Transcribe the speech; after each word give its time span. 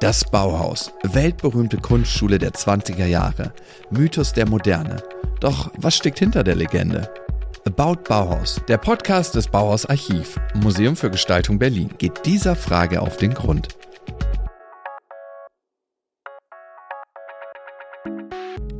Das 0.00 0.24
Bauhaus, 0.24 0.90
weltberühmte 1.02 1.76
Kunstschule 1.76 2.38
der 2.38 2.52
20er 2.52 3.04
Jahre, 3.04 3.52
Mythos 3.90 4.32
der 4.32 4.48
Moderne. 4.48 5.02
Doch 5.40 5.70
was 5.76 5.94
steckt 5.94 6.18
hinter 6.18 6.42
der 6.42 6.54
Legende? 6.54 7.12
About 7.66 8.04
Bauhaus, 8.08 8.62
der 8.66 8.78
Podcast 8.78 9.34
des 9.34 9.48
Bauhaus 9.48 9.84
Archiv, 9.84 10.40
Museum 10.54 10.96
für 10.96 11.10
Gestaltung 11.10 11.58
Berlin, 11.58 11.90
geht 11.98 12.24
dieser 12.24 12.56
Frage 12.56 13.02
auf 13.02 13.18
den 13.18 13.34
Grund. 13.34 13.68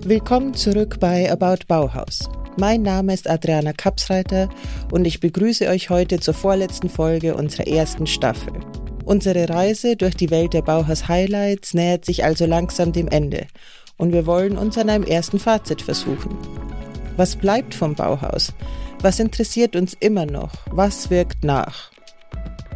Willkommen 0.03 0.55
zurück 0.55 1.01
bei 1.01 1.31
About 1.31 1.67
Bauhaus. 1.69 2.31
Mein 2.57 2.81
Name 2.81 3.13
ist 3.13 3.29
Adriana 3.29 3.75
Kapsreiter 3.75 4.49
und 4.91 5.05
ich 5.05 5.21
begrüße 5.21 5.69
euch 5.69 5.91
heute 5.91 6.19
zur 6.19 6.33
vorletzten 6.33 6.89
Folge 6.89 7.35
unserer 7.35 7.67
ersten 7.67 8.07
Staffel. 8.07 8.55
Unsere 9.11 9.49
Reise 9.49 9.97
durch 9.97 10.15
die 10.15 10.31
Welt 10.31 10.53
der 10.53 10.63
Bauhaus-Highlights 10.63 11.75
nähert 11.75 12.05
sich 12.05 12.23
also 12.23 12.47
langsam 12.47 12.93
dem 12.93 13.09
Ende 13.09 13.49
und 13.97 14.13
wir 14.13 14.25
wollen 14.25 14.57
uns 14.57 14.79
an 14.79 14.89
einem 14.89 15.03
ersten 15.03 15.41
Fazit 15.41 15.83
versuchen. 15.83 16.39
Was 17.17 17.35
bleibt 17.35 17.75
vom 17.75 17.97
Bauhaus? 17.97 18.53
Was 19.01 19.19
interessiert 19.19 19.75
uns 19.75 19.97
immer 19.99 20.27
noch? 20.27 20.53
Was 20.71 21.11
wirkt 21.11 21.43
nach? 21.43 21.91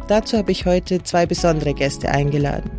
Dazu 0.09 0.37
habe 0.37 0.51
ich 0.51 0.65
heute 0.65 1.01
zwei 1.03 1.25
besondere 1.25 1.73
Gäste 1.73 2.09
eingeladen. 2.09 2.69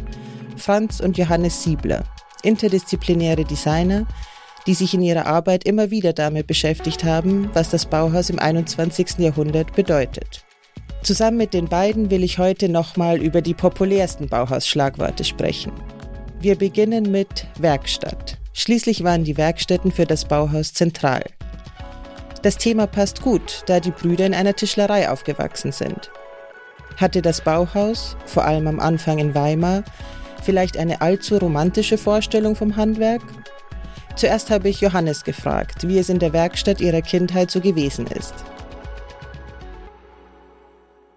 Franz 0.58 1.00
und 1.00 1.16
Johannes 1.16 1.62
Siebler, 1.62 2.04
interdisziplinäre 2.42 3.46
Designer, 3.46 4.06
die 4.66 4.74
sich 4.74 4.92
in 4.92 5.00
ihrer 5.00 5.24
Arbeit 5.24 5.64
immer 5.64 5.90
wieder 5.90 6.12
damit 6.12 6.46
beschäftigt 6.46 7.04
haben, 7.04 7.48
was 7.54 7.70
das 7.70 7.86
Bauhaus 7.86 8.28
im 8.28 8.38
21. 8.38 9.16
Jahrhundert 9.16 9.74
bedeutet. 9.74 10.45
Zusammen 11.06 11.36
mit 11.36 11.54
den 11.54 11.68
beiden 11.68 12.10
will 12.10 12.24
ich 12.24 12.40
heute 12.40 12.68
nochmal 12.68 13.22
über 13.22 13.40
die 13.40 13.54
populärsten 13.54 14.28
Bauhaus-Schlagworte 14.28 15.22
sprechen. 15.22 15.70
Wir 16.40 16.56
beginnen 16.56 17.12
mit 17.12 17.46
Werkstatt. 17.60 18.38
Schließlich 18.52 19.04
waren 19.04 19.22
die 19.22 19.36
Werkstätten 19.36 19.92
für 19.92 20.04
das 20.04 20.24
Bauhaus 20.24 20.74
zentral. 20.74 21.22
Das 22.42 22.58
Thema 22.58 22.88
passt 22.88 23.22
gut, 23.22 23.62
da 23.66 23.78
die 23.78 23.92
Brüder 23.92 24.26
in 24.26 24.34
einer 24.34 24.56
Tischlerei 24.56 25.08
aufgewachsen 25.08 25.70
sind. 25.70 26.10
Hatte 26.96 27.22
das 27.22 27.40
Bauhaus, 27.40 28.16
vor 28.24 28.44
allem 28.44 28.66
am 28.66 28.80
Anfang 28.80 29.18
in 29.18 29.32
Weimar, 29.32 29.84
vielleicht 30.42 30.76
eine 30.76 31.02
allzu 31.02 31.36
romantische 31.36 31.98
Vorstellung 31.98 32.56
vom 32.56 32.74
Handwerk? 32.74 33.22
Zuerst 34.16 34.50
habe 34.50 34.70
ich 34.70 34.80
Johannes 34.80 35.22
gefragt, 35.22 35.86
wie 35.86 36.00
es 36.00 36.08
in 36.08 36.18
der 36.18 36.32
Werkstatt 36.32 36.80
ihrer 36.80 37.02
Kindheit 37.02 37.52
so 37.52 37.60
gewesen 37.60 38.08
ist. 38.08 38.34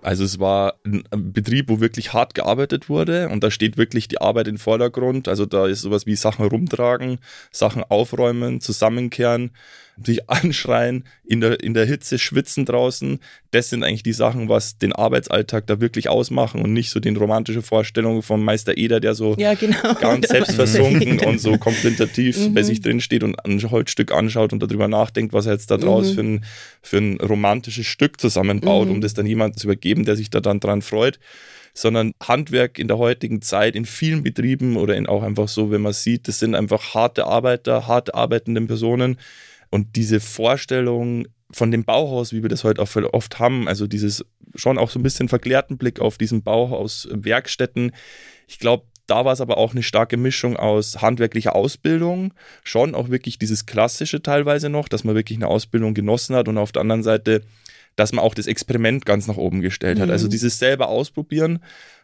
Also 0.02 0.23
es 0.23 0.39
war 0.39 0.75
ein 0.83 1.03
Betrieb, 1.33 1.69
wo 1.69 1.81
wirklich 1.81 2.14
hart 2.14 2.33
gearbeitet 2.33 2.88
wurde 2.88 3.30
und 3.30 3.44
da 3.44 3.52
steht 3.52 3.78
wirklich 3.78 4.08
die 4.08 4.22
Arbeit 4.22 4.47
im 4.47 4.58
Vordergrund. 4.58 5.28
Also 5.28 5.45
da 5.45 5.67
ist 5.67 5.81
sowas 5.81 6.06
wie 6.06 6.16
Sachen 6.16 6.45
rumtragen, 6.45 7.19
Sachen 7.52 7.83
aufräumen, 7.83 8.61
zusammenkehren, 8.61 9.52
sich 10.03 10.30
anschreien, 10.30 11.05
in 11.25 11.42
der, 11.42 11.61
in 11.61 11.73
der 11.73 11.86
Hitze 11.86 12.17
schwitzen 12.17 12.66
draußen. 12.66 13.19
Das 13.52 13.69
sind 13.69 13.83
eigentlich 13.83 14.03
die 14.03 14.14
Sachen, 14.14 14.50
was 14.50 14.78
den 14.78 14.94
Arbeitsalltag 14.94 15.67
da 15.67 15.80
wirklich 15.80 16.09
ausmachen 16.09 16.61
und 16.61 16.73
nicht 16.73 16.89
so 16.89 17.00
den 17.00 17.17
romantische 17.17 17.61
Vorstellungen 17.61 18.22
vom 18.22 18.44
Meister 18.44 18.78
Eder, 18.78 19.00
der 19.00 19.16
so 19.16 19.36
ja, 19.38 19.53
genau. 19.53 19.94
ganz 20.02 20.28
selbstversunken 20.30 21.19
und 21.19 21.39
so 21.39 21.58
kontemplativ 21.58 22.38
mhm. 22.38 22.53
bei 22.53 22.64
sich 22.64 22.81
drin 22.81 23.02
steht 23.02 23.23
und 23.23 23.44
ein 23.45 23.59
Holzstück 23.59 24.11
anschaut 24.11 24.53
und 24.53 24.61
darüber 24.61 24.88
nachdenkt, 24.88 25.33
was 25.33 25.45
er 25.45 25.53
jetzt 25.53 25.72
da 25.72 25.78
draus 25.78 26.11
mhm. 26.11 26.16
für, 26.16 26.22
ein, 26.22 26.45
für 26.81 26.97
ein 26.97 27.17
romantisches 27.22 27.86
Stück 27.86 28.19
zusammenbaut, 28.19 28.88
mhm. 28.88 28.95
um 28.95 29.02
das 29.02 29.13
dann 29.13 29.25
jemandem 29.25 29.58
zu 29.58 29.67
übergeben, 29.67 30.06
der 30.06 30.16
sich 30.16 30.30
da 30.30 30.39
dann 30.39 30.59
dran 30.59 30.81
freut 30.81 31.19
sondern 31.73 32.13
Handwerk 32.22 32.80
in 32.80 32.88
der 32.88 32.97
heutigen 32.97 33.41
Zeit 33.41 33.75
in 33.75 33.86
vielen 33.86 34.23
Betrieben 34.23 34.78
oder 34.78 34.95
in 34.95 35.08
auch 35.08 35.23
einfach 35.23 35.47
so, 35.47 35.72
wenn 35.72 35.81
man 35.81 35.94
sieht, 35.94 36.28
das 36.28 36.39
sind 36.39 36.56
einfach 36.56 36.94
harte 36.94 37.25
Arbeiter, 37.25 37.88
hart 37.88 38.13
arbeitende 38.13 38.61
Personen, 38.61 39.17
und 39.70 39.95
diese 39.95 40.20
Vorstellung 40.20 41.28
von 41.52 41.72
dem 41.72 41.84
Bauhaus, 41.84 42.31
wie 42.34 42.44
wir 42.44 42.50
das 42.50 42.63
heute 42.63 42.81
auch 42.81 42.96
oft 43.13 43.40
haben, 43.40 43.68
also 43.68 43.88
dieses 43.88 44.25
schon 44.56 44.78
auch 44.78 44.90
so 44.90 45.00
ein 45.00 45.03
bisschen 45.03 45.30
verklärten 45.30 45.78
Blick 45.78 46.00
auf 46.00 46.18
diesen 46.18 46.44
Bauhaus 46.44 47.07
Werkstätten. 47.12 47.91
Ich 48.47 48.59
glaube, 48.59 48.85
da 49.08 49.25
war 49.25 49.34
es 49.34 49.41
aber 49.41 49.58
auch 49.58 49.72
eine 49.72 49.84
starke 49.84 50.18
Mischung 50.18 50.58
aus 50.58 51.02
handwerklicher 51.02 51.56
Ausbildung, 51.56 52.34
schon 52.63 52.94
auch 52.94 53.09
wirklich 53.09 53.40
dieses 53.40 53.66
klassische 53.66 54.22
teilweise 54.22 54.69
noch, 54.69 54.88
dass 54.88 55.03
man 55.03 55.16
wirklich 55.16 55.38
eine 55.38 55.47
Ausbildung 55.47 55.94
genossen 55.94 56.35
hat 56.35 56.47
und 56.47 56.58
auf 56.58 56.72
der 56.72 56.81
anderen 56.81 57.03
Seite, 57.03 57.41
dass 57.96 58.13
man 58.13 58.24
auch 58.24 58.35
das 58.35 58.47
Experiment 58.47 59.06
ganz 59.06 59.28
nach 59.28 59.38
oben 59.38 59.62
gestellt 59.62 60.00
hat. 60.00 60.09
Also 60.09 60.28
mhm. 60.28 60.31
dieses 60.31 60.59
selber 60.59 60.90
ausprobieren 60.90 61.59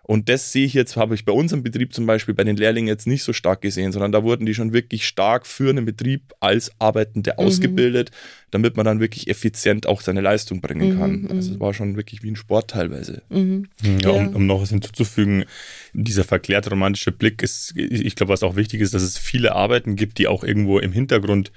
und 0.08 0.30
das 0.30 0.52
sehe 0.52 0.68
ich 0.68 0.76
jetzt, 0.76 0.98
habe 0.98 1.16
ich 1.16 1.26
bei 1.26 1.32
unserem 1.32 1.64
Betrieb 1.64 1.92
zum 1.92 2.06
Beispiel 2.06 2.36
bei 2.36 2.44
den 2.44 2.56
Lehrlingen 2.56 2.88
jetzt 2.88 3.08
nicht 3.08 3.24
so 3.24 3.34
stark 3.34 3.62
gesehen, 3.62 3.92
sondern 3.92 4.12
da 4.12 4.22
wurden 4.22 4.46
die 4.46 4.54
schon 4.54 4.72
wirklich 4.72 5.08
stark 5.08 5.48
für 5.48 5.72
einen 5.72 5.84
Betrieb 5.84 6.34
als 6.40 6.72
Arbeitende 6.78 7.34
mhm. 7.36 7.44
ausgebildet, 7.44 8.12
damit 8.52 8.78
man 8.78 8.86
dann 8.86 9.00
wirklich 9.00 9.28
effizient 9.28 9.88
auch 9.88 10.02
seine 10.02 10.22
Leistung 10.22 10.62
bringen 10.62 11.00
kann. 11.00 11.22
Mhm, 11.22 11.32
also 11.32 11.54
es 11.54 11.60
war 11.60 11.74
schon 11.74 11.96
wirklich 11.96 12.22
wie 12.22 12.30
ein 12.30 12.36
Sport 12.36 12.70
teilweise. 12.70 13.24
Mhm. 13.30 13.68
Ja, 14.04 14.12
um, 14.12 14.36
um, 14.36 14.46
noch 14.46 14.62
was 14.62 14.70
hinzuzufügen, 14.70 15.46
dieser 15.94 16.24
verklärte 16.24 16.70
romantische 16.70 17.12
Blick 17.12 17.42
ist, 17.42 17.76
ich 17.76 18.16
glaube, 18.16 18.32
was 18.32 18.44
auch 18.44 18.56
wichtig 18.56 18.82
ist, 18.82 18.94
dass 18.94 19.02
es 19.02 19.18
viele 19.18 19.56
Arbeiten 19.56 19.96
gibt, 19.96 20.20
die 20.20 20.28
auch 20.28 20.44
irgendwo 20.44 20.78
im 20.78 20.92
Hintergrund 20.92 21.52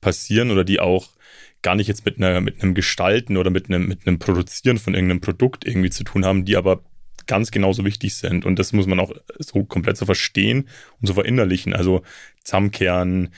passieren 0.00 0.50
oder 0.50 0.64
die 0.64 0.80
auch 0.80 1.10
gar 1.60 1.74
nicht 1.74 1.88
jetzt 1.88 2.06
mit 2.06 2.16
einer 2.16 2.40
mit 2.40 2.62
einem 2.62 2.72
Gestalten 2.72 3.36
oder 3.36 3.50
mit 3.50 3.68
einem 3.68 3.86
mit 3.86 4.06
einem 4.06 4.18
Produzieren 4.18 4.78
von 4.78 4.94
irgendeinem 4.94 5.20
Produkt 5.20 5.66
irgendwie 5.66 5.90
zu 5.90 6.04
tun 6.04 6.24
haben, 6.24 6.46
die 6.46 6.56
aber 6.56 6.82
ganz 7.30 7.52
genauso 7.52 7.84
wichtig 7.84 8.16
sind. 8.16 8.44
Und 8.44 8.58
das 8.58 8.72
muss 8.72 8.88
man 8.88 8.98
auch 8.98 9.12
so 9.38 9.62
komplett 9.62 9.96
so 9.96 10.04
verstehen 10.04 10.68
und 11.00 11.06
so 11.06 11.14
verinnerlichen. 11.14 11.74
Also 11.74 12.02
zusammenkehren, 12.42 13.28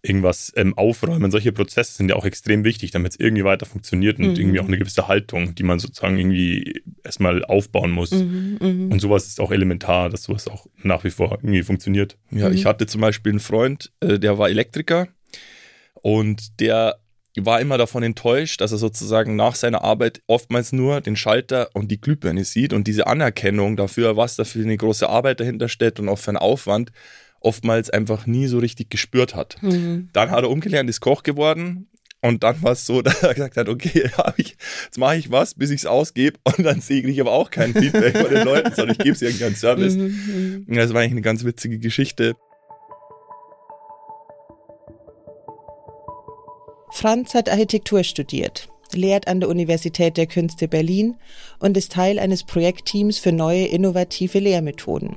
irgendwas 0.00 0.52
ähm, 0.56 0.76
aufräumen, 0.76 1.30
solche 1.30 1.52
Prozesse 1.52 1.92
sind 1.92 2.08
ja 2.08 2.16
auch 2.16 2.24
extrem 2.24 2.64
wichtig, 2.64 2.92
damit 2.92 3.12
es 3.12 3.20
irgendwie 3.20 3.44
weiter 3.44 3.66
funktioniert 3.66 4.18
und 4.18 4.30
mhm. 4.30 4.36
irgendwie 4.36 4.60
auch 4.60 4.66
eine 4.66 4.78
gewisse 4.78 5.06
Haltung, 5.06 5.54
die 5.54 5.62
man 5.62 5.78
sozusagen 5.78 6.18
irgendwie 6.18 6.82
erstmal 7.04 7.44
aufbauen 7.44 7.90
muss. 7.90 8.10
Mhm, 8.10 8.56
mh. 8.58 8.92
Und 8.94 9.00
sowas 9.00 9.26
ist 9.26 9.38
auch 9.38 9.52
elementar, 9.52 10.08
dass 10.08 10.24
sowas 10.24 10.48
auch 10.48 10.66
nach 10.82 11.04
wie 11.04 11.10
vor 11.10 11.38
irgendwie 11.42 11.62
funktioniert. 11.62 12.16
Ja, 12.30 12.48
mhm. 12.48 12.54
ich 12.54 12.64
hatte 12.64 12.86
zum 12.86 13.02
Beispiel 13.02 13.32
einen 13.32 13.40
Freund, 13.40 13.92
äh, 14.00 14.18
der 14.18 14.38
war 14.38 14.48
Elektriker 14.48 15.08
und 16.00 16.58
der 16.58 16.96
war 17.40 17.60
immer 17.60 17.78
davon 17.78 18.02
enttäuscht, 18.02 18.60
dass 18.60 18.72
er 18.72 18.78
sozusagen 18.78 19.36
nach 19.36 19.54
seiner 19.54 19.82
Arbeit 19.82 20.20
oftmals 20.26 20.72
nur 20.72 21.00
den 21.00 21.16
Schalter 21.16 21.70
und 21.72 21.90
die 21.90 22.00
Glühbirne 22.00 22.44
sieht 22.44 22.72
und 22.72 22.86
diese 22.86 23.06
Anerkennung 23.06 23.76
dafür, 23.76 24.16
was 24.16 24.36
da 24.36 24.44
für 24.44 24.60
eine 24.60 24.76
große 24.76 25.08
Arbeit 25.08 25.40
dahinter 25.40 25.68
steht 25.68 25.98
und 25.98 26.08
auch 26.08 26.18
für 26.18 26.30
einen 26.30 26.36
Aufwand, 26.36 26.92
oftmals 27.40 27.90
einfach 27.90 28.26
nie 28.26 28.46
so 28.46 28.58
richtig 28.58 28.90
gespürt 28.90 29.34
hat. 29.34 29.56
Mhm. 29.62 30.10
Dann 30.12 30.30
hat 30.30 30.44
er 30.44 30.50
umgelernt, 30.50 30.90
ist 30.90 31.00
Koch 31.00 31.22
geworden 31.22 31.88
und 32.20 32.44
dann 32.44 32.62
war 32.62 32.72
es 32.72 32.86
so, 32.86 33.02
dass 33.02 33.22
er 33.22 33.34
gesagt 33.34 33.56
hat, 33.56 33.68
okay, 33.68 34.10
ich, 34.36 34.56
jetzt 34.84 34.98
mache 34.98 35.16
ich 35.16 35.30
was, 35.30 35.54
bis 35.54 35.70
ich 35.70 35.80
es 35.80 35.86
ausgebe 35.86 36.38
und 36.44 36.64
dann 36.64 36.80
sehe 36.80 37.02
ich 37.02 37.20
aber 37.20 37.32
auch 37.32 37.50
kein 37.50 37.72
Feedback 37.72 38.16
von 38.16 38.30
den 38.30 38.44
Leuten, 38.44 38.74
sondern 38.74 38.92
ich 38.92 38.98
gebe 38.98 39.12
es 39.12 39.22
irgendeinen 39.22 39.56
Service. 39.56 39.96
Mhm, 39.96 40.64
mhm. 40.66 40.74
Das 40.74 40.92
war 40.92 41.00
eigentlich 41.00 41.12
eine 41.12 41.22
ganz 41.22 41.44
witzige 41.44 41.78
Geschichte. 41.78 42.34
Franz 46.94 47.32
hat 47.32 47.48
Architektur 47.48 48.04
studiert, 48.04 48.68
lehrt 48.92 49.26
an 49.26 49.40
der 49.40 49.48
Universität 49.48 50.18
der 50.18 50.26
Künste 50.26 50.68
Berlin 50.68 51.16
und 51.58 51.74
ist 51.78 51.92
Teil 51.92 52.18
eines 52.18 52.44
Projektteams 52.44 53.18
für 53.18 53.32
neue 53.32 53.64
innovative 53.64 54.38
Lehrmethoden. 54.38 55.16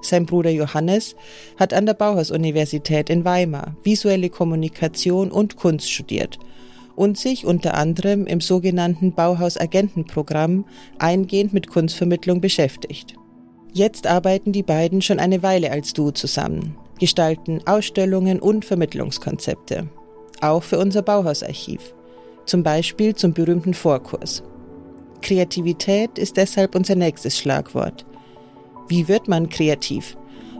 Sein 0.00 0.24
Bruder 0.24 0.48
Johannes 0.48 1.14
hat 1.58 1.74
an 1.74 1.84
der 1.84 1.92
Bauhaus-Universität 1.92 3.10
in 3.10 3.26
Weimar 3.26 3.76
visuelle 3.84 4.30
Kommunikation 4.30 5.30
und 5.30 5.56
Kunst 5.56 5.90
studiert 5.90 6.38
und 6.96 7.18
sich 7.18 7.44
unter 7.44 7.74
anderem 7.74 8.26
im 8.26 8.40
sogenannten 8.40 9.12
Bauhaus-Agentenprogramm 9.12 10.64
eingehend 10.98 11.52
mit 11.52 11.68
Kunstvermittlung 11.68 12.40
beschäftigt. 12.40 13.14
Jetzt 13.74 14.06
arbeiten 14.06 14.52
die 14.52 14.62
beiden 14.62 15.02
schon 15.02 15.20
eine 15.20 15.42
Weile 15.42 15.70
als 15.70 15.92
Duo 15.92 16.12
zusammen, 16.12 16.78
gestalten 16.98 17.60
Ausstellungen 17.66 18.40
und 18.40 18.64
Vermittlungskonzepte 18.64 19.90
auch 20.40 20.62
für 20.62 20.78
unser 20.78 21.02
Bauhausarchiv, 21.02 21.94
zum 22.46 22.62
Beispiel 22.62 23.14
zum 23.14 23.32
berühmten 23.32 23.74
Vorkurs. 23.74 24.42
Kreativität 25.22 26.18
ist 26.18 26.36
deshalb 26.36 26.74
unser 26.74 26.94
nächstes 26.94 27.38
Schlagwort. 27.38 28.06
Wie 28.88 29.08
wird 29.08 29.28
man 29.28 29.48
kreativ? 29.48 30.16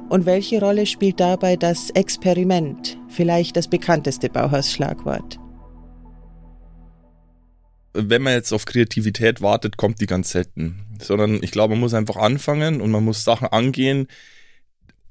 Und 0.09 0.27
welche 0.27 0.61
Rolle 0.61 0.87
spielt 0.87 1.21
dabei 1.21 1.56
das 1.56 1.91
Experiment, 1.91 2.99
vielleicht 3.09 3.56
das 3.56 3.69
bekannteste 3.69 4.29
Bauhausschlagwort? 4.29 5.38
Wenn 7.93 8.23
man 8.23 8.35
jetzt 8.35 8.53
auf 8.53 8.67
Kreativität 8.67 9.41
wartet, 9.41 9.76
kommt 9.76 10.00
die 10.00 10.06
ganz 10.06 10.31
selten. 10.31 10.85
Sondern 11.00 11.43
ich 11.43 11.50
glaube, 11.50 11.75
man 11.75 11.81
muss 11.81 11.94
einfach 11.94 12.17
anfangen 12.17 12.81
und 12.81 12.91
man 12.91 13.05
muss 13.05 13.25
Sachen 13.25 13.49
angehen, 13.49 14.06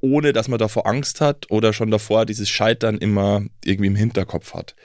ohne 0.01 0.33
dass 0.33 0.47
man 0.47 0.59
davor 0.59 0.87
Angst 0.87 1.21
hat 1.21 1.49
oder 1.49 1.73
schon 1.73 1.91
davor 1.91 2.25
dieses 2.25 2.49
Scheitern 2.49 2.97
immer 2.97 3.43
irgendwie 3.63 3.87
im 3.87 3.95
Hinterkopf 3.95 4.53
hat. 4.53 4.75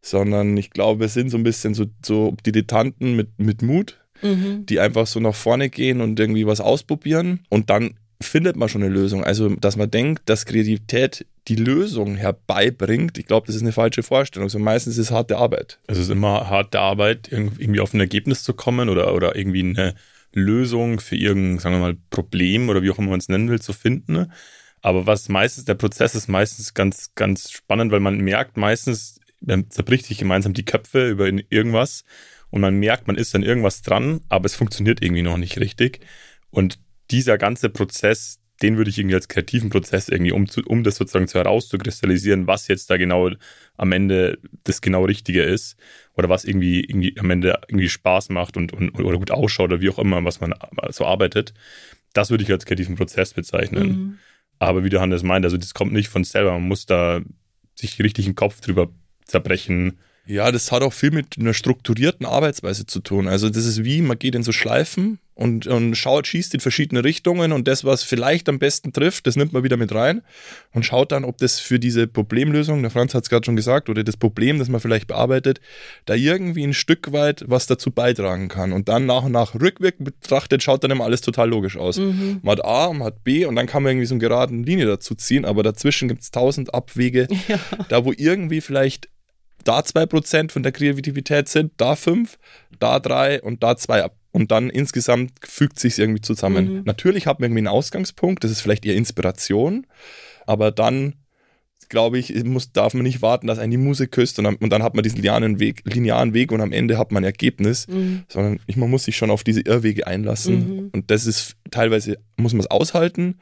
Sondern 0.00 0.56
ich 0.56 0.70
glaube, 0.70 1.00
wir 1.00 1.08
sind 1.08 1.30
so 1.30 1.38
ein 1.38 1.44
bisschen 1.44 1.74
so, 1.74 1.86
so 2.04 2.36
Dilettanten 2.44 3.16
mit, 3.16 3.38
mit 3.38 3.62
Mut, 3.62 3.98
mhm. 4.22 4.66
die 4.66 4.80
einfach 4.80 5.06
so 5.06 5.20
nach 5.20 5.34
vorne 5.34 5.70
gehen 5.70 6.00
und 6.00 6.18
irgendwie 6.18 6.46
was 6.46 6.60
ausprobieren 6.60 7.40
und 7.48 7.70
dann 7.70 7.94
findet 8.20 8.56
man 8.56 8.68
schon 8.68 8.82
eine 8.82 8.92
Lösung. 8.92 9.24
Also, 9.24 9.50
dass 9.50 9.76
man 9.76 9.90
denkt, 9.90 10.22
dass 10.26 10.46
Kreativität 10.46 11.26
die 11.48 11.56
Lösung 11.56 12.16
herbeibringt, 12.16 13.18
ich 13.18 13.26
glaube, 13.26 13.46
das 13.46 13.56
ist 13.56 13.62
eine 13.62 13.72
falsche 13.72 14.02
Vorstellung. 14.02 14.46
Also 14.46 14.58
meistens 14.58 14.94
ist 14.94 15.06
es 15.06 15.10
harte 15.10 15.36
Arbeit. 15.36 15.78
Also 15.86 16.00
es 16.00 16.08
ist 16.08 16.12
immer 16.12 16.48
harte 16.48 16.80
Arbeit, 16.80 17.28
irgendwie 17.30 17.80
auf 17.80 17.92
ein 17.92 18.00
Ergebnis 18.00 18.42
zu 18.42 18.54
kommen 18.54 18.88
oder, 18.88 19.14
oder 19.14 19.36
irgendwie 19.36 19.62
eine 19.62 19.94
Lösung 20.32 21.00
für 21.00 21.16
irgendein, 21.16 21.58
sagen 21.58 21.76
wir 21.76 21.80
mal, 21.80 21.96
Problem 22.10 22.68
oder 22.68 22.82
wie 22.82 22.90
auch 22.90 22.98
immer 22.98 23.10
man 23.10 23.20
es 23.20 23.28
nennen 23.28 23.50
will, 23.50 23.60
zu 23.60 23.72
finden. 23.72 24.32
Aber 24.84 25.06
was 25.06 25.30
meistens, 25.30 25.64
der 25.64 25.76
Prozess 25.76 26.14
ist 26.14 26.28
meistens 26.28 26.74
ganz, 26.74 27.14
ganz 27.14 27.50
spannend, 27.50 27.90
weil 27.90 28.00
man 28.00 28.18
merkt 28.18 28.58
meistens, 28.58 29.18
man 29.40 29.70
zerbricht 29.70 30.04
sich 30.04 30.18
gemeinsam 30.18 30.52
die 30.52 30.66
Köpfe 30.66 31.08
über 31.08 31.26
irgendwas 31.26 32.04
und 32.50 32.60
man 32.60 32.74
merkt, 32.74 33.06
man 33.06 33.16
ist 33.16 33.34
an 33.34 33.42
irgendwas 33.42 33.80
dran, 33.80 34.20
aber 34.28 34.44
es 34.44 34.54
funktioniert 34.54 35.02
irgendwie 35.02 35.22
noch 35.22 35.38
nicht 35.38 35.58
richtig. 35.58 36.00
Und 36.50 36.78
dieser 37.10 37.38
ganze 37.38 37.70
Prozess, 37.70 38.40
den 38.60 38.76
würde 38.76 38.90
ich 38.90 38.98
irgendwie 38.98 39.14
als 39.14 39.28
kreativen 39.28 39.70
Prozess 39.70 40.10
irgendwie, 40.10 40.32
um, 40.32 40.50
zu, 40.50 40.60
um 40.66 40.84
das 40.84 40.96
sozusagen 40.96 41.28
zu 41.28 41.38
herauszukristallisieren, 41.38 42.46
was 42.46 42.68
jetzt 42.68 42.90
da 42.90 42.98
genau 42.98 43.30
am 43.78 43.90
Ende 43.90 44.38
das 44.64 44.82
genau 44.82 45.06
Richtige 45.06 45.44
ist 45.44 45.78
oder 46.12 46.28
was 46.28 46.44
irgendwie, 46.44 46.80
irgendwie 46.80 47.18
am 47.18 47.30
Ende 47.30 47.58
irgendwie 47.68 47.88
Spaß 47.88 48.28
macht 48.28 48.58
und, 48.58 48.74
und 48.74 48.90
oder 49.00 49.16
gut 49.16 49.30
ausschaut 49.30 49.72
oder 49.72 49.80
wie 49.80 49.88
auch 49.88 49.98
immer, 49.98 50.22
was 50.26 50.40
man 50.40 50.52
so 50.90 51.06
arbeitet, 51.06 51.54
das 52.12 52.28
würde 52.28 52.44
ich 52.44 52.52
als 52.52 52.66
kreativen 52.66 52.96
Prozess 52.96 53.32
bezeichnen. 53.32 53.88
Mhm. 53.88 54.18
Aber 54.66 54.84
wie 54.84 54.90
der 54.90 55.00
Hannes 55.00 55.22
meint, 55.22 55.44
also 55.44 55.56
das 55.56 55.74
kommt 55.74 55.92
nicht 55.92 56.08
von 56.08 56.24
selber, 56.24 56.52
man 56.52 56.68
muss 56.68 56.86
da 56.86 57.20
sich 57.74 57.98
richtig 58.00 58.24
den 58.24 58.34
Kopf 58.34 58.60
drüber 58.60 58.88
zerbrechen, 59.24 59.98
ja, 60.26 60.50
das 60.50 60.72
hat 60.72 60.82
auch 60.82 60.92
viel 60.92 61.10
mit 61.10 61.38
einer 61.38 61.52
strukturierten 61.52 62.24
Arbeitsweise 62.24 62.86
zu 62.86 63.00
tun. 63.00 63.28
Also 63.28 63.50
das 63.50 63.66
ist 63.66 63.84
wie, 63.84 64.00
man 64.00 64.18
geht 64.18 64.34
in 64.34 64.42
so 64.42 64.52
Schleifen 64.52 65.18
und, 65.34 65.66
und 65.66 65.96
schaut, 65.96 66.26
schießt 66.26 66.54
in 66.54 66.60
verschiedene 66.60 67.04
Richtungen 67.04 67.52
und 67.52 67.68
das, 67.68 67.84
was 67.84 68.04
vielleicht 68.04 68.48
am 68.48 68.58
besten 68.58 68.92
trifft, 68.92 69.26
das 69.26 69.36
nimmt 69.36 69.52
man 69.52 69.64
wieder 69.64 69.76
mit 69.76 69.92
rein 69.92 70.22
und 70.72 70.86
schaut 70.86 71.12
dann, 71.12 71.24
ob 71.24 71.38
das 71.38 71.58
für 71.60 71.78
diese 71.78 72.06
Problemlösung, 72.06 72.80
der 72.82 72.90
Franz 72.90 73.14
hat 73.14 73.24
es 73.24 73.30
gerade 73.30 73.44
schon 73.44 73.56
gesagt, 73.56 73.90
oder 73.90 74.04
das 74.04 74.16
Problem, 74.16 74.58
das 74.58 74.68
man 74.68 74.80
vielleicht 74.80 75.08
bearbeitet, 75.08 75.60
da 76.06 76.14
irgendwie 76.14 76.64
ein 76.64 76.72
Stück 76.74 77.12
weit 77.12 77.44
was 77.46 77.66
dazu 77.66 77.90
beitragen 77.90 78.48
kann. 78.48 78.72
Und 78.72 78.88
dann 78.88 79.06
nach 79.06 79.24
und 79.24 79.32
nach 79.32 79.54
rückwirkend 79.54 80.04
betrachtet, 80.04 80.62
schaut 80.62 80.84
dann 80.84 80.90
immer 80.90 81.04
alles 81.04 81.20
total 81.20 81.50
logisch 81.50 81.76
aus. 81.76 81.98
Mhm. 81.98 82.38
Man 82.42 82.52
hat 82.52 82.64
A, 82.64 82.92
man 82.92 83.08
hat 83.08 83.24
B 83.24 83.44
und 83.44 83.56
dann 83.56 83.66
kann 83.66 83.82
man 83.82 83.92
irgendwie 83.92 84.06
so 84.06 84.14
eine 84.14 84.20
geraden 84.20 84.62
Linie 84.62 84.86
dazu 84.86 85.14
ziehen, 85.14 85.44
aber 85.44 85.62
dazwischen 85.62 86.08
gibt 86.08 86.22
es 86.22 86.30
tausend 86.30 86.72
Abwege, 86.72 87.26
ja. 87.48 87.58
da 87.88 88.04
wo 88.04 88.12
irgendwie 88.16 88.60
vielleicht 88.60 89.08
da 89.64 89.80
2% 89.80 90.50
von 90.50 90.62
der 90.62 90.72
Kreativität 90.72 91.48
sind, 91.48 91.72
da 91.76 91.96
5, 91.96 92.38
da 92.78 93.00
3 93.00 93.42
und 93.42 93.62
da 93.62 93.76
2 93.76 94.04
ab. 94.04 94.16
Und 94.32 94.50
dann 94.50 94.68
insgesamt 94.68 95.32
fügt 95.44 95.78
sich 95.78 95.98
irgendwie 95.98 96.20
zusammen. 96.20 96.78
Mhm. 96.78 96.82
Natürlich 96.84 97.26
hat 97.26 97.38
man 97.38 97.50
irgendwie 97.50 97.60
einen 97.60 97.68
Ausgangspunkt, 97.68 98.42
das 98.42 98.50
ist 98.50 98.60
vielleicht 98.60 98.84
eher 98.84 98.96
Inspiration, 98.96 99.86
aber 100.46 100.72
dann 100.72 101.14
glaube 101.88 102.18
ich, 102.18 102.44
muss, 102.44 102.72
darf 102.72 102.94
man 102.94 103.02
nicht 103.04 103.22
warten, 103.22 103.46
dass 103.46 103.58
einen 103.58 103.70
die 103.70 103.76
Musik 103.76 104.10
küsst 104.10 104.38
und 104.38 104.44
dann, 104.44 104.56
und 104.56 104.70
dann 104.70 104.82
hat 104.82 104.94
man 104.94 105.02
diesen 105.02 105.18
linearen 105.18 105.60
Weg, 105.60 105.82
linearen 105.84 106.34
Weg 106.34 106.50
und 106.50 106.60
am 106.60 106.72
Ende 106.72 106.98
hat 106.98 107.12
man 107.12 107.22
ein 107.22 107.26
Ergebnis, 107.26 107.86
mhm. 107.86 108.24
sondern 108.28 108.58
man 108.74 108.90
muss 108.90 109.04
sich 109.04 109.16
schon 109.16 109.30
auf 109.30 109.44
diese 109.44 109.60
Irrwege 109.60 110.06
einlassen. 110.06 110.56
Mhm. 110.56 110.90
Und 110.92 111.10
das 111.10 111.26
ist 111.26 111.56
teilweise, 111.70 112.18
muss 112.36 112.52
man 112.52 112.60
es 112.60 112.70
aushalten 112.70 113.36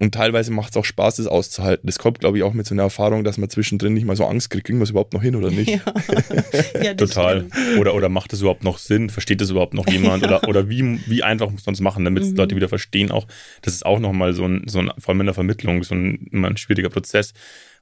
und 0.00 0.14
teilweise 0.14 0.50
macht 0.50 0.70
es 0.70 0.76
auch 0.78 0.84
Spaß, 0.86 1.16
das 1.16 1.26
auszuhalten. 1.26 1.86
Das 1.86 1.98
kommt, 1.98 2.20
glaube 2.20 2.38
ich, 2.38 2.42
auch 2.42 2.54
mit 2.54 2.66
so 2.66 2.74
einer 2.74 2.84
Erfahrung, 2.84 3.22
dass 3.22 3.36
man 3.36 3.50
zwischendrin 3.50 3.92
nicht 3.92 4.06
mal 4.06 4.16
so 4.16 4.24
Angst 4.24 4.48
kriegt, 4.48 4.64
kriegen 4.64 4.78
wir 4.78 4.84
es 4.84 4.90
überhaupt 4.90 5.12
noch 5.12 5.22
hin 5.22 5.36
oder 5.36 5.50
nicht? 5.50 5.70
Ja. 5.70 6.82
ja 6.82 6.94
Total. 6.94 7.46
Oder, 7.78 7.94
oder 7.94 8.08
macht 8.08 8.32
das 8.32 8.40
überhaupt 8.40 8.64
noch 8.64 8.78
Sinn? 8.78 9.10
Versteht 9.10 9.40
das 9.40 9.50
überhaupt 9.50 9.74
noch 9.74 9.86
jemand? 9.88 10.22
ja. 10.24 10.38
Oder, 10.38 10.48
oder 10.48 10.68
wie, 10.70 10.98
wie 11.06 11.22
einfach 11.22 11.50
muss 11.50 11.66
man 11.66 11.74
es 11.74 11.80
machen, 11.80 12.04
damit 12.04 12.24
mhm. 12.24 12.34
Leute 12.34 12.56
wieder 12.56 12.68
verstehen 12.68 13.10
auch. 13.10 13.26
Das 13.60 13.74
ist 13.74 13.84
auch 13.84 13.98
nochmal 13.98 14.32
so 14.32 14.46
ein, 14.46 14.64
so 14.66 14.78
ein, 14.78 14.90
vor 14.98 15.10
allem 15.10 15.20
in 15.20 15.26
der 15.26 15.34
Vermittlung, 15.34 15.82
so 15.84 15.94
ein, 15.94 16.28
immer 16.32 16.48
ein 16.48 16.56
schwieriger 16.56 16.88
Prozess. 16.88 17.34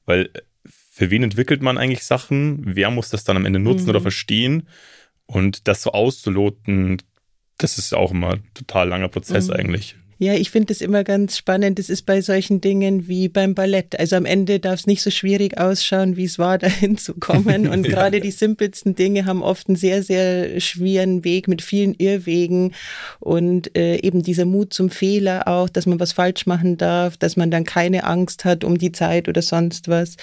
Weil 0.05 0.31
für 0.67 1.11
wen 1.11 1.23
entwickelt 1.23 1.63
man 1.63 1.79
eigentlich 1.79 2.03
Sachen? 2.03 2.63
Wer 2.65 2.91
muss 2.91 3.11
das 3.11 3.23
dann 3.23 3.37
am 3.37 3.47
Ende 3.47 3.61
nutzen 3.61 3.85
mhm. 3.85 3.91
oder 3.91 4.01
verstehen? 4.01 4.67
Und 5.27 5.69
das 5.69 5.83
so 5.83 5.93
auszuloten, 5.93 7.01
das 7.59 7.79
ist 7.79 7.95
auch 7.95 8.11
immer 8.11 8.35
ein 8.35 8.43
total 8.55 8.89
langer 8.89 9.09
Prozess 9.09 9.47
mhm. 9.47 9.55
eigentlich. 9.55 9.97
Ja, 10.21 10.35
ich 10.35 10.51
finde 10.51 10.73
es 10.73 10.81
immer 10.81 11.05
ganz 11.05 11.37
spannend. 11.37 11.79
Das 11.79 11.89
ist 11.89 12.03
bei 12.03 12.21
solchen 12.21 12.61
Dingen 12.61 13.07
wie 13.07 13.29
beim 13.29 13.55
Ballett. 13.55 13.99
Also 14.01 14.17
am 14.17 14.25
Ende 14.25 14.59
darf 14.59 14.81
es 14.81 14.87
nicht 14.89 15.01
so 15.01 15.11
schwierig 15.11 15.59
ausschauen, 15.59 16.17
wie 16.17 16.25
es 16.25 16.41
war, 16.41 16.59
dahin 16.59 16.99
zu 16.99 17.15
kommen. 17.15 17.69
Und 17.69 17.87
ja. 17.87 17.93
gerade 17.93 18.21
die 18.21 18.33
simpelsten 18.33 18.97
Dinge 18.97 19.27
haben 19.27 19.45
oft 19.45 19.69
einen 19.69 19.77
sehr, 19.77 20.03
sehr 20.03 20.59
schweren 20.61 21.23
Weg 21.23 21.47
mit 21.47 21.63
vielen 21.63 21.95
Irrwegen 21.95 22.73
und 23.21 23.77
äh, 23.77 23.99
eben 23.99 24.25
dieser 24.25 24.45
Mut 24.45 24.75
zum 24.75 24.91
Fehler 24.91 25.47
auch, 25.47 25.69
dass 25.69 25.87
man 25.87 26.01
was 26.01 26.13
falsch 26.13 26.47
machen 26.47 26.77
darf, 26.77 27.17
dass 27.17 27.37
man 27.37 27.53
dann 27.53 27.63
keine 27.63 28.03
Angst 28.03 28.45
hat 28.45 28.65
um 28.65 28.77
die 28.77 28.93
Zeit 28.93 29.29
oder 29.29 29.43
sonst 29.43 29.87
was. 29.87 30.17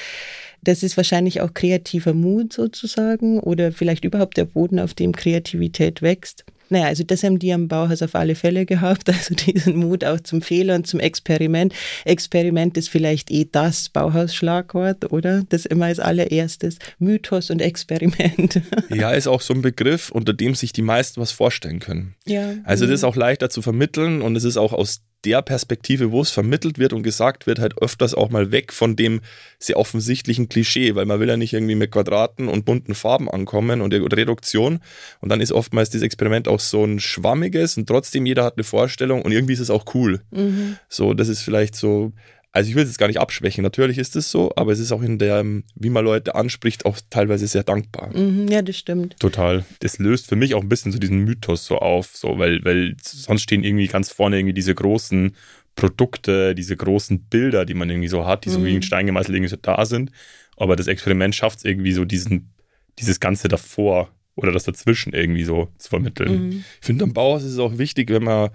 Das 0.62 0.84
ist 0.84 0.98
wahrscheinlich 0.98 1.40
auch 1.40 1.54
kreativer 1.54 2.14
Mut 2.14 2.52
sozusagen 2.52 3.40
oder 3.40 3.72
vielleicht 3.72 4.04
überhaupt 4.04 4.36
der 4.36 4.46
Boden, 4.46 4.80
auf 4.80 4.94
dem 4.94 5.14
Kreativität 5.14 6.02
wächst. 6.02 6.44
Naja, 6.70 6.86
also 6.86 7.04
das 7.04 7.24
haben 7.24 7.40
die 7.40 7.54
am 7.54 7.68
Bauhaus 7.68 8.02
auf 8.02 8.16
alle 8.16 8.36
Fälle 8.36 8.66
gehabt, 8.66 9.10
also 9.10 9.36
diesen 9.36 9.78
Mut 9.78 10.04
auch 10.04 10.20
zum 10.20 10.42
Fehler 10.42 10.76
und 10.76 10.88
zum 10.88 11.00
Experiment. 11.00 11.74
Experiment 12.06 12.78
ist 12.78 12.90
vielleicht 12.90 13.32
eh 13.32 13.48
das 13.52 13.90
Bauhaus-Schlagwort, 13.90 15.12
oder? 15.12 15.44
Das 15.50 15.66
immer 15.66 15.86
als 15.86 16.00
allererstes. 16.00 16.78
Mythos 17.00 17.50
und 17.50 17.62
Experiment. 17.62 18.62
Ja, 18.90 19.12
ist 19.12 19.28
auch 19.28 19.42
so 19.42 19.54
ein 19.54 19.62
Begriff, 19.62 20.12
unter 20.12 20.34
dem 20.34 20.56
sich 20.56 20.72
die 20.72 20.82
meisten 20.82 21.20
was 21.20 21.32
vorstellen 21.32 21.80
können. 21.80 22.16
Ja. 22.26 22.54
Also 22.64 22.86
das 22.86 22.96
ist 22.96 23.04
auch 23.04 23.16
leichter 23.16 23.50
zu 23.50 23.62
vermitteln 23.62 24.22
und 24.22 24.36
es 24.36 24.44
ist 24.44 24.58
auch 24.58 24.74
aus 24.74 25.02
der 25.26 25.42
Perspektive, 25.42 26.12
wo 26.12 26.22
es 26.22 26.32
vermittelt 26.32 26.78
wird 26.78 26.94
und 26.94 27.04
gesagt 27.04 27.48
wird, 27.48 27.60
halt 27.60 27.82
öfters 27.82 28.14
auch 28.14 28.30
mal 28.30 28.52
weg 28.52 28.72
von 28.72 28.96
dem 28.96 29.22
sehr 29.60 29.78
offensichtlichen 29.78 30.50
Klischee, 30.50 30.96
weil 30.96 31.06
man 31.06 31.20
will 31.20 31.28
ja 31.28 31.38
nicht 31.38 31.54
irgendwie 31.54 31.76
mit 31.76 31.92
Quadraten 31.92 32.48
und 32.48 32.66
bunten 32.66 32.96
Farben 32.96 33.30
ankommen 33.30 33.82
und 33.82 33.94
Reduktion. 33.94 34.80
Und 35.22 35.30
dann 35.30 35.42
ist 35.42 35.52
oftmals 35.52 35.90
das 35.90 36.04
Experiment 36.04 36.48
auch 36.48 36.55
so 36.60 36.84
ein 36.84 37.00
schwammiges 37.00 37.78
und 37.78 37.88
trotzdem 37.88 38.26
jeder 38.26 38.44
hat 38.44 38.58
eine 38.58 38.64
Vorstellung 38.64 39.22
und 39.22 39.32
irgendwie 39.32 39.54
ist 39.54 39.60
es 39.60 39.70
auch 39.70 39.94
cool. 39.94 40.22
Mhm. 40.32 40.78
So, 40.90 41.14
das 41.14 41.28
ist 41.30 41.42
vielleicht 41.42 41.76
so 41.76 42.14
also 42.56 42.70
ich 42.70 42.76
will 42.76 42.84
es 42.84 42.90
jetzt 42.90 43.00
gar 43.00 43.08
nicht 43.08 43.20
abschwächen, 43.20 43.64
natürlich 43.64 43.98
ist 43.98 44.16
es 44.16 44.32
so, 44.32 44.54
aber 44.56 44.72
es 44.72 44.80
ist 44.80 44.94
auch 44.94 45.02
in 45.02 45.20
der, 45.20 45.44
wie 45.76 45.90
man 45.90 46.06
Leute 46.06 46.36
anspricht, 46.36 46.86
auch 46.86 46.98
teilweise 47.10 47.48
sehr 47.48 47.64
dankbar. 47.64 48.18
Mhm, 48.18 48.48
ja, 48.48 48.62
das 48.62 48.78
stimmt. 48.78 49.20
Total. 49.20 49.66
Das 49.82 50.00
löst 50.00 50.28
für 50.28 50.38
mich 50.38 50.56
auch 50.56 50.62
ein 50.62 50.70
bisschen 50.70 50.94
so 50.94 50.98
diesen 50.98 51.20
Mythos 51.20 51.66
so 51.66 51.80
auf, 51.80 52.16
so, 52.16 52.40
weil, 52.40 52.64
weil 52.64 52.96
sonst 53.04 53.42
stehen 53.42 53.66
irgendwie 53.66 53.88
ganz 53.88 54.10
vorne 54.10 54.40
irgendwie 54.40 54.54
diese 54.54 54.74
großen 54.74 55.36
Produkte, 55.76 56.56
diese 56.56 56.78
großen 56.78 57.26
Bilder, 57.26 57.66
die 57.66 57.74
man 57.74 57.90
irgendwie 57.90 58.08
so 58.08 58.26
hat, 58.26 58.46
die 58.46 58.50
so 58.50 58.64
wie 58.64 58.70
ein 58.70 58.76
mhm. 58.76 58.84
Stein 58.84 59.06
gemeißelt 59.06 59.36
irgendwie 59.36 59.50
so 59.50 59.58
da 59.62 59.86
sind. 59.86 60.12
Aber 60.56 60.78
das 60.78 60.88
Experiment 60.88 61.36
schafft 61.36 61.58
es 61.58 61.66
irgendwie 61.66 61.92
so 61.92 62.06
diesen, 62.06 62.54
dieses 63.00 63.20
Ganze 63.20 63.50
davor 63.50 64.10
oder 64.36 64.52
das 64.52 64.64
dazwischen 64.64 65.14
irgendwie 65.14 65.44
so 65.44 65.70
zu 65.78 65.90
vermitteln. 65.90 66.48
Mhm. 66.48 66.66
Ich 66.80 66.86
finde, 66.86 67.06
am 67.06 67.14
Bauhaus 67.14 67.44
ist 67.44 67.54
es 67.54 67.60
auch 67.60 67.78
wichtig, 67.78 68.10
wenn 68.10 68.24
man 68.24 68.50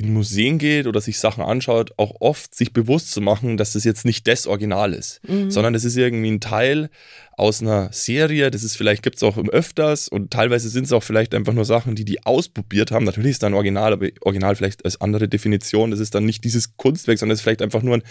in 0.00 0.14
Museen 0.14 0.56
geht 0.58 0.86
oder 0.86 1.02
sich 1.02 1.18
Sachen 1.18 1.44
anschaut, 1.44 1.92
auch 1.98 2.14
oft 2.20 2.54
sich 2.54 2.72
bewusst 2.72 3.12
zu 3.12 3.20
machen, 3.20 3.58
dass 3.58 3.74
das 3.74 3.84
jetzt 3.84 4.06
nicht 4.06 4.26
das 4.26 4.46
Original 4.46 4.94
ist, 4.94 5.20
mhm. 5.28 5.50
sondern 5.50 5.74
das 5.74 5.84
ist 5.84 5.96
irgendwie 5.96 6.30
ein 6.30 6.40
Teil 6.40 6.88
aus 7.40 7.62
einer 7.62 7.88
Serie. 7.90 8.50
Das 8.50 8.62
ist 8.62 8.76
vielleicht, 8.76 9.02
gibt 9.02 9.16
es 9.16 9.22
auch 9.22 9.38
öfters 9.38 10.08
und 10.08 10.30
teilweise 10.30 10.68
sind 10.68 10.84
es 10.84 10.92
auch 10.92 11.02
vielleicht 11.02 11.34
einfach 11.34 11.54
nur 11.54 11.64
Sachen, 11.64 11.94
die 11.94 12.04
die 12.04 12.24
ausprobiert 12.26 12.90
haben. 12.90 13.06
Natürlich 13.06 13.32
ist 13.32 13.42
da 13.42 13.46
ein 13.46 13.54
Original, 13.54 13.94
aber 13.94 14.08
Original 14.20 14.54
vielleicht 14.56 14.84
als 14.84 15.00
andere 15.00 15.26
Definition. 15.26 15.90
Das 15.90 16.00
ist 16.00 16.14
dann 16.14 16.26
nicht 16.26 16.44
dieses 16.44 16.76
Kunstwerk, 16.76 17.18
sondern 17.18 17.32
es 17.32 17.40
ist 17.40 17.42
vielleicht 17.42 17.62
einfach 17.62 17.82
nur 17.82 17.94
ein, 17.94 18.02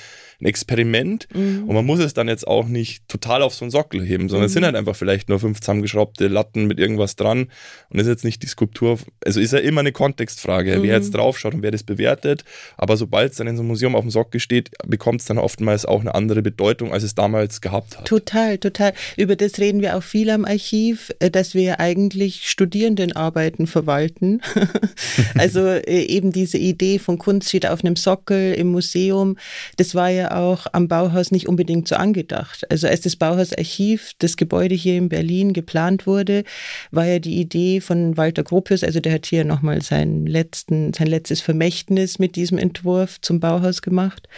ein 0.42 0.46
Experiment. 0.46 1.28
Mhm. 1.34 1.66
Und 1.68 1.76
man 1.76 1.86
muss 1.86 2.00
es 2.00 2.16
dann 2.16 2.28
jetzt 2.28 2.48
auch 2.48 2.68
nicht 2.68 3.08
total 3.08 3.44
auf 3.44 3.54
so 3.54 3.66
einen 3.66 3.72
Sockel 3.72 4.04
heben, 4.04 4.30
sondern 4.30 4.44
mhm. 4.44 4.48
es 4.48 4.54
sind 4.54 4.66
halt 4.66 4.76
einfach 4.76 4.96
vielleicht 4.96 5.30
nur 5.30 5.40
fünf 5.40 5.60
zusammengeschraubte 5.60 6.28
Latten 6.28 6.66
mit 6.66 6.80
irgendwas 6.80 7.16
dran. 7.16 7.52
Und 7.90 8.00
ist 8.00 8.08
jetzt 8.08 8.26
nicht 8.26 8.42
die 8.42 8.48
Skulptur. 8.48 8.98
Also 9.24 9.40
ist 9.40 9.54
ja 9.54 9.60
immer 9.60 9.82
eine 9.82 9.92
Kontextfrage, 9.92 10.80
mhm. 10.80 10.84
wer 10.84 10.96
jetzt 10.96 11.14
draufschaut 11.14 11.54
und 11.54 11.62
wer 11.62 11.72
das 11.72 11.79
bewertet. 11.84 12.44
Aber 12.78 12.98
sobald 12.98 13.32
es 13.32 13.38
dann 13.38 13.48
in 13.48 13.56
so 13.56 13.62
einem 13.62 13.70
Museum 13.70 13.96
auf 13.96 14.02
dem 14.02 14.12
Sockel 14.12 14.40
steht, 14.40 14.72
bekommt 14.86 15.22
es 15.22 15.28
dann 15.28 15.38
oftmals 15.38 15.86
auch 15.86 16.02
eine 16.02 16.16
andere 16.16 16.42
Bedeutung, 16.42 16.94
als 16.94 17.04
es 17.04 17.16
damals 17.16 17.62
gehabt 17.62 17.98
hat. 17.98 18.06
Total, 18.06 18.58
total. 18.58 18.94
Über 19.18 19.36
das 19.36 19.60
reden 19.60 19.82
wir 19.82 19.98
auch 19.98 20.04
viel 20.04 20.30
am 20.30 20.46
Archiv, 20.46 21.12
äh, 21.20 21.30
dass 21.30 21.54
wir 21.54 21.80
eigentlich 21.80 22.50
Studierendenarbeiten 22.50 23.68
verwalten. 23.68 24.42
also 25.38 25.60
äh, 25.60 26.04
eben 26.06 26.32
diese 26.32 26.58
Idee 26.58 27.00
von 27.00 27.18
Kunst 27.18 27.50
steht 27.50 27.68
auf 27.68 27.84
einem 27.84 27.96
Sockel 27.96 28.54
im 28.54 28.68
Museum, 28.72 29.38
das 29.78 29.96
war 29.96 30.10
ja 30.10 30.36
auch 30.38 30.68
am 30.74 30.88
Bauhaus 30.88 31.32
nicht 31.32 31.48
unbedingt 31.48 31.88
so 31.88 31.96
angedacht. 31.96 32.70
Also 32.72 32.88
als 32.88 33.02
das 33.02 33.16
Bauhausarchiv, 33.16 34.14
das 34.20 34.38
Gebäude 34.38 34.76
hier 34.76 34.98
in 34.98 35.10
Berlin 35.10 35.54
geplant 35.54 36.08
wurde, 36.08 36.44
war 36.92 37.06
ja 37.06 37.20
die 37.20 37.40
Idee 37.40 37.82
von 37.82 38.18
Walter 38.18 38.44
Gropius, 38.44 38.84
also 38.84 39.00
der 39.00 39.14
hat 39.14 39.26
hier 39.26 39.46
nochmal 39.46 39.82
sein, 39.82 40.26
letzten, 40.26 40.94
sein 40.94 41.08
letztes 41.08 41.42
Vermächtnis 41.60 42.20
mit 42.20 42.38
diesem 42.38 42.58
Entwurf 42.58 43.20
zum 43.20 43.42
Bauhaus 43.42 43.82
gemacht. 43.82 44.30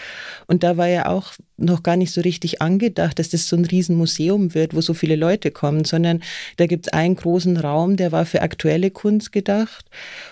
Und 0.47 0.63
da 0.63 0.77
war 0.77 0.87
ja 0.87 1.05
auch 1.05 1.33
noch 1.61 1.83
gar 1.83 1.95
nicht 1.95 2.11
so 2.11 2.21
richtig 2.21 2.61
angedacht, 2.61 3.19
dass 3.19 3.29
das 3.29 3.47
so 3.47 3.55
ein 3.55 3.65
Riesenmuseum 3.65 4.53
wird, 4.53 4.75
wo 4.75 4.81
so 4.81 4.93
viele 4.93 5.15
Leute 5.15 5.51
kommen, 5.51 5.85
sondern 5.85 6.21
da 6.57 6.65
gibt 6.65 6.87
es 6.87 6.93
einen 6.93 7.15
großen 7.15 7.57
Raum, 7.57 7.97
der 7.97 8.11
war 8.11 8.25
für 8.25 8.41
aktuelle 8.41 8.91
Kunst 8.91 9.31
gedacht 9.31 9.85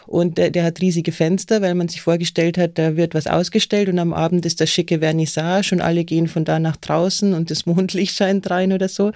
und 0.06 0.38
der, 0.38 0.50
der, 0.50 0.64
hat 0.64 0.82
riesige 0.82 1.12
Fenster, 1.12 1.62
weil 1.62 1.76
man 1.76 1.88
sich 1.88 2.02
vorgestellt 2.02 2.58
hat, 2.58 2.78
da 2.78 2.96
wird 2.96 3.14
was 3.14 3.28
ausgestellt 3.28 3.90
und 3.90 4.00
am 4.00 4.14
Abend 4.14 4.46
ist 4.46 4.60
das 4.62 4.70
schicke 4.70 5.00
Vernissage 5.00 5.74
und 5.74 5.82
alle 5.82 6.04
gehen 6.04 6.28
von 6.28 6.46
da 6.46 6.60
nach 6.60 6.78
draußen 6.78 7.34
und 7.34 7.52
das 7.52 7.66
Mondlicht 7.66 8.16
scheint 8.16 8.50
rein 8.50 8.74
oder 8.74 8.90
so, 8.90 9.12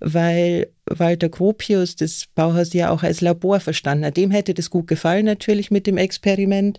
weil 0.00 0.68
Walter 0.88 1.28
Gropius 1.28 1.96
das 1.96 2.26
Bauhaus 2.34 2.72
ja 2.72 2.90
auch 2.90 3.02
als 3.02 3.20
Labor 3.20 3.58
verstanden 3.58 4.06
hat. 4.06 4.16
Dem 4.16 4.30
hätte 4.30 4.54
das 4.54 4.70
gut 4.70 4.86
gefallen 4.86 5.24
natürlich 5.24 5.70
mit 5.70 5.86
dem 5.86 5.96
Experiment, 5.96 6.78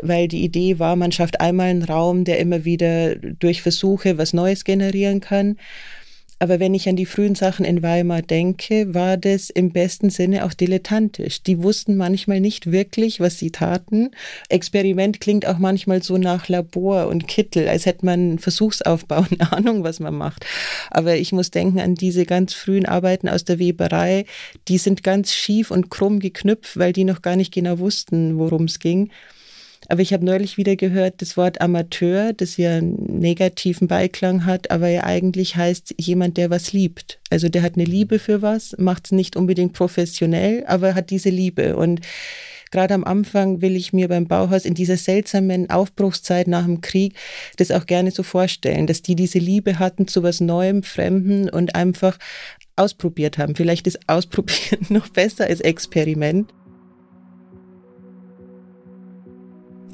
weil 0.00 0.28
die 0.28 0.44
Idee 0.44 0.78
war, 0.78 0.94
man 0.94 1.12
schafft 1.12 1.40
einmal 1.40 1.68
einen 1.68 1.82
Raum, 1.82 2.24
der 2.24 2.38
immer 2.38 2.64
wieder 2.64 3.16
durch 3.16 3.62
Versuche 3.62 4.05
was 4.18 4.32
Neues 4.32 4.64
generieren 4.64 5.20
kann. 5.20 5.56
Aber 6.38 6.60
wenn 6.60 6.74
ich 6.74 6.86
an 6.88 6.96
die 6.96 7.06
frühen 7.06 7.34
Sachen 7.34 7.64
in 7.64 7.82
Weimar 7.82 8.20
denke, 8.20 8.92
war 8.92 9.16
das 9.16 9.48
im 9.48 9.70
besten 9.70 10.10
Sinne 10.10 10.44
auch 10.44 10.52
dilettantisch. 10.52 11.42
Die 11.42 11.62
wussten 11.62 11.96
manchmal 11.96 12.40
nicht 12.40 12.70
wirklich, 12.70 13.20
was 13.20 13.38
sie 13.38 13.50
taten. 13.50 14.10
Experiment 14.50 15.20
klingt 15.20 15.46
auch 15.46 15.56
manchmal 15.56 16.02
so 16.02 16.18
nach 16.18 16.48
Labor 16.48 17.06
und 17.06 17.26
Kittel, 17.26 17.68
als 17.68 17.86
hätte 17.86 18.04
man 18.04 18.20
einen 18.20 18.38
Versuchsaufbau, 18.38 19.24
eine 19.30 19.50
Ahnung, 19.50 19.82
was 19.82 19.98
man 19.98 20.14
macht. 20.14 20.44
Aber 20.90 21.16
ich 21.16 21.32
muss 21.32 21.50
denken 21.50 21.80
an 21.80 21.94
diese 21.94 22.26
ganz 22.26 22.52
frühen 22.52 22.84
Arbeiten 22.84 23.30
aus 23.30 23.44
der 23.44 23.58
Weberei. 23.58 24.26
Die 24.68 24.78
sind 24.78 25.02
ganz 25.02 25.32
schief 25.32 25.70
und 25.70 25.90
krumm 25.90 26.20
geknüpft, 26.20 26.76
weil 26.76 26.92
die 26.92 27.04
noch 27.04 27.22
gar 27.22 27.36
nicht 27.36 27.52
genau 27.52 27.78
wussten, 27.78 28.38
worum 28.38 28.64
es 28.64 28.78
ging. 28.78 29.10
Aber 29.88 30.02
ich 30.02 30.12
habe 30.12 30.24
neulich 30.24 30.56
wieder 30.56 30.76
gehört, 30.76 31.22
das 31.22 31.36
Wort 31.36 31.60
Amateur, 31.60 32.32
das 32.32 32.56
ja 32.56 32.76
einen 32.76 33.20
negativen 33.20 33.88
Beiklang 33.88 34.44
hat, 34.44 34.70
aber 34.70 34.88
ja 34.88 35.04
eigentlich 35.04 35.56
heißt 35.56 35.94
jemand, 35.98 36.36
der 36.36 36.50
was 36.50 36.72
liebt. 36.72 37.20
Also 37.30 37.48
der 37.48 37.62
hat 37.62 37.74
eine 37.74 37.84
Liebe 37.84 38.18
für 38.18 38.42
was, 38.42 38.74
macht 38.78 39.06
es 39.06 39.12
nicht 39.12 39.36
unbedingt 39.36 39.74
professionell, 39.74 40.64
aber 40.66 40.94
hat 40.94 41.10
diese 41.10 41.30
Liebe. 41.30 41.76
Und 41.76 42.00
gerade 42.72 42.94
am 42.94 43.04
Anfang 43.04 43.62
will 43.62 43.76
ich 43.76 43.92
mir 43.92 44.08
beim 44.08 44.26
Bauhaus 44.26 44.64
in 44.64 44.74
dieser 44.74 44.96
seltsamen 44.96 45.70
Aufbruchszeit 45.70 46.48
nach 46.48 46.64
dem 46.64 46.80
Krieg 46.80 47.14
das 47.56 47.70
auch 47.70 47.86
gerne 47.86 48.10
so 48.10 48.22
vorstellen, 48.22 48.86
dass 48.86 49.02
die 49.02 49.14
diese 49.14 49.38
Liebe 49.38 49.78
hatten 49.78 50.08
zu 50.08 50.22
was 50.22 50.40
Neuem, 50.40 50.82
Fremden 50.82 51.48
und 51.48 51.76
einfach 51.76 52.18
ausprobiert 52.74 53.38
haben. 53.38 53.54
Vielleicht 53.54 53.86
ist 53.86 54.08
Ausprobieren 54.08 54.86
noch 54.88 55.08
besser 55.08 55.46
als 55.46 55.60
Experiment. 55.60 56.52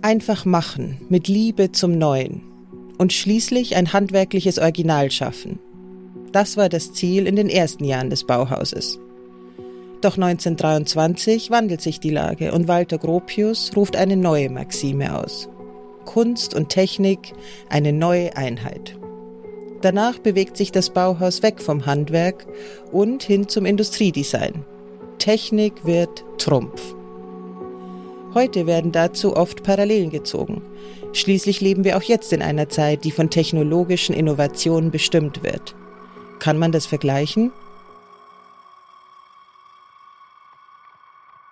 Einfach 0.04 0.44
machen, 0.44 0.98
mit 1.08 1.28
Liebe 1.28 1.70
zum 1.70 1.96
Neuen 1.96 2.42
und 2.98 3.12
schließlich 3.12 3.76
ein 3.76 3.92
handwerkliches 3.92 4.58
Original 4.58 5.12
schaffen. 5.12 5.60
Das 6.32 6.56
war 6.56 6.68
das 6.68 6.92
Ziel 6.92 7.28
in 7.28 7.36
den 7.36 7.48
ersten 7.48 7.84
Jahren 7.84 8.10
des 8.10 8.24
Bauhauses. 8.24 8.98
Doch 10.00 10.16
1923 10.16 11.52
wandelt 11.52 11.80
sich 11.80 12.00
die 12.00 12.10
Lage 12.10 12.50
und 12.50 12.66
Walter 12.66 12.98
Gropius 12.98 13.70
ruft 13.76 13.94
eine 13.94 14.16
neue 14.16 14.50
Maxime 14.50 15.16
aus. 15.16 15.48
Kunst 16.04 16.52
und 16.52 16.70
Technik, 16.70 17.32
eine 17.68 17.92
neue 17.92 18.36
Einheit. 18.36 18.98
Danach 19.82 20.18
bewegt 20.18 20.56
sich 20.56 20.72
das 20.72 20.90
Bauhaus 20.90 21.44
weg 21.44 21.60
vom 21.60 21.86
Handwerk 21.86 22.48
und 22.90 23.22
hin 23.22 23.46
zum 23.46 23.66
Industriedesign. 23.66 24.64
Technik 25.18 25.84
wird 25.84 26.24
Trumpf. 26.38 26.96
Heute 28.34 28.66
werden 28.66 28.92
dazu 28.92 29.36
oft 29.36 29.62
Parallelen 29.62 30.08
gezogen. 30.08 30.62
Schließlich 31.12 31.60
leben 31.60 31.84
wir 31.84 31.98
auch 31.98 32.02
jetzt 32.02 32.32
in 32.32 32.40
einer 32.40 32.70
Zeit, 32.70 33.04
die 33.04 33.10
von 33.10 33.28
technologischen 33.28 34.14
Innovationen 34.14 34.90
bestimmt 34.90 35.42
wird. 35.42 35.74
Kann 36.38 36.58
man 36.58 36.72
das 36.72 36.86
vergleichen? 36.86 37.52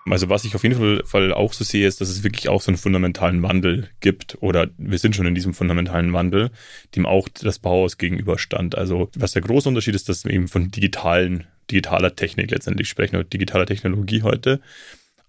Also 0.08 0.30
was 0.30 0.44
ich 0.44 0.54
auf 0.54 0.62
jeden 0.62 1.04
Fall 1.04 1.32
auch 1.34 1.52
so 1.52 1.64
sehe, 1.64 1.86
ist, 1.86 2.00
dass 2.00 2.08
es 2.08 2.24
wirklich 2.24 2.48
auch 2.48 2.62
so 2.62 2.70
einen 2.70 2.78
fundamentalen 2.78 3.42
Wandel 3.42 3.90
gibt 4.00 4.38
oder 4.40 4.68
wir 4.78 4.98
sind 4.98 5.14
schon 5.14 5.26
in 5.26 5.34
diesem 5.34 5.52
fundamentalen 5.52 6.14
Wandel, 6.14 6.50
dem 6.96 7.04
auch 7.04 7.28
das 7.28 7.58
Bauhaus 7.58 7.98
gegenüberstand. 7.98 8.76
Also 8.76 9.10
was 9.14 9.32
der 9.32 9.42
große 9.42 9.68
Unterschied 9.68 9.94
ist, 9.94 10.08
dass 10.08 10.24
wir 10.24 10.32
eben 10.32 10.48
von 10.48 10.70
digitalen, 10.70 11.46
digitaler 11.70 12.16
Technik 12.16 12.50
letztendlich 12.50 12.88
sprechen 12.88 13.16
oder 13.16 13.24
digitaler 13.24 13.66
Technologie 13.66 14.22
heute. 14.22 14.60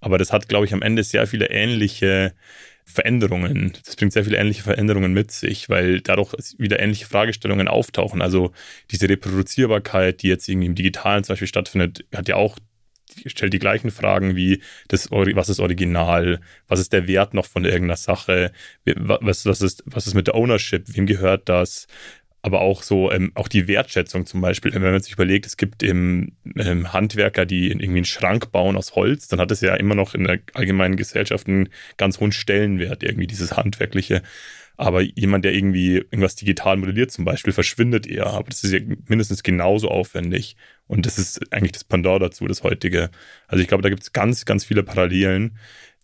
Aber 0.01 0.17
das 0.17 0.33
hat, 0.33 0.49
glaube 0.49 0.65
ich, 0.65 0.73
am 0.73 0.81
Ende 0.81 1.03
sehr 1.03 1.25
viele 1.27 1.49
ähnliche 1.49 2.33
Veränderungen. 2.83 3.73
Das 3.85 3.95
bringt 3.95 4.11
sehr 4.11 4.25
viele 4.25 4.37
ähnliche 4.37 4.63
Veränderungen 4.63 5.13
mit 5.13 5.31
sich, 5.31 5.69
weil 5.69 6.01
dadurch 6.01 6.33
wieder 6.57 6.79
ähnliche 6.79 7.05
Fragestellungen 7.05 7.67
auftauchen. 7.67 8.21
Also 8.21 8.51
diese 8.89 9.07
Reproduzierbarkeit, 9.07 10.21
die 10.23 10.27
jetzt 10.27 10.49
irgendwie 10.49 10.67
im 10.67 10.75
Digitalen 10.75 11.23
zum 11.23 11.33
Beispiel 11.33 11.47
stattfindet, 11.47 12.05
hat 12.13 12.27
ja 12.27 12.35
auch 12.35 12.57
stellt 13.25 13.53
die 13.53 13.59
gleichen 13.59 13.91
Fragen 13.91 14.35
wie 14.35 14.61
das, 14.87 15.11
was 15.11 15.49
ist 15.49 15.59
Original, 15.59 16.39
was 16.67 16.79
ist 16.79 16.93
der 16.93 17.07
Wert 17.07 17.33
noch 17.33 17.45
von 17.45 17.65
irgendeiner 17.65 17.97
Sache, 17.97 18.51
was, 18.85 19.45
was, 19.45 19.61
ist, 19.61 19.83
was 19.85 20.07
ist 20.07 20.13
mit 20.13 20.27
der 20.27 20.35
Ownership, 20.35 20.85
wem 20.95 21.05
gehört 21.05 21.49
das, 21.49 21.87
aber 22.43 22.61
auch 22.61 22.81
so, 22.81 23.11
ähm, 23.11 23.31
auch 23.35 23.47
die 23.47 23.67
Wertschätzung 23.67 24.25
zum 24.25 24.41
Beispiel. 24.41 24.73
Wenn 24.73 24.81
man 24.81 25.01
sich 25.01 25.13
überlegt, 25.13 25.45
es 25.45 25.57
gibt 25.57 25.83
im, 25.83 26.33
ähm, 26.57 26.91
Handwerker, 26.91 27.45
die 27.45 27.67
irgendwie 27.67 27.85
einen 27.85 28.05
Schrank 28.05 28.51
bauen 28.51 28.75
aus 28.75 28.95
Holz, 28.95 29.27
dann 29.27 29.39
hat 29.39 29.51
es 29.51 29.61
ja 29.61 29.75
immer 29.75 29.95
noch 29.95 30.15
in 30.15 30.23
der 30.23 30.39
allgemeinen 30.53 30.95
Gesellschaft 30.95 31.47
einen 31.47 31.69
ganz 31.97 32.19
hohen 32.19 32.31
Stellenwert, 32.31 33.03
irgendwie 33.03 33.27
dieses 33.27 33.55
Handwerkliche. 33.57 34.23
Aber 34.75 35.01
jemand, 35.01 35.45
der 35.45 35.53
irgendwie 35.53 35.97
irgendwas 35.97 36.35
digital 36.35 36.77
modelliert 36.77 37.11
zum 37.11 37.25
Beispiel, 37.25 37.53
verschwindet 37.53 38.07
eher. 38.07 38.27
Aber 38.27 38.49
das 38.49 38.63
ist 38.63 38.73
ja 38.73 38.79
mindestens 39.07 39.43
genauso 39.43 39.89
aufwendig. 39.89 40.55
Und 40.87 41.05
das 41.05 41.19
ist 41.19 41.53
eigentlich 41.53 41.73
das 41.73 41.83
Pendant 41.83 42.23
dazu, 42.23 42.47
das 42.47 42.63
heutige. 42.63 43.11
Also 43.47 43.61
ich 43.61 43.67
glaube, 43.67 43.83
da 43.83 43.89
gibt 43.89 44.01
es 44.01 44.13
ganz, 44.13 44.45
ganz 44.45 44.65
viele 44.65 44.81
Parallelen, 44.81 45.57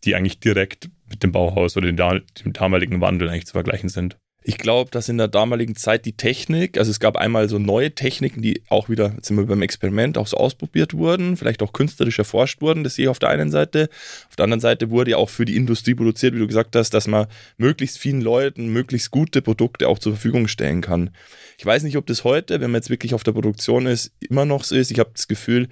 die 0.04 0.14
eigentlich 0.14 0.40
direkt 0.40 0.90
mit 1.10 1.24
dem 1.24 1.32
Bauhaus 1.32 1.76
oder 1.76 1.92
dem 1.92 2.54
damaligen 2.54 3.02
Wandel 3.02 3.30
eigentlich 3.30 3.48
zu 3.48 3.54
vergleichen 3.54 3.90
sind. 3.90 4.18
Ich 4.50 4.58
glaube, 4.58 4.90
dass 4.92 5.10
in 5.10 5.18
der 5.18 5.28
damaligen 5.28 5.76
Zeit 5.76 6.06
die 6.06 6.14
Technik, 6.14 6.78
also 6.78 6.90
es 6.90 7.02
gab 7.02 7.18
einmal 7.18 7.50
so 7.50 7.60
neue 7.60 7.92
Techniken, 7.92 8.42
die 8.42 8.62
auch 8.70 8.88
wieder, 8.88 9.12
jetzt 9.14 9.28
sind 9.28 9.36
wir 9.36 9.46
beim 9.46 9.62
Experiment, 9.62 10.18
auch 10.18 10.26
so 10.26 10.38
ausprobiert 10.38 10.94
wurden, 10.94 11.36
vielleicht 11.36 11.62
auch 11.62 11.74
künstlerisch 11.74 12.18
erforscht 12.18 12.62
wurden, 12.62 12.86
das 12.86 12.96
sehe 12.96 13.04
ich 13.04 13.10
auf 13.10 13.20
der 13.20 13.28
einen 13.28 13.52
Seite. 13.52 13.90
Auf 14.30 14.38
der 14.38 14.46
anderen 14.46 14.62
Seite 14.62 14.90
wurde 14.90 15.12
ja 15.12 15.18
auch 15.18 15.30
für 15.30 15.44
die 15.44 15.58
Industrie 15.58 15.96
produziert, 15.96 16.34
wie 16.34 16.40
du 16.40 16.48
gesagt 16.48 16.78
hast, 16.78 16.94
dass 16.94 17.08
man 17.08 17.28
möglichst 17.58 17.98
vielen 17.98 18.22
Leuten 18.22 18.68
möglichst 18.70 19.12
gute 19.12 19.42
Produkte 19.42 19.90
auch 19.90 20.00
zur 20.00 20.14
Verfügung 20.14 20.48
stellen 20.48 20.80
kann. 20.80 21.10
Ich 21.58 21.66
weiß 21.66 21.84
nicht, 21.84 21.98
ob 21.98 22.06
das 22.06 22.24
heute, 22.24 22.62
wenn 22.62 22.72
man 22.72 22.80
jetzt 22.80 22.90
wirklich 22.90 23.14
auf 23.14 23.24
der 23.26 23.34
Produktion 23.34 23.86
ist, 23.86 24.14
immer 24.22 24.46
noch 24.46 24.64
so 24.64 24.78
ist. 24.78 24.92
Ich 24.92 25.00
habe 25.00 25.12
das 25.14 25.28
Gefühl, 25.28 25.68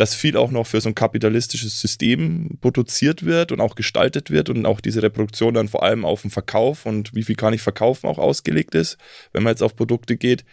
dass 0.00 0.14
viel 0.14 0.38
auch 0.38 0.50
noch 0.50 0.66
für 0.66 0.80
so 0.80 0.88
ein 0.88 0.94
kapitalistisches 0.94 1.78
System 1.78 2.56
produziert 2.62 3.26
wird 3.26 3.52
und 3.52 3.60
auch 3.60 3.74
gestaltet 3.74 4.30
wird 4.30 4.48
und 4.48 4.64
auch 4.64 4.80
diese 4.80 5.02
Reproduktion 5.02 5.52
dann 5.52 5.68
vor 5.68 5.82
allem 5.82 6.06
auf 6.06 6.22
den 6.22 6.30
Verkauf 6.30 6.86
und 6.86 7.14
wie 7.14 7.22
viel 7.22 7.36
kann 7.36 7.52
ich 7.52 7.60
verkaufen 7.60 8.06
auch 8.08 8.16
ausgelegt 8.16 8.74
ist, 8.74 8.96
wenn 9.32 9.42
man 9.42 9.52
jetzt 9.52 9.62
auf 9.62 9.76
Produkte 9.76 10.16
geht. 10.16 10.46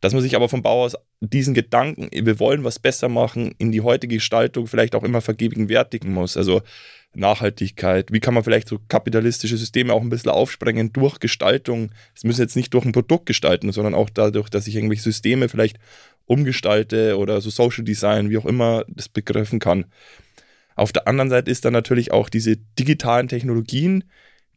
Dass 0.00 0.12
man 0.12 0.22
sich 0.22 0.36
aber 0.36 0.48
vom 0.48 0.62
Bau 0.62 0.84
aus 0.84 0.96
diesen 1.20 1.52
Gedanken, 1.52 2.10
wir 2.12 2.38
wollen 2.38 2.62
was 2.62 2.78
besser 2.78 3.08
machen, 3.08 3.54
in 3.58 3.72
die 3.72 3.80
heutige 3.80 4.16
Gestaltung 4.16 4.68
vielleicht 4.68 4.94
auch 4.94 5.02
immer 5.02 5.20
vergegenwärtigen 5.20 6.12
muss. 6.12 6.36
Also 6.36 6.62
Nachhaltigkeit, 7.14 8.10
wie 8.12 8.20
kann 8.20 8.34
man 8.34 8.42
vielleicht 8.42 8.68
so 8.68 8.78
kapitalistische 8.88 9.56
Systeme 9.56 9.92
auch 9.92 10.00
ein 10.00 10.08
bisschen 10.08 10.30
aufsprengen 10.30 10.92
durch 10.92 11.20
Gestaltung. 11.20 11.90
Es 12.14 12.24
müssen 12.24 12.40
jetzt 12.40 12.56
nicht 12.56 12.72
durch 12.72 12.84
ein 12.84 12.92
Produkt 12.92 13.26
gestalten, 13.26 13.70
sondern 13.72 13.94
auch 13.94 14.10
dadurch, 14.10 14.48
dass 14.48 14.66
ich 14.66 14.76
irgendwelche 14.76 15.02
Systeme 15.02 15.48
vielleicht 15.48 15.78
umgestalte 16.26 17.16
oder 17.18 17.40
so 17.40 17.50
Social 17.50 17.84
Design, 17.84 18.30
wie 18.30 18.38
auch 18.38 18.46
immer 18.46 18.84
das 18.88 19.08
begriffen 19.08 19.58
kann. 19.58 19.86
Auf 20.74 20.92
der 20.92 21.06
anderen 21.06 21.30
Seite 21.30 21.50
ist 21.50 21.64
dann 21.64 21.72
natürlich 21.72 22.12
auch 22.12 22.28
diese 22.28 22.56
digitalen 22.56 23.28
Technologien, 23.28 24.04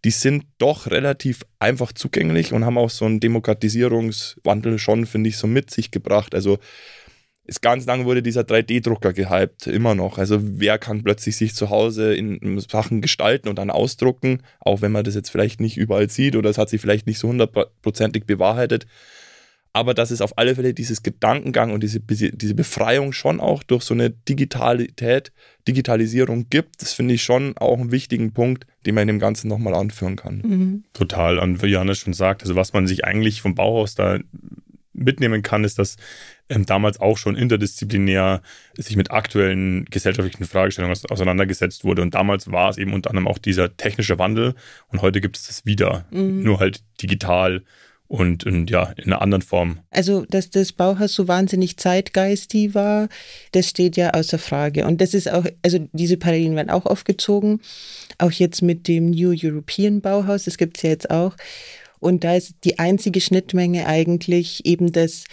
die 0.06 0.12
sind 0.12 0.46
doch 0.60 0.88
relativ 0.92 1.46
einfach 1.58 1.92
zugänglich 1.92 2.54
und 2.54 2.64
haben 2.64 2.78
auch 2.78 2.92
so 2.92 3.06
einen 3.06 3.20
Demokratisierungswandel 3.20 4.78
schon, 4.78 5.08
finde 5.08 5.30
ich, 5.30 5.38
so 5.38 5.48
mit 5.48 5.72
sich 5.72 5.90
gebracht. 5.90 6.36
Also 6.36 6.60
ist 7.48 7.62
ganz 7.62 7.86
lange 7.86 8.06
wurde 8.06 8.24
dieser 8.24 8.42
3D-Drucker 8.42 9.14
gehypt, 9.14 9.68
immer 9.68 9.94
noch. 9.94 10.18
Also 10.18 10.40
wer 10.42 10.78
kann 10.78 11.04
plötzlich 11.04 11.36
sich 11.36 11.54
zu 11.56 11.70
Hause 11.70 12.16
in 12.16 12.60
Sachen 12.60 13.02
gestalten 13.02 13.50
und 13.50 13.58
dann 13.58 13.70
ausdrucken, 13.70 14.42
auch 14.60 14.82
wenn 14.82 14.92
man 14.92 15.04
das 15.04 15.16
jetzt 15.16 15.30
vielleicht 15.30 15.60
nicht 15.60 15.78
überall 15.78 16.10
sieht 16.10 16.36
oder 16.36 16.50
es 16.50 16.58
hat 16.58 16.70
sich 16.70 16.82
vielleicht 16.82 17.08
nicht 17.08 17.20
so 17.20 17.28
hundertprozentig 17.28 18.26
bewahrheitet 18.26 18.88
aber 19.75 19.94
dass 19.94 20.10
es 20.10 20.22
auf 20.22 20.38
alle 20.38 20.55
Fälle 20.55 20.74
dieses 20.74 21.03
Gedankengang 21.03 21.74
und 21.74 21.84
diese, 21.84 22.00
diese 22.00 22.55
Befreiung 22.55 23.12
schon 23.12 23.41
auch 23.41 23.62
durch 23.62 23.84
so 23.84 23.94
eine 23.94 24.10
Digitalität, 24.10 25.34
Digitalisierung 25.67 26.50
gibt, 26.50 26.82
das 26.82 26.94
finde 26.94 27.15
ich 27.15 27.24
schon 27.24 27.58
auch 27.58 27.77
einen 27.77 27.91
wichtigen 27.91 28.32
Punkt, 28.32 28.65
den 28.86 28.96
man 28.96 29.01
in 29.01 29.10
dem 29.10 29.20
Ganzen 29.20 29.50
nochmal 29.50 29.74
anführen 29.74 30.15
kann. 30.15 30.38
Mhm. 30.38 30.84
Total. 30.94 31.39
Und 31.39 31.62
wie 31.62 31.67
Johannes 31.67 31.98
schon 31.98 32.13
sagt, 32.13 32.41
also 32.44 32.55
was 32.55 32.72
man 32.72 32.88
sich 32.88 33.03
eigentlich 33.03 33.41
vom 33.41 33.53
Bauhaus 33.53 33.96
da 33.96 34.20
mitnehmen 34.94 35.41
kann, 35.41 35.65
ist, 35.65 35.77
dass 35.77 35.98
ähm, 36.48 36.65
damals 36.65 37.01
auch 37.01 37.17
schon 37.17 37.36
interdisziplinär 37.36 38.41
sich 38.77 38.96
mit 38.96 39.12
aktuellen 39.12 39.84
gesellschaftlichen 39.91 40.46
Fragestellungen 40.46 40.98
auseinandergesetzt 41.10 41.84
wurde. 41.84 42.01
Und 42.01 42.15
damals 42.15 42.50
war 42.50 42.70
es 42.70 42.77
eben 42.77 42.94
unter 42.94 43.10
anderem 43.10 43.27
auch 43.27 43.39
dieser 43.39 43.75
technische 43.75 44.17
Wandel 44.20 44.55
und 44.88 45.01
heute 45.01 45.20
gibt 45.20 45.36
es 45.36 45.48
das 45.48 45.65
wieder, 45.65 46.05
mhm. 46.12 46.44
nur 46.44 46.60
halt 46.60 46.82
digital 47.01 47.63
und, 48.08 48.46
und 48.46 48.70
ja, 48.70 48.94
in 48.98 49.06
einer 49.06 49.22
anderen 49.22 49.42
Form. 49.42 49.80
Also, 49.90 50.26
dass 50.30 50.50
das 50.50 50.72
Bauhaus 50.72 51.14
so 51.14 51.28
wahnsinnig 51.28 51.78
zeitgeistig 51.78 52.76
war, 52.76 53.10
das 53.52 53.70
steht 53.70 53.98
ja 53.98 54.12
außer 54.12 54.38
Frage. 54.38 54.86
Und 54.86 55.02
das 55.02 55.14
ist 55.14 55.32
auch, 55.32 55.46
also 55.64 55.88
diese 55.92 56.18
Parallelen 56.18 56.56
werden 56.56 56.70
auch 56.70 56.86
aufgezogen, 56.86 57.62
auch 58.18 58.32
jetzt 58.32 58.62
mit 58.62 58.88
dem 58.88 59.10
New 59.10 59.34
European 59.36 60.02
Bauhaus, 60.02 60.44
das 60.44 60.58
gibt 60.58 60.78
es 60.78 60.84
ja 60.84 60.90
jetzt 60.92 61.10
auch. 61.10 61.36
Und 62.06 62.24
da 62.24 62.36
ist 62.36 62.54
die 62.64 62.78
einzige 62.78 63.20
Schnittmenge 63.20 63.88
eigentlich 63.88 64.64
eben 64.64 64.92
das 64.92 65.24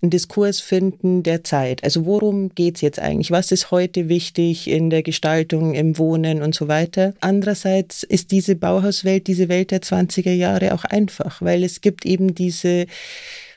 ein 0.00 0.10
Diskurs 0.10 0.60
finden 0.60 1.24
der 1.24 1.42
Zeit. 1.42 1.82
Also 1.82 2.06
worum 2.06 2.50
geht 2.54 2.76
es 2.76 2.82
jetzt 2.82 3.00
eigentlich? 3.00 3.32
Was 3.32 3.50
ist 3.50 3.72
heute 3.72 4.08
wichtig 4.08 4.70
in 4.70 4.90
der 4.90 5.02
Gestaltung, 5.02 5.74
im 5.74 5.98
Wohnen 5.98 6.40
und 6.40 6.54
so 6.54 6.68
weiter? 6.68 7.14
Andererseits 7.20 8.04
ist 8.04 8.30
diese 8.30 8.54
Bauhauswelt, 8.54 9.26
diese 9.26 9.48
Welt 9.48 9.72
der 9.72 9.82
20er 9.82 10.30
Jahre 10.30 10.72
auch 10.72 10.84
einfach, 10.84 11.42
weil 11.42 11.64
es 11.64 11.80
gibt 11.80 12.06
eben 12.06 12.32
diese 12.32 12.86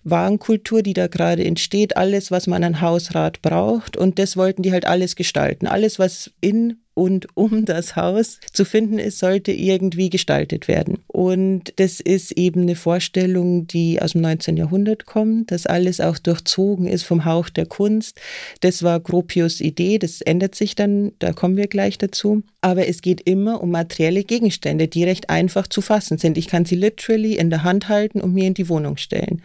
Warenkultur, 0.03 0.81
die 0.81 0.95
da 0.95 1.05
gerade 1.05 1.45
entsteht, 1.45 1.95
alles, 1.95 2.31
was 2.31 2.47
man 2.47 2.63
an 2.63 2.81
Hausrat 2.81 3.43
braucht. 3.43 3.97
Und 3.97 4.17
das 4.17 4.35
wollten 4.35 4.63
die 4.63 4.71
halt 4.71 4.85
alles 4.85 5.15
gestalten. 5.15 5.67
Alles, 5.67 5.99
was 5.99 6.31
in 6.41 6.82
und 6.93 7.27
um 7.35 7.65
das 7.65 7.95
Haus 7.95 8.39
zu 8.51 8.65
finden 8.65 8.99
ist, 8.99 9.19
sollte 9.19 9.51
irgendwie 9.51 10.09
gestaltet 10.09 10.67
werden. 10.67 10.99
Und 11.07 11.73
das 11.77 11.99
ist 11.99 12.31
eben 12.33 12.61
eine 12.61 12.75
Vorstellung, 12.75 13.67
die 13.67 14.01
aus 14.01 14.11
dem 14.11 14.21
19. 14.21 14.57
Jahrhundert 14.57 15.05
kommt, 15.05 15.51
dass 15.51 15.65
alles 15.65 15.99
auch 15.99 16.19
durchzogen 16.19 16.87
ist 16.87 17.03
vom 17.03 17.25
Hauch 17.25 17.49
der 17.49 17.65
Kunst. 17.65 18.19
Das 18.61 18.83
war 18.83 18.99
Gropius 18.99 19.59
Idee, 19.59 19.97
das 19.97 20.21
ändert 20.21 20.55
sich 20.55 20.75
dann, 20.75 21.13
da 21.19 21.33
kommen 21.33 21.57
wir 21.57 21.67
gleich 21.67 21.97
dazu. 21.97 22.43
Aber 22.61 22.87
es 22.87 23.01
geht 23.01 23.21
immer 23.21 23.61
um 23.61 23.71
materielle 23.71 24.23
Gegenstände, 24.23 24.87
die 24.87 25.03
recht 25.03 25.29
einfach 25.29 25.67
zu 25.67 25.81
fassen 25.81 26.17
sind. 26.17 26.37
Ich 26.37 26.47
kann 26.47 26.65
sie 26.65 26.75
literally 26.75 27.35
in 27.35 27.49
der 27.49 27.63
Hand 27.63 27.89
halten 27.89 28.21
und 28.21 28.33
mir 28.33 28.45
in 28.45 28.53
die 28.53 28.69
Wohnung 28.69 28.97
stellen. 28.97 29.41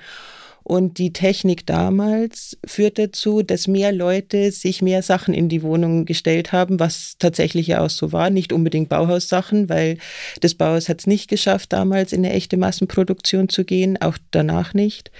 Und 0.69 0.99
die 0.99 1.15
Technik 1.15 1.65
damals 1.65 2.59
führt 2.63 2.99
dazu, 2.99 3.41
dass 3.41 3.69
mehr 3.69 3.91
Leute 3.91 4.53
sich 4.53 4.83
mehr 4.83 5.03
Sachen 5.03 5.33
in 5.33 5.49
die 5.49 5.63
Wohnung 5.63 6.05
gestellt 6.05 6.53
haben, 6.53 6.79
was 6.79 7.15
tatsächlich 7.19 7.69
ja 7.69 7.81
auch 7.81 7.89
so 7.89 8.13
war. 8.13 8.29
Nicht 8.29 8.53
unbedingt 8.53 8.91
Bauhaussachen, 8.91 9.71
weil 9.71 9.97
das 10.43 10.53
Bauhaus 10.55 10.91
hat 10.91 11.01
es 11.01 11.07
nicht 11.07 11.31
geschafft, 11.31 11.73
damals 11.73 12.13
in 12.13 12.23
eine 12.23 12.35
echte 12.35 12.59
Massenproduktion 12.59 13.49
zu 13.49 13.65
gehen, 13.65 13.99
auch 14.03 14.19
danach 14.31 14.75
nicht. 14.75 15.11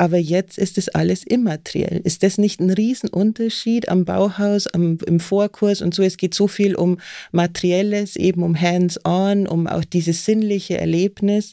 Aber 0.00 0.16
jetzt 0.16 0.58
ist 0.58 0.78
es 0.78 0.88
alles 0.88 1.24
immateriell. 1.24 2.00
Ist 2.04 2.22
das 2.22 2.38
nicht 2.38 2.60
ein 2.60 2.70
Riesenunterschied 2.70 3.88
am 3.88 4.04
Bauhaus, 4.04 4.68
am, 4.68 4.98
im 5.04 5.18
Vorkurs 5.18 5.82
und 5.82 5.92
so? 5.92 6.04
Es 6.04 6.16
geht 6.16 6.34
so 6.34 6.46
viel 6.46 6.76
um 6.76 6.98
Materielles, 7.32 8.14
eben 8.14 8.44
um 8.44 8.58
Hands-on, 8.58 9.48
um 9.48 9.66
auch 9.66 9.84
dieses 9.84 10.24
sinnliche 10.24 10.78
Erlebnis. 10.78 11.52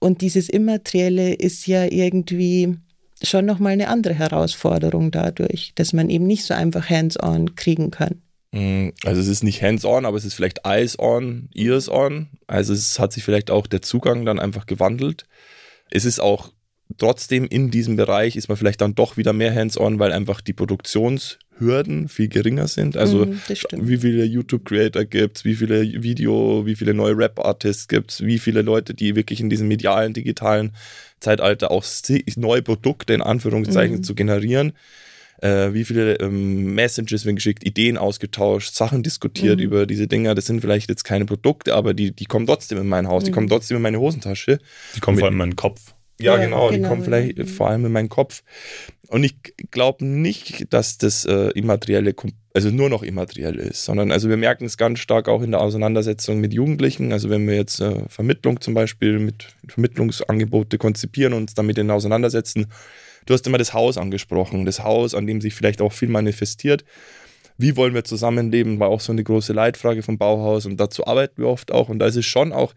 Und 0.00 0.22
dieses 0.22 0.48
Immaterielle 0.48 1.34
ist 1.34 1.66
ja 1.66 1.84
irgendwie 1.84 2.78
schon 3.22 3.44
nochmal 3.44 3.74
eine 3.74 3.88
andere 3.88 4.14
Herausforderung 4.14 5.10
dadurch, 5.10 5.72
dass 5.74 5.92
man 5.92 6.08
eben 6.08 6.26
nicht 6.26 6.44
so 6.44 6.54
einfach 6.54 6.88
Hands-on 6.88 7.56
kriegen 7.56 7.90
kann. 7.90 8.22
Mm, 8.52 8.88
also 9.04 9.20
es 9.20 9.28
ist 9.28 9.44
nicht 9.44 9.62
hands-on, 9.62 10.06
aber 10.06 10.16
es 10.16 10.24
ist 10.24 10.34
vielleicht 10.34 10.60
eyes-on, 10.64 11.50
ears-on. 11.54 12.28
Also 12.46 12.72
es 12.72 12.98
hat 12.98 13.12
sich 13.12 13.22
vielleicht 13.22 13.50
auch 13.50 13.66
der 13.66 13.82
Zugang 13.82 14.24
dann 14.24 14.38
einfach 14.38 14.64
gewandelt. 14.64 15.26
Es 15.90 16.06
ist 16.06 16.20
auch 16.20 16.52
trotzdem 16.98 17.46
in 17.46 17.70
diesem 17.70 17.96
Bereich 17.96 18.36
ist 18.36 18.48
man 18.48 18.56
vielleicht 18.56 18.80
dann 18.80 18.94
doch 18.94 19.16
wieder 19.16 19.32
mehr 19.32 19.54
hands-on, 19.54 19.98
weil 19.98 20.12
einfach 20.12 20.40
die 20.40 20.52
Produktionshürden 20.52 22.08
viel 22.08 22.28
geringer 22.28 22.68
sind. 22.68 22.96
Also 22.96 23.26
mm, 23.26 23.40
wie 23.72 23.98
viele 23.98 24.24
YouTube-Creator 24.24 25.04
gibt 25.04 25.38
es, 25.38 25.44
wie 25.44 25.54
viele 25.54 26.02
Video, 26.02 26.66
wie 26.66 26.76
viele 26.76 26.94
neue 26.94 27.16
Rap-Artists 27.16 27.88
gibt 27.88 28.12
es, 28.12 28.20
wie 28.22 28.38
viele 28.38 28.62
Leute, 28.62 28.94
die 28.94 29.16
wirklich 29.16 29.40
in 29.40 29.50
diesem 29.50 29.68
medialen, 29.68 30.12
digitalen 30.12 30.72
Zeitalter 31.20 31.70
auch 31.70 31.84
neue 32.36 32.62
Produkte 32.62 33.14
in 33.14 33.22
Anführungszeichen 33.22 33.98
mm. 33.98 34.02
zu 34.02 34.14
generieren. 34.14 34.72
Äh, 35.42 35.74
wie 35.74 35.84
viele 35.84 36.20
ähm, 36.20 36.74
Messages 36.74 37.24
werden 37.24 37.34
geschickt, 37.34 37.66
Ideen 37.66 37.98
ausgetauscht, 37.98 38.74
Sachen 38.74 39.02
diskutiert 39.02 39.58
mhm. 39.58 39.64
über 39.64 39.86
diese 39.86 40.06
Dinger. 40.06 40.36
Das 40.36 40.46
sind 40.46 40.60
vielleicht 40.60 40.88
jetzt 40.88 41.02
keine 41.02 41.24
Produkte, 41.24 41.74
aber 41.74 41.94
die, 41.94 42.12
die 42.12 42.26
kommen 42.26 42.46
trotzdem 42.46 42.78
in 42.78 42.86
mein 42.86 43.08
Haus, 43.08 43.22
mhm. 43.22 43.26
die 43.26 43.32
kommen 43.32 43.48
trotzdem 43.48 43.76
in 43.76 43.82
meine 43.82 43.98
Hosentasche. 43.98 44.60
Die 44.94 45.00
kommen 45.00 45.18
vor 45.18 45.26
allem 45.26 45.34
in 45.34 45.38
meinen 45.38 45.56
Kopf. 45.56 45.94
Ja, 46.22 46.36
genau, 46.36 46.68
genau, 46.68 46.70
die 46.70 46.88
kommen 46.88 47.04
vielleicht 47.04 47.38
ja. 47.38 47.44
vor 47.44 47.68
allem 47.68 47.84
in 47.86 47.92
meinen 47.92 48.08
Kopf. 48.08 48.42
Und 49.08 49.24
ich 49.24 49.36
glaube 49.70 50.04
nicht, 50.06 50.72
dass 50.72 50.96
das 50.96 51.26
äh, 51.26 51.50
immaterielle, 51.50 52.14
also 52.54 52.70
nur 52.70 52.88
noch 52.88 53.02
immateriell 53.02 53.56
ist, 53.56 53.84
sondern 53.84 54.10
also 54.10 54.30
wir 54.30 54.38
merken 54.38 54.64
es 54.64 54.78
ganz 54.78 55.00
stark 55.00 55.28
auch 55.28 55.42
in 55.42 55.50
der 55.50 55.60
Auseinandersetzung 55.60 56.40
mit 56.40 56.54
Jugendlichen. 56.54 57.12
Also 57.12 57.28
wenn 57.28 57.46
wir 57.46 57.54
jetzt 57.54 57.80
äh, 57.80 58.08
Vermittlung 58.08 58.60
zum 58.62 58.72
Beispiel 58.72 59.18
mit 59.18 59.48
Vermittlungsangebote 59.68 60.78
konzipieren 60.78 61.34
und 61.34 61.42
uns 61.42 61.54
damit 61.54 61.76
in 61.76 61.90
auseinandersetzen. 61.90 62.68
Du 63.26 63.34
hast 63.34 63.46
immer 63.46 63.58
das 63.58 63.74
Haus 63.74 63.98
angesprochen, 63.98 64.64
das 64.64 64.82
Haus, 64.82 65.14
an 65.14 65.26
dem 65.26 65.40
sich 65.40 65.54
vielleicht 65.54 65.82
auch 65.82 65.92
viel 65.92 66.08
manifestiert. 66.08 66.84
Wie 67.58 67.76
wollen 67.76 67.94
wir 67.94 68.04
zusammenleben, 68.04 68.80
war 68.80 68.88
auch 68.88 69.00
so 69.00 69.12
eine 69.12 69.22
große 69.22 69.52
Leitfrage 69.52 70.02
vom 70.02 70.18
Bauhaus 70.18 70.66
und 70.66 70.78
dazu 70.78 71.06
arbeiten 71.06 71.42
wir 71.42 71.48
oft 71.48 71.70
auch. 71.70 71.88
Und 71.88 71.98
da 71.98 72.06
ist 72.06 72.16
es 72.16 72.24
schon 72.24 72.52
auch 72.52 72.74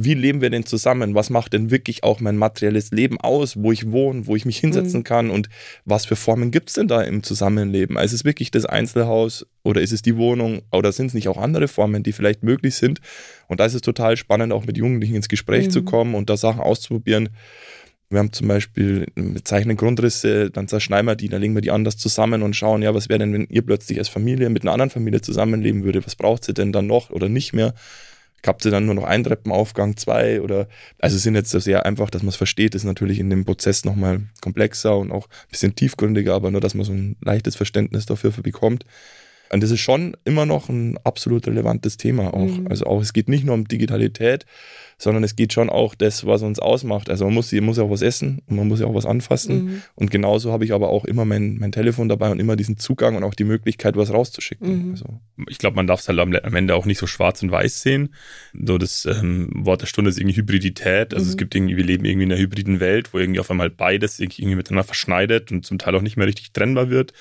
wie 0.00 0.14
leben 0.14 0.40
wir 0.40 0.48
denn 0.48 0.64
zusammen? 0.64 1.16
Was 1.16 1.28
macht 1.28 1.52
denn 1.52 1.72
wirklich 1.72 2.04
auch 2.04 2.20
mein 2.20 2.36
materielles 2.36 2.92
Leben 2.92 3.20
aus, 3.20 3.56
wo 3.56 3.72
ich 3.72 3.90
wohne, 3.90 4.28
wo 4.28 4.36
ich 4.36 4.44
mich 4.46 4.58
hinsetzen 4.58 5.00
mhm. 5.00 5.04
kann 5.04 5.30
und 5.30 5.48
was 5.84 6.06
für 6.06 6.14
Formen 6.14 6.52
gibt 6.52 6.68
es 6.68 6.76
denn 6.76 6.86
da 6.86 7.02
im 7.02 7.24
Zusammenleben? 7.24 7.96
Also 7.96 8.14
ist 8.14 8.20
es 8.20 8.24
wirklich 8.24 8.52
das 8.52 8.64
Einzelhaus 8.64 9.44
oder 9.64 9.80
ist 9.80 9.92
es 9.92 10.00
die 10.00 10.16
Wohnung 10.16 10.62
oder 10.70 10.92
sind 10.92 11.08
es 11.08 11.14
nicht 11.14 11.26
auch 11.26 11.36
andere 11.36 11.66
Formen, 11.66 12.04
die 12.04 12.12
vielleicht 12.12 12.44
möglich 12.44 12.76
sind? 12.76 13.00
Und 13.48 13.58
da 13.58 13.66
ist 13.66 13.74
es 13.74 13.82
total 13.82 14.16
spannend, 14.16 14.52
auch 14.52 14.66
mit 14.66 14.78
Jugendlichen 14.78 15.16
ins 15.16 15.28
Gespräch 15.28 15.66
mhm. 15.66 15.70
zu 15.70 15.82
kommen 15.82 16.14
und 16.14 16.30
da 16.30 16.36
Sachen 16.36 16.60
auszuprobieren. 16.60 17.30
Wir 18.08 18.20
haben 18.20 18.32
zum 18.32 18.46
Beispiel, 18.46 19.06
wir 19.16 19.44
zeichnen 19.44 19.76
Grundrisse, 19.76 20.50
dann 20.50 20.68
zerschneiden 20.68 21.06
wir 21.06 21.16
die, 21.16 21.28
dann 21.28 21.42
legen 21.42 21.54
wir 21.54 21.60
die 21.60 21.72
anders 21.72 21.96
zusammen 21.96 22.42
und 22.42 22.54
schauen, 22.54 22.82
ja, 22.82 22.94
was 22.94 23.08
wäre 23.08 23.18
denn, 23.18 23.32
wenn 23.32 23.46
ihr 23.50 23.62
plötzlich 23.62 23.98
als 23.98 24.08
Familie 24.08 24.48
mit 24.48 24.62
einer 24.62 24.72
anderen 24.72 24.90
Familie 24.90 25.20
zusammenleben 25.20 25.82
würde? 25.82 26.06
Was 26.06 26.14
braucht 26.14 26.44
sie 26.44 26.54
denn 26.54 26.72
dann 26.72 26.86
noch 26.86 27.10
oder 27.10 27.28
nicht 27.28 27.52
mehr? 27.52 27.74
Habt 28.46 28.64
ihr 28.64 28.70
dann 28.70 28.86
nur 28.86 28.94
noch 28.94 29.04
einen 29.04 29.24
Treppenaufgang, 29.24 29.96
zwei 29.96 30.40
oder, 30.40 30.68
also 30.98 31.18
sind 31.18 31.34
jetzt 31.34 31.50
sehr 31.50 31.84
einfach, 31.84 32.08
dass 32.10 32.22
man 32.22 32.30
es 32.30 32.36
versteht, 32.36 32.74
ist 32.74 32.84
natürlich 32.84 33.18
in 33.18 33.30
dem 33.30 33.44
Prozess 33.44 33.84
nochmal 33.84 34.22
komplexer 34.40 34.96
und 34.96 35.10
auch 35.10 35.26
ein 35.26 35.50
bisschen 35.50 35.74
tiefgründiger, 35.74 36.34
aber 36.34 36.50
nur, 36.50 36.60
dass 36.60 36.74
man 36.74 36.84
so 36.84 36.92
ein 36.92 37.16
leichtes 37.20 37.56
Verständnis 37.56 38.06
dafür 38.06 38.30
bekommt. 38.30 38.84
Und 39.50 39.62
das 39.62 39.70
ist 39.70 39.80
schon 39.80 40.16
immer 40.24 40.46
noch 40.46 40.68
ein 40.68 40.98
absolut 41.04 41.46
relevantes 41.46 41.96
Thema 41.96 42.34
auch. 42.34 42.58
Mhm. 42.58 42.66
Also 42.68 42.86
auch, 42.86 43.00
es 43.00 43.12
geht 43.12 43.28
nicht 43.28 43.44
nur 43.44 43.54
um 43.54 43.66
Digitalität, 43.66 44.44
sondern 44.98 45.22
es 45.22 45.36
geht 45.36 45.52
schon 45.52 45.70
auch 45.70 45.94
das, 45.94 46.26
was 46.26 46.42
uns 46.42 46.58
ausmacht. 46.58 47.08
Also 47.08 47.24
man 47.24 47.34
muss, 47.34 47.52
man 47.52 47.64
muss 47.64 47.76
ja 47.76 47.84
auch 47.84 47.90
was 47.90 48.02
essen 48.02 48.42
und 48.46 48.56
man 48.56 48.66
muss 48.66 48.80
ja 48.80 48.86
auch 48.86 48.94
was 48.94 49.06
anfassen. 49.06 49.64
Mhm. 49.64 49.82
Und 49.94 50.10
genauso 50.10 50.52
habe 50.52 50.64
ich 50.64 50.72
aber 50.72 50.88
auch 50.88 51.04
immer 51.04 51.24
mein, 51.24 51.56
mein 51.58 51.70
Telefon 51.70 52.08
dabei 52.08 52.30
und 52.30 52.40
immer 52.40 52.56
diesen 52.56 52.78
Zugang 52.78 53.14
und 53.14 53.22
auch 53.22 53.34
die 53.34 53.44
Möglichkeit, 53.44 53.96
was 53.96 54.12
rauszuschicken. 54.12 54.86
Mhm. 54.86 54.90
Also. 54.90 55.20
Ich 55.48 55.58
glaube, 55.58 55.76
man 55.76 55.86
darf 55.86 56.00
es 56.00 56.08
halt 56.08 56.18
am 56.18 56.54
Ende 56.54 56.74
auch 56.74 56.84
nicht 56.84 56.98
so 56.98 57.06
schwarz 57.06 57.42
und 57.42 57.52
weiß 57.52 57.80
sehen. 57.80 58.12
So 58.60 58.76
das 58.76 59.06
ähm, 59.06 59.50
Wort 59.54 59.82
der 59.82 59.86
Stunde 59.86 60.10
ist 60.10 60.18
irgendwie 60.18 60.36
Hybridität. 60.36 61.14
Also 61.14 61.26
mhm. 61.26 61.30
es 61.30 61.36
gibt 61.36 61.54
irgendwie, 61.54 61.76
wir 61.76 61.84
leben 61.84 62.04
irgendwie 62.04 62.24
in 62.24 62.32
einer 62.32 62.40
hybriden 62.40 62.80
Welt, 62.80 63.14
wo 63.14 63.18
irgendwie 63.18 63.40
auf 63.40 63.50
einmal 63.52 63.70
beides 63.70 64.18
irgendwie 64.18 64.56
miteinander 64.56 64.84
verschneidet 64.84 65.52
und 65.52 65.64
zum 65.64 65.78
Teil 65.78 65.94
auch 65.94 66.02
nicht 66.02 66.16
mehr 66.16 66.26
richtig 66.26 66.52
trennbar 66.52 66.90
wird. 66.90 67.12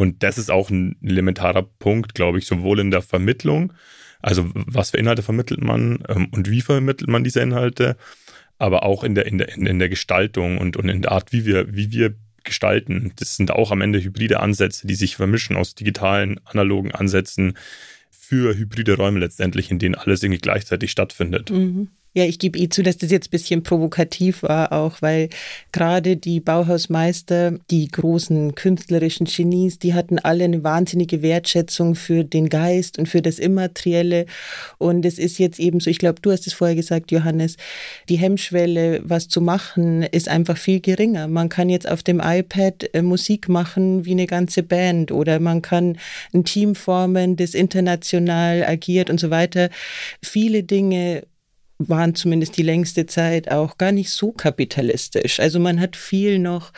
Und 0.00 0.22
das 0.22 0.38
ist 0.38 0.50
auch 0.50 0.70
ein 0.70 0.96
elementarer 1.02 1.62
Punkt, 1.62 2.14
glaube 2.14 2.38
ich, 2.38 2.46
sowohl 2.46 2.80
in 2.80 2.90
der 2.90 3.02
Vermittlung, 3.02 3.74
also 4.22 4.50
was 4.54 4.92
für 4.92 4.96
Inhalte 4.96 5.20
vermittelt 5.22 5.62
man 5.62 6.02
ähm, 6.08 6.28
und 6.30 6.50
wie 6.50 6.62
vermittelt 6.62 7.10
man 7.10 7.22
diese 7.22 7.42
Inhalte, 7.42 7.98
aber 8.56 8.84
auch 8.84 9.04
in 9.04 9.14
der, 9.14 9.26
in 9.26 9.36
der, 9.36 9.54
in 9.54 9.78
der 9.78 9.90
Gestaltung 9.90 10.56
und, 10.56 10.78
und 10.78 10.88
in 10.88 11.02
der 11.02 11.12
Art, 11.12 11.34
wie 11.34 11.44
wir, 11.44 11.76
wie 11.76 11.92
wir 11.92 12.14
gestalten. 12.44 13.12
Das 13.16 13.36
sind 13.36 13.50
auch 13.50 13.72
am 13.72 13.82
Ende 13.82 14.02
hybride 14.02 14.40
Ansätze, 14.40 14.86
die 14.86 14.94
sich 14.94 15.16
vermischen 15.16 15.54
aus 15.54 15.74
digitalen, 15.74 16.40
analogen 16.46 16.92
Ansätzen 16.92 17.58
für 18.10 18.56
hybride 18.56 18.96
Räume 18.96 19.18
letztendlich, 19.18 19.70
in 19.70 19.78
denen 19.78 19.96
alles 19.96 20.22
irgendwie 20.22 20.40
gleichzeitig 20.40 20.92
stattfindet. 20.92 21.50
Mhm. 21.50 21.88
Ja, 22.12 22.24
ich 22.24 22.40
gebe 22.40 22.58
eh 22.58 22.68
zu, 22.68 22.82
dass 22.82 22.98
das 22.98 23.12
jetzt 23.12 23.28
ein 23.28 23.30
bisschen 23.30 23.62
provokativ 23.62 24.42
war, 24.42 24.72
auch 24.72 25.00
weil 25.00 25.28
gerade 25.70 26.16
die 26.16 26.40
Bauhausmeister, 26.40 27.52
die 27.70 27.86
großen 27.86 28.56
künstlerischen 28.56 29.26
Genies, 29.26 29.78
die 29.78 29.94
hatten 29.94 30.18
alle 30.18 30.42
eine 30.42 30.64
wahnsinnige 30.64 31.22
Wertschätzung 31.22 31.94
für 31.94 32.24
den 32.24 32.48
Geist 32.48 32.98
und 32.98 33.08
für 33.08 33.22
das 33.22 33.38
Immaterielle. 33.38 34.26
Und 34.78 35.04
es 35.06 35.20
ist 35.20 35.38
jetzt 35.38 35.60
eben 35.60 35.78
so, 35.78 35.88
ich 35.88 36.00
glaube, 36.00 36.20
du 36.20 36.32
hast 36.32 36.48
es 36.48 36.52
vorher 36.52 36.74
gesagt, 36.74 37.12
Johannes, 37.12 37.56
die 38.08 38.18
Hemmschwelle, 38.18 39.02
was 39.04 39.28
zu 39.28 39.40
machen, 39.40 40.02
ist 40.02 40.28
einfach 40.28 40.56
viel 40.56 40.80
geringer. 40.80 41.28
Man 41.28 41.48
kann 41.48 41.68
jetzt 41.68 41.88
auf 41.88 42.02
dem 42.02 42.20
iPad 42.20 42.92
äh, 42.92 43.02
Musik 43.02 43.48
machen 43.48 44.04
wie 44.04 44.12
eine 44.12 44.26
ganze 44.26 44.64
Band 44.64 45.12
oder 45.12 45.38
man 45.38 45.62
kann 45.62 45.96
ein 46.34 46.42
Team 46.42 46.74
formen, 46.74 47.36
das 47.36 47.54
international 47.54 48.64
agiert 48.64 49.10
und 49.10 49.20
so 49.20 49.30
weiter. 49.30 49.70
Viele 50.20 50.64
Dinge 50.64 51.22
waren 51.88 52.14
zumindest 52.14 52.56
die 52.56 52.62
längste 52.62 53.06
Zeit 53.06 53.50
auch 53.50 53.78
gar 53.78 53.92
nicht 53.92 54.10
so 54.10 54.32
kapitalistisch. 54.32 55.40
Also 55.40 55.58
man 55.58 55.80
hat 55.80 55.96
viel 55.96 56.38
noch 56.38 56.72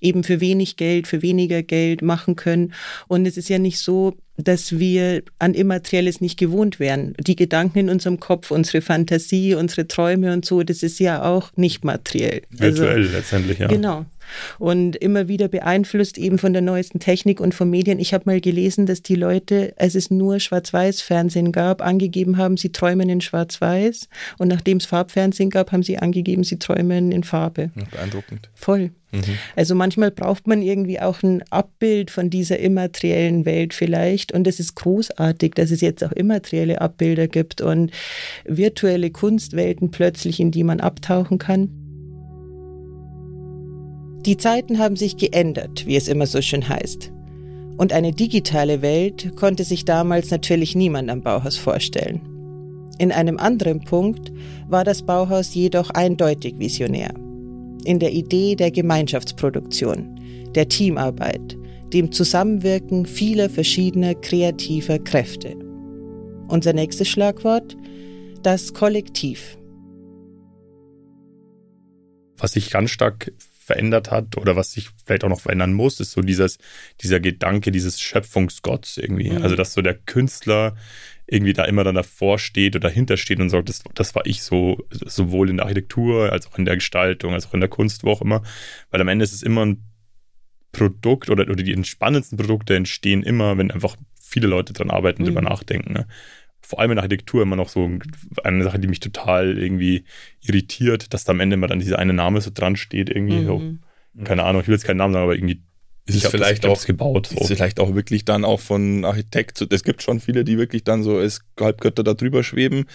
eben 0.00 0.24
für 0.24 0.40
wenig 0.40 0.76
Geld, 0.76 1.06
für 1.06 1.22
weniger 1.22 1.62
Geld 1.62 2.02
machen 2.02 2.36
können. 2.36 2.72
Und 3.06 3.26
es 3.26 3.36
ist 3.36 3.48
ja 3.48 3.58
nicht 3.58 3.78
so, 3.78 4.16
dass 4.36 4.78
wir 4.78 5.22
an 5.38 5.54
Immaterielles 5.54 6.20
nicht 6.20 6.38
gewohnt 6.38 6.78
wären. 6.78 7.14
Die 7.18 7.36
Gedanken 7.36 7.78
in 7.78 7.88
unserem 7.88 8.20
Kopf, 8.20 8.50
unsere 8.50 8.82
Fantasie, 8.82 9.54
unsere 9.54 9.88
Träume 9.88 10.32
und 10.32 10.44
so, 10.44 10.62
das 10.62 10.82
ist 10.82 10.98
ja 10.98 11.22
auch 11.24 11.50
nicht 11.56 11.84
materiell. 11.84 12.42
Virtuell 12.50 13.02
also, 13.02 13.12
letztendlich, 13.12 13.58
ja. 13.58 13.68
Genau 13.68 14.06
und 14.58 14.96
immer 14.96 15.28
wieder 15.28 15.48
beeinflusst 15.48 16.18
eben 16.18 16.38
von 16.38 16.52
der 16.52 16.62
neuesten 16.62 17.00
Technik 17.00 17.40
und 17.40 17.54
von 17.54 17.70
Medien. 17.70 17.98
Ich 17.98 18.14
habe 18.14 18.24
mal 18.26 18.40
gelesen, 18.40 18.86
dass 18.86 19.02
die 19.02 19.14
Leute, 19.14 19.74
als 19.76 19.94
es 19.94 20.10
nur 20.10 20.40
Schwarz-Weiß-Fernsehen 20.40 21.52
gab, 21.52 21.82
angegeben 21.82 22.36
haben, 22.36 22.56
sie 22.56 22.72
träumen 22.72 23.08
in 23.08 23.20
Schwarz-Weiß 23.20 24.08
und 24.38 24.48
nachdem 24.48 24.78
es 24.78 24.86
Farbfernsehen 24.86 25.50
gab, 25.50 25.72
haben 25.72 25.82
sie 25.82 25.98
angegeben, 25.98 26.44
sie 26.44 26.58
träumen 26.58 27.12
in 27.12 27.24
Farbe. 27.24 27.70
Beeindruckend. 27.90 28.48
Voll. 28.54 28.90
Mhm. 29.12 29.38
Also 29.54 29.74
manchmal 29.74 30.10
braucht 30.10 30.46
man 30.46 30.62
irgendwie 30.62 31.00
auch 31.00 31.22
ein 31.22 31.42
Abbild 31.50 32.10
von 32.10 32.30
dieser 32.30 32.58
immateriellen 32.58 33.44
Welt 33.44 33.74
vielleicht 33.74 34.32
und 34.32 34.46
es 34.46 34.60
ist 34.60 34.74
großartig, 34.74 35.54
dass 35.54 35.70
es 35.70 35.80
jetzt 35.80 36.02
auch 36.04 36.12
immaterielle 36.12 36.80
Abbilder 36.80 37.28
gibt 37.28 37.60
und 37.60 37.90
virtuelle 38.44 39.10
Kunstwelten 39.10 39.90
plötzlich, 39.90 40.40
in 40.40 40.50
die 40.50 40.64
man 40.64 40.80
abtauchen 40.80 41.38
kann. 41.38 41.70
Die 44.26 44.36
Zeiten 44.36 44.80
haben 44.80 44.96
sich 44.96 45.16
geändert, 45.16 45.86
wie 45.86 45.94
es 45.94 46.08
immer 46.08 46.26
so 46.26 46.42
schön 46.42 46.68
heißt. 46.68 47.12
Und 47.76 47.92
eine 47.92 48.12
digitale 48.12 48.82
Welt 48.82 49.36
konnte 49.36 49.62
sich 49.62 49.84
damals 49.84 50.30
natürlich 50.30 50.74
niemand 50.74 51.10
am 51.10 51.22
Bauhaus 51.22 51.56
vorstellen. 51.56 52.20
In 52.98 53.12
einem 53.12 53.38
anderen 53.38 53.84
Punkt 53.84 54.32
war 54.68 54.82
das 54.82 55.02
Bauhaus 55.02 55.54
jedoch 55.54 55.90
eindeutig 55.90 56.58
visionär. 56.58 57.12
In 57.84 57.98
der 57.98 58.12
Idee 58.12 58.56
der 58.56 58.70
Gemeinschaftsproduktion, 58.70 60.18
der 60.54 60.68
Teamarbeit, 60.68 61.56
dem 61.92 62.10
Zusammenwirken 62.10 63.06
vieler 63.06 63.48
verschiedener 63.48 64.14
kreativer 64.14 64.98
Kräfte. 64.98 65.56
Unser 66.48 66.72
nächstes 66.72 67.08
Schlagwort, 67.08 67.76
das 68.42 68.74
Kollektiv. 68.74 69.56
Was 72.38 72.56
ich 72.56 72.70
ganz 72.70 72.90
stark 72.90 73.32
verändert 73.66 74.12
hat 74.12 74.36
oder 74.36 74.54
was 74.54 74.72
sich 74.72 74.90
vielleicht 75.04 75.24
auch 75.24 75.28
noch 75.28 75.40
verändern 75.40 75.72
muss, 75.72 75.98
ist 75.98 76.12
so 76.12 76.20
dieses, 76.20 76.58
dieser 77.00 77.18
Gedanke 77.18 77.72
dieses 77.72 78.00
Schöpfungsgotts 78.00 78.96
irgendwie. 78.96 79.30
Mhm. 79.30 79.42
Also, 79.42 79.56
dass 79.56 79.72
so 79.72 79.82
der 79.82 79.94
Künstler 79.94 80.76
irgendwie 81.26 81.52
da 81.52 81.64
immer 81.64 81.84
dann 81.84 81.94
davor 81.94 82.38
steht 82.38 82.76
oder 82.76 82.88
dahinter 82.88 83.16
steht 83.16 83.40
und 83.40 83.50
sagt, 83.50 83.68
das, 83.68 83.82
das 83.94 84.14
war 84.14 84.24
ich 84.26 84.42
so, 84.42 84.86
sowohl 84.90 85.50
in 85.50 85.56
der 85.56 85.66
Architektur 85.66 86.32
als 86.32 86.46
auch 86.46 86.58
in 86.58 86.64
der 86.64 86.76
Gestaltung, 86.76 87.34
als 87.34 87.46
auch 87.46 87.54
in 87.54 87.60
der 87.60 87.68
Kunst, 87.68 88.04
wo 88.04 88.10
auch 88.10 88.22
immer. 88.22 88.42
Weil 88.90 89.00
am 89.00 89.08
Ende 89.08 89.24
ist 89.24 89.32
es 89.32 89.42
immer 89.42 89.66
ein 89.66 89.82
Produkt 90.72 91.30
oder, 91.30 91.44
oder 91.44 91.62
die 91.62 91.84
spannendsten 91.84 92.38
Produkte 92.38 92.76
entstehen 92.76 93.22
immer, 93.22 93.58
wenn 93.58 93.70
einfach 93.70 93.96
viele 94.20 94.46
Leute 94.46 94.72
dran 94.72 94.90
arbeiten, 94.90 95.22
mhm. 95.22 95.26
drüber 95.26 95.42
nachdenken. 95.42 95.92
Ne? 95.92 96.06
vor 96.66 96.80
allem 96.80 96.90
in 96.90 96.96
der 96.96 97.04
Architektur 97.04 97.42
immer 97.42 97.54
noch 97.54 97.68
so 97.68 97.88
eine 98.42 98.64
Sache, 98.64 98.80
die 98.80 98.88
mich 98.88 98.98
total 98.98 99.56
irgendwie 99.56 100.04
irritiert, 100.40 101.14
dass 101.14 101.22
da 101.22 101.30
am 101.30 101.38
Ende 101.38 101.54
immer 101.54 101.68
dann 101.68 101.78
dieser 101.78 102.00
eine 102.00 102.12
Name 102.12 102.40
so 102.40 102.50
dran 102.52 102.74
steht, 102.74 103.08
irgendwie 103.08 103.36
mhm. 103.36 103.46
so, 103.46 104.24
keine 104.24 104.42
Ahnung, 104.42 104.62
ich 104.62 104.66
will 104.66 104.74
jetzt 104.74 104.84
keinen 104.84 104.96
Namen 104.96 105.12
sagen, 105.12 105.22
aber 105.22 105.36
irgendwie 105.36 105.62
ist 106.06 106.24
es 106.24 106.30
vielleicht 106.30 106.64
das, 106.64 106.70
auch 106.70 106.86
gebaut. 106.86 107.28
So. 107.32 107.40
Ist 107.40 107.48
vielleicht 107.48 107.80
auch 107.80 107.94
wirklich 107.94 108.24
dann 108.24 108.44
auch 108.44 108.60
von 108.60 109.04
Architekt. 109.04 109.66
Es 109.70 109.82
gibt 109.82 110.02
schon 110.02 110.20
viele, 110.20 110.44
die 110.44 110.56
wirklich 110.56 110.84
dann 110.84 111.02
so 111.02 111.18
als 111.18 111.40
Halbgötter 111.58 112.04
da 112.04 112.14
drüber 112.14 112.44
schweben. 112.44 112.86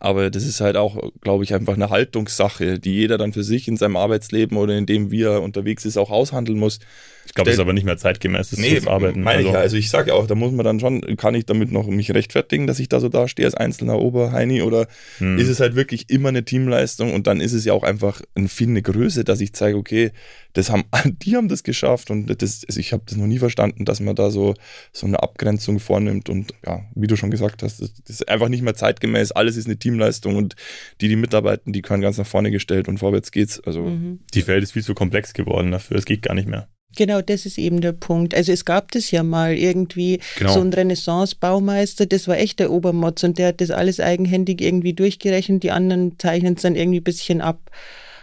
Aber 0.00 0.30
das 0.30 0.44
ist 0.44 0.60
halt 0.60 0.76
auch, 0.76 1.12
glaube 1.20 1.44
ich, 1.44 1.54
einfach 1.54 1.74
eine 1.74 1.90
Haltungssache, 1.90 2.78
die 2.78 2.94
jeder 2.94 3.18
dann 3.18 3.32
für 3.32 3.42
sich 3.42 3.66
in 3.66 3.76
seinem 3.76 3.96
Arbeitsleben 3.96 4.56
oder 4.56 4.76
in 4.76 4.86
dem, 4.86 5.10
wie 5.10 5.22
er 5.22 5.42
unterwegs 5.42 5.84
ist, 5.84 5.96
auch 5.96 6.10
aushandeln 6.10 6.58
muss. 6.58 6.78
Ich 7.26 7.34
glaube, 7.34 7.50
das 7.50 7.56
ist 7.56 7.60
aber 7.60 7.74
nicht 7.74 7.84
mehr 7.84 7.98
zeitgemäß, 7.98 8.50
das 8.50 8.58
nee, 8.58 8.80
zu 8.80 8.88
arbeiten. 8.88 9.22
Meine 9.22 9.38
also. 9.38 9.48
ich 9.48 9.54
ja. 9.54 9.60
Also 9.60 9.76
ich 9.76 9.90
sage 9.90 10.10
ja 10.10 10.14
auch, 10.14 10.26
da 10.26 10.34
muss 10.34 10.52
man 10.52 10.64
dann 10.64 10.80
schon, 10.80 11.02
kann 11.16 11.34
ich 11.34 11.44
damit 11.44 11.70
noch 11.70 11.86
mich 11.86 12.14
rechtfertigen, 12.14 12.66
dass 12.66 12.78
ich 12.78 12.88
da 12.88 13.00
so 13.00 13.10
dastehe 13.10 13.44
als 13.44 13.54
einzelner 13.54 13.98
Oberheini 13.98 14.62
oder 14.62 14.86
hm. 15.18 15.38
ist 15.38 15.48
es 15.48 15.60
halt 15.60 15.74
wirklich 15.74 16.08
immer 16.08 16.30
eine 16.30 16.44
Teamleistung 16.44 17.12
und 17.12 17.26
dann 17.26 17.40
ist 17.40 17.52
es 17.52 17.66
ja 17.66 17.74
auch 17.74 17.82
einfach 17.82 18.22
ein 18.34 18.48
viel 18.48 18.68
eine 18.68 18.80
Größe, 18.80 19.24
dass 19.24 19.42
ich 19.42 19.52
zeige, 19.52 19.76
okay, 19.76 20.12
das 20.54 20.70
haben, 20.70 20.84
die 21.22 21.36
haben 21.36 21.48
das 21.48 21.64
geschafft 21.64 22.10
und 22.10 22.28
das, 22.40 22.64
also 22.66 22.80
ich 22.80 22.94
habe 22.94 23.02
das 23.06 23.16
noch 23.16 23.26
nie 23.26 23.38
verstanden, 23.38 23.84
dass 23.84 24.00
man 24.00 24.16
da 24.16 24.30
so, 24.30 24.54
so 24.92 25.06
eine 25.06 25.22
Abgrenzung 25.22 25.80
vornimmt 25.80 26.30
und 26.30 26.54
ja, 26.64 26.80
wie 26.94 27.08
du 27.08 27.16
schon 27.16 27.30
gesagt 27.30 27.62
hast, 27.62 27.82
das 27.82 27.90
ist 28.06 28.28
einfach 28.28 28.48
nicht 28.48 28.62
mehr 28.62 28.74
zeitgemäß, 28.74 29.32
alles 29.32 29.56
ist 29.58 29.66
eine 29.66 29.76
Teamleistung 29.76 29.87
und 29.90 30.56
die, 31.00 31.08
die 31.08 31.16
mitarbeiten, 31.16 31.72
die 31.72 31.82
können 31.82 32.02
ganz 32.02 32.18
nach 32.18 32.26
vorne 32.26 32.50
gestellt 32.50 32.88
und 32.88 32.98
vorwärts 32.98 33.32
geht's. 33.32 33.60
Also 33.60 33.82
mhm. 33.82 34.20
die 34.34 34.46
Welt 34.46 34.62
ist 34.62 34.72
viel 34.72 34.84
zu 34.84 34.94
komplex 34.94 35.32
geworden 35.32 35.70
dafür, 35.70 35.96
es 35.96 36.04
geht 36.04 36.22
gar 36.22 36.34
nicht 36.34 36.48
mehr. 36.48 36.68
Genau, 36.96 37.20
das 37.20 37.44
ist 37.44 37.58
eben 37.58 37.80
der 37.80 37.92
Punkt. 37.92 38.34
Also 38.34 38.50
es 38.50 38.64
gab 38.64 38.92
das 38.92 39.10
ja 39.10 39.22
mal 39.22 39.54
irgendwie 39.54 40.20
genau. 40.38 40.54
so 40.54 40.60
ein 40.60 40.72
Renaissance-Baumeister, 40.72 42.06
das 42.06 42.26
war 42.28 42.38
echt 42.38 42.60
der 42.60 42.70
Obermotz 42.70 43.22
und 43.24 43.38
der 43.38 43.48
hat 43.48 43.60
das 43.60 43.70
alles 43.70 44.00
eigenhändig 44.00 44.60
irgendwie 44.60 44.94
durchgerechnet, 44.94 45.62
die 45.62 45.70
anderen 45.70 46.18
zeichnen 46.18 46.54
es 46.54 46.62
dann 46.62 46.76
irgendwie 46.76 47.00
ein 47.00 47.04
bisschen 47.04 47.40
ab. 47.40 47.70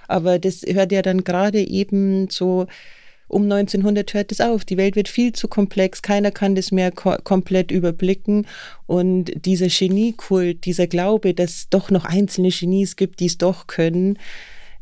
Aber 0.08 0.39
das 0.39 0.62
hört 0.67 0.91
ja 0.91 1.01
dann 1.01 1.23
gerade 1.23 1.60
eben 1.60 2.30
so 2.30 2.67
um 3.27 3.43
1900 3.43 4.13
hört 4.13 4.31
es 4.31 4.41
auf. 4.41 4.65
Die 4.65 4.77
Welt 4.77 4.95
wird 4.95 5.09
viel 5.09 5.33
zu 5.33 5.47
komplex, 5.47 6.01
keiner 6.01 6.31
kann 6.31 6.55
das 6.55 6.71
mehr 6.71 6.91
ko 6.91 7.15
komplett 7.23 7.71
überblicken. 7.71 8.45
Und 8.85 9.31
dieser 9.45 9.67
Geniekult, 9.67 10.65
dieser 10.65 10.88
Glaube, 10.88 11.33
dass 11.33 11.51
es 11.51 11.69
doch 11.69 11.91
noch 11.91 12.05
einzelne 12.05 12.49
Genies 12.49 12.95
gibt, 12.95 13.19
die 13.19 13.27
es 13.27 13.38
doch 13.38 13.67
können, 13.67 14.19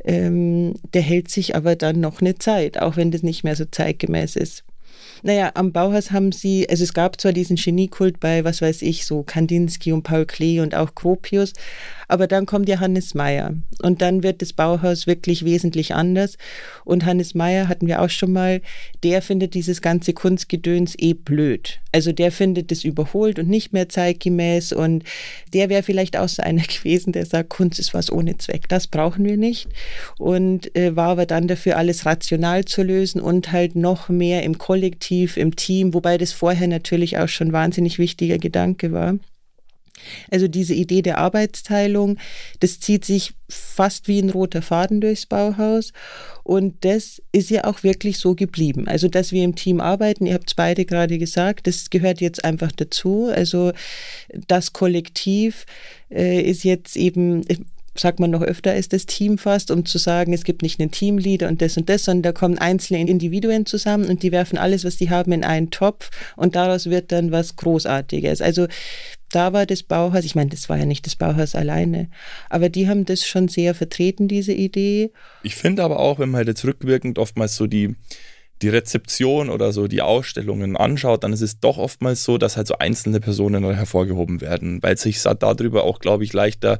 ähm, 0.03 0.75
der 0.93 1.01
hält 1.01 1.29
sich 1.29 1.55
aber 1.55 1.75
dann 1.75 1.99
noch 1.99 2.21
eine 2.21 2.35
Zeit, 2.35 2.81
auch 2.81 2.97
wenn 2.97 3.11
das 3.11 3.23
nicht 3.23 3.43
mehr 3.43 3.55
so 3.55 3.65
zeitgemäß 3.65 4.35
ist. 4.35 4.63
Naja, 5.25 5.51
am 5.53 5.71
Bauhaus 5.71 6.11
haben 6.11 6.33
sie, 6.33 6.67
also 6.69 6.83
es 6.83 6.93
gab 6.93 7.19
zwar 7.19 7.31
diesen 7.31 7.55
Geniekult 7.55 8.19
bei, 8.19 8.43
was 8.43 8.61
weiß 8.61 8.81
ich, 8.81 9.05
so 9.05 9.23
Kandinsky 9.23 9.93
und 9.93 10.03
Paul 10.03 10.25
Klee 10.25 10.59
und 10.59 10.75
auch 10.75 10.95
Gropius, 10.95 11.53
aber 12.09 12.27
dann 12.27 12.45
kommt 12.45 12.67
ja 12.67 12.81
Hannes 12.81 13.13
Meyer 13.13 13.53
und 13.81 14.01
dann 14.01 14.21
wird 14.21 14.41
das 14.41 14.51
Bauhaus 14.51 15.07
wirklich 15.07 15.45
wesentlich 15.45 15.95
anders. 15.95 16.37
Und 16.83 17.05
Hannes 17.05 17.35
Meyer 17.35 17.69
hatten 17.69 17.87
wir 17.87 18.01
auch 18.01 18.09
schon 18.09 18.33
mal, 18.33 18.61
der 19.01 19.21
findet 19.21 19.53
dieses 19.53 19.81
ganze 19.81 20.11
Kunstgedöns 20.11 20.95
eh 20.99 21.13
blöd. 21.13 21.79
Also 21.93 22.11
der 22.11 22.31
findet 22.31 22.71
es 22.73 22.83
überholt 22.83 23.39
und 23.39 23.47
nicht 23.47 23.71
mehr 23.71 23.87
zeitgemäß 23.87 24.73
und 24.73 25.03
der 25.53 25.69
wäre 25.69 25.83
vielleicht 25.83 26.17
auch 26.17 26.27
so 26.27 26.43
einer 26.43 26.63
gewesen, 26.67 27.13
der 27.13 27.25
sagt, 27.25 27.49
Kunst 27.49 27.79
ist 27.79 27.93
was 27.93 28.11
ohne 28.11 28.37
Zweck, 28.37 28.67
das 28.67 28.87
brauchen 28.87 29.23
wir 29.23 29.37
nicht. 29.37 29.69
Und 30.19 30.75
äh, 30.75 30.97
war 30.97 31.09
aber 31.09 31.25
dann 31.25 31.47
dafür, 31.47 31.77
alles 31.77 32.05
rational 32.05 32.65
zu 32.65 32.83
lösen 32.83 33.21
und 33.21 33.53
halt 33.53 33.77
noch 33.77 34.09
mehr 34.09 34.43
im 34.43 34.57
Kollektiv 34.57 35.12
Kollektiv, 35.13 35.37
im 35.37 35.55
Team, 35.55 35.93
wobei 35.93 36.17
das 36.17 36.31
vorher 36.31 36.67
natürlich 36.67 37.17
auch 37.17 37.27
schon 37.27 37.53
wahnsinnig 37.53 37.99
wichtiger 37.99 38.37
Gedanke 38.37 38.91
war. 38.91 39.15
Also 40.31 40.47
diese 40.47 40.73
Idee 40.73 41.01
der 41.01 41.19
Arbeitsteilung, 41.19 42.17
das 42.59 42.79
zieht 42.79 43.05
sich 43.05 43.33
fast 43.47 44.07
wie 44.07 44.19
ein 44.19 44.31
roter 44.31 44.61
Faden 44.61 45.01
durchs 45.01 45.27
Bauhaus. 45.27 45.93
Und 46.43 46.83
das 46.83 47.21
ist 47.31 47.51
ja 47.51 47.63
auch 47.63 47.83
wirklich 47.83 48.17
so 48.17 48.33
geblieben. 48.35 48.87
Also, 48.87 49.07
dass 49.07 49.31
wir 49.31 49.43
im 49.43 49.55
Team 49.55 49.79
arbeiten, 49.79 50.25
ihr 50.25 50.33
habt 50.33 50.49
es 50.49 50.55
beide 50.55 50.83
gerade 50.83 51.17
gesagt, 51.19 51.67
das 51.67 51.89
gehört 51.89 52.19
jetzt 52.19 52.43
einfach 52.43 52.71
dazu. 52.71 53.31
Also 53.33 53.71
das 54.47 54.73
Kollektiv 54.73 55.65
äh, 56.09 56.41
ist 56.41 56.63
jetzt 56.63 56.97
eben, 56.97 57.45
sagt 57.95 58.19
man 58.19 58.31
noch 58.31 58.41
öfter, 58.41 58.75
ist 58.75 58.93
das 58.93 59.05
Team 59.05 59.37
fast, 59.37 59.69
um 59.69 59.85
zu 59.85 59.97
sagen, 59.97 60.33
es 60.33 60.43
gibt 60.43 60.61
nicht 60.61 60.79
einen 60.79 60.91
Teamleader 60.91 61.47
und 61.47 61.61
das 61.61 61.77
und 61.77 61.89
das, 61.89 62.05
sondern 62.05 62.23
da 62.23 62.31
kommen 62.31 62.57
einzelne 62.57 63.01
Individuen 63.01 63.65
zusammen 63.65 64.05
und 64.05 64.23
die 64.23 64.31
werfen 64.31 64.57
alles, 64.57 64.83
was 64.83 64.97
sie 64.97 65.09
haben, 65.09 65.31
in 65.31 65.43
einen 65.43 65.69
Topf 65.69 66.09
und 66.35 66.55
daraus 66.55 66.89
wird 66.89 67.11
dann 67.11 67.31
was 67.31 67.55
Großartiges. 67.55 68.41
Also 68.41 68.67
da 69.29 69.53
war 69.53 69.65
das 69.65 69.83
Bauhaus, 69.83 70.25
ich 70.25 70.35
meine, 70.35 70.49
das 70.49 70.69
war 70.69 70.77
ja 70.77 70.85
nicht 70.85 71.05
das 71.05 71.15
Bauhaus 71.15 71.55
alleine, 71.55 72.09
aber 72.49 72.69
die 72.69 72.87
haben 72.87 73.05
das 73.05 73.25
schon 73.25 73.47
sehr 73.47 73.75
vertreten, 73.75 74.27
diese 74.27 74.53
Idee. 74.53 75.11
Ich 75.43 75.55
finde 75.55 75.83
aber 75.83 75.99
auch, 75.99 76.19
wenn 76.19 76.29
man 76.29 76.39
halt 76.39 76.47
jetzt 76.47 76.65
rückwirkend 76.65 77.19
oftmals 77.19 77.55
so 77.55 77.67
die, 77.67 77.95
die 78.61 78.69
Rezeption 78.69 79.49
oder 79.49 79.71
so 79.71 79.87
die 79.87 80.01
Ausstellungen 80.01 80.77
anschaut, 80.77 81.23
dann 81.23 81.33
ist 81.33 81.41
es 81.41 81.59
doch 81.59 81.77
oftmals 81.77 82.23
so, 82.23 82.37
dass 82.37 82.57
halt 82.57 82.67
so 82.67 82.77
einzelne 82.77 83.19
Personen 83.19 83.63
hervorgehoben 83.63 84.41
werden, 84.41 84.81
weil 84.81 84.97
sich 84.97 85.21
darüber 85.21 85.83
auch, 85.83 85.99
glaube 85.99 86.23
ich, 86.23 86.33
leichter 86.33 86.79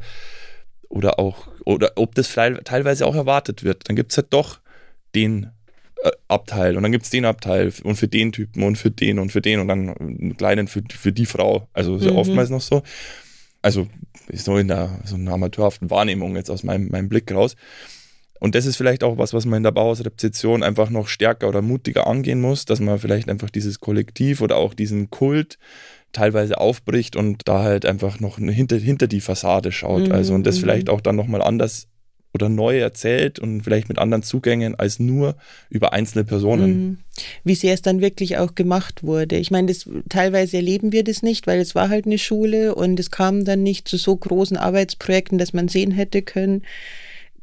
oder 0.93 1.19
auch, 1.19 1.47
oder 1.65 1.93
ob 1.95 2.13
das 2.13 2.31
teilweise 2.33 3.07
auch 3.07 3.15
erwartet 3.15 3.63
wird. 3.63 3.89
Dann 3.89 3.95
gibt 3.95 4.11
es 4.11 4.17
halt 4.17 4.27
doch 4.29 4.59
den 5.15 5.47
äh, 6.03 6.11
Abteil 6.27 6.77
und 6.77 6.83
dann 6.83 6.91
gibt 6.91 7.05
es 7.05 7.09
den 7.09 7.25
Abteil 7.25 7.73
und 7.83 7.95
für 7.95 8.07
den 8.07 8.31
Typen 8.31 8.61
und 8.61 8.77
für 8.77 8.91
den 8.91 9.17
und 9.17 9.31
für 9.31 9.41
den 9.41 9.59
und 9.59 9.67
dann 9.67 9.89
einen 9.89 10.37
kleinen 10.37 10.67
für, 10.67 10.83
für 10.91 11.11
die 11.11 11.25
Frau. 11.25 11.67
Also 11.73 11.95
ist 11.95 12.05
ja 12.05 12.11
mhm. 12.11 12.17
oftmals 12.17 12.51
noch 12.51 12.61
so. 12.61 12.83
Also 13.63 13.87
ist 14.27 14.45
so 14.45 14.55
in 14.57 14.67
der 14.67 14.99
so 15.03 15.15
einer 15.15 15.33
amateurhaften 15.33 15.89
Wahrnehmung 15.89 16.35
jetzt 16.35 16.51
aus 16.51 16.63
meinem, 16.63 16.89
meinem 16.89 17.09
Blick 17.09 17.31
raus. 17.31 17.55
Und 18.39 18.53
das 18.53 18.67
ist 18.67 18.75
vielleicht 18.75 19.03
auch 19.03 19.17
was, 19.17 19.33
was 19.33 19.45
man 19.45 19.57
in 19.57 19.63
der 19.63 19.71
Bauhausrezeption 19.71 20.61
einfach 20.61 20.91
noch 20.91 21.07
stärker 21.07 21.47
oder 21.47 21.63
mutiger 21.63 22.05
angehen 22.05 22.41
muss, 22.41 22.65
dass 22.65 22.81
man 22.81 22.99
vielleicht 22.99 23.29
einfach 23.29 23.49
dieses 23.49 23.79
Kollektiv 23.79 24.41
oder 24.41 24.57
auch 24.57 24.73
diesen 24.75 25.09
Kult 25.09 25.57
teilweise 26.13 26.59
aufbricht 26.59 27.15
und 27.15 27.41
da 27.45 27.63
halt 27.63 27.85
einfach 27.85 28.19
noch 28.19 28.37
hinter, 28.37 28.77
hinter 28.77 29.07
die 29.07 29.21
Fassade 29.21 29.71
schaut. 29.71 30.07
Mhm. 30.07 30.11
Also 30.11 30.33
und 30.33 30.45
das 30.45 30.57
mhm. 30.57 30.61
vielleicht 30.61 30.89
auch 30.89 31.01
dann 31.01 31.15
nochmal 31.15 31.41
anders 31.41 31.87
oder 32.33 32.49
neu 32.49 32.79
erzählt 32.79 33.37
und 33.37 33.61
vielleicht 33.61 33.89
mit 33.89 33.99
anderen 33.99 34.23
Zugängen 34.23 34.75
als 34.75 34.99
nur 34.99 35.35
über 35.69 35.93
einzelne 35.93 36.23
Personen. 36.23 36.69
Mhm. 36.69 36.97
Wie 37.43 37.55
sehr 37.55 37.73
es 37.75 37.83
dann 37.83 38.01
wirklich 38.01 38.37
auch 38.37 38.55
gemacht 38.55 39.03
wurde. 39.03 39.37
Ich 39.37 39.51
meine, 39.51 39.67
das, 39.67 39.87
teilweise 40.09 40.57
erleben 40.57 40.91
wir 40.91 41.03
das 41.03 41.21
nicht, 41.21 41.45
weil 41.45 41.59
es 41.59 41.75
war 41.75 41.89
halt 41.89 42.05
eine 42.05 42.17
Schule 42.17 42.73
und 42.73 42.99
es 42.99 43.11
kam 43.11 43.45
dann 43.45 43.61
nicht 43.61 43.87
zu 43.87 43.97
so 43.97 44.15
großen 44.15 44.57
Arbeitsprojekten, 44.57 45.37
dass 45.37 45.53
man 45.53 45.67
sehen 45.67 45.91
hätte 45.91 46.23
können, 46.23 46.63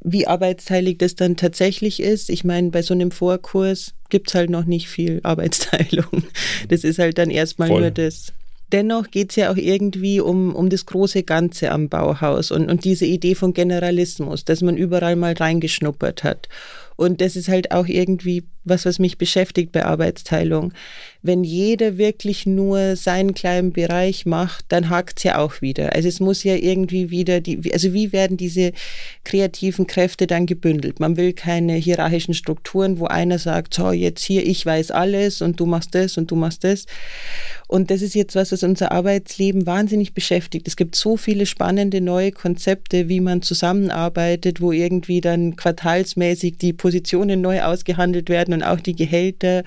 wie 0.02 0.26
arbeitsteilig 0.26 0.98
das 0.98 1.14
dann 1.14 1.36
tatsächlich 1.36 2.00
ist. 2.00 2.28
Ich 2.28 2.42
meine, 2.42 2.70
bei 2.70 2.82
so 2.82 2.94
einem 2.94 3.12
Vorkurs 3.12 3.94
gibt 4.08 4.28
es 4.28 4.34
halt 4.34 4.50
noch 4.50 4.64
nicht 4.64 4.88
viel 4.88 5.20
Arbeitsteilung. 5.22 6.24
Das 6.68 6.84
ist 6.84 6.98
halt 6.98 7.18
dann 7.18 7.30
erstmal 7.30 7.68
Voll. 7.68 7.80
nur 7.82 7.90
das 7.90 8.32
dennoch 8.72 9.10
geht 9.10 9.30
es 9.30 9.36
ja 9.36 9.50
auch 9.50 9.56
irgendwie 9.56 10.20
um, 10.20 10.54
um 10.54 10.68
das 10.68 10.86
große 10.86 11.22
Ganze 11.22 11.70
am 11.70 11.88
Bauhaus 11.88 12.50
und, 12.50 12.70
und 12.70 12.84
diese 12.84 13.06
Idee 13.06 13.34
von 13.34 13.52
Generalismus, 13.54 14.44
dass 14.44 14.62
man 14.62 14.76
überall 14.76 15.16
mal 15.16 15.34
reingeschnuppert 15.34 16.24
hat. 16.24 16.48
Und 17.00 17.22
das 17.22 17.34
ist 17.34 17.48
halt 17.48 17.72
auch 17.72 17.86
irgendwie 17.86 18.44
was, 18.64 18.84
was 18.84 18.98
mich 18.98 19.16
beschäftigt 19.16 19.72
bei 19.72 19.86
Arbeitsteilung. 19.86 20.74
Wenn 21.22 21.44
jeder 21.44 21.96
wirklich 21.96 22.44
nur 22.44 22.94
seinen 22.94 23.32
kleinen 23.32 23.72
Bereich 23.72 24.26
macht, 24.26 24.66
dann 24.68 24.90
hakt 24.90 25.18
es 25.18 25.24
ja 25.24 25.38
auch 25.38 25.62
wieder. 25.62 25.94
Also 25.94 26.08
es 26.08 26.20
muss 26.20 26.44
ja 26.44 26.54
irgendwie 26.54 27.10
wieder 27.10 27.40
die, 27.40 27.72
also 27.72 27.94
wie 27.94 28.12
werden 28.12 28.36
diese 28.36 28.72
kreativen 29.24 29.86
Kräfte 29.86 30.26
dann 30.26 30.44
gebündelt? 30.44 31.00
Man 31.00 31.16
will 31.16 31.32
keine 31.32 31.74
hierarchischen 31.74 32.34
Strukturen, 32.34 32.98
wo 32.98 33.06
einer 33.06 33.38
sagt, 33.38 33.72
so 33.72 33.92
jetzt 33.92 34.22
hier, 34.22 34.46
ich 34.46 34.64
weiß 34.66 34.90
alles 34.90 35.40
und 35.40 35.58
du 35.58 35.64
machst 35.64 35.94
das 35.94 36.18
und 36.18 36.30
du 36.30 36.36
machst 36.36 36.64
das. 36.64 36.84
Und 37.66 37.90
das 37.90 38.02
ist 38.02 38.14
jetzt 38.14 38.34
was, 38.34 38.52
was 38.52 38.62
unser 38.62 38.92
Arbeitsleben 38.92 39.64
wahnsinnig 39.64 40.12
beschäftigt. 40.12 40.66
Es 40.66 40.76
gibt 40.76 40.96
so 40.96 41.16
viele 41.16 41.46
spannende 41.46 42.00
neue 42.00 42.32
Konzepte, 42.32 43.08
wie 43.08 43.20
man 43.20 43.42
zusammenarbeitet, 43.42 44.60
wo 44.60 44.72
irgendwie 44.72 45.20
dann 45.20 45.56
quartalsmäßig 45.56 46.58
die 46.58 46.72
Positionen 46.90 47.40
neu 47.40 47.62
ausgehandelt 47.62 48.28
werden 48.28 48.52
und 48.52 48.64
auch 48.64 48.80
die 48.80 48.96
Gehälter, 48.96 49.62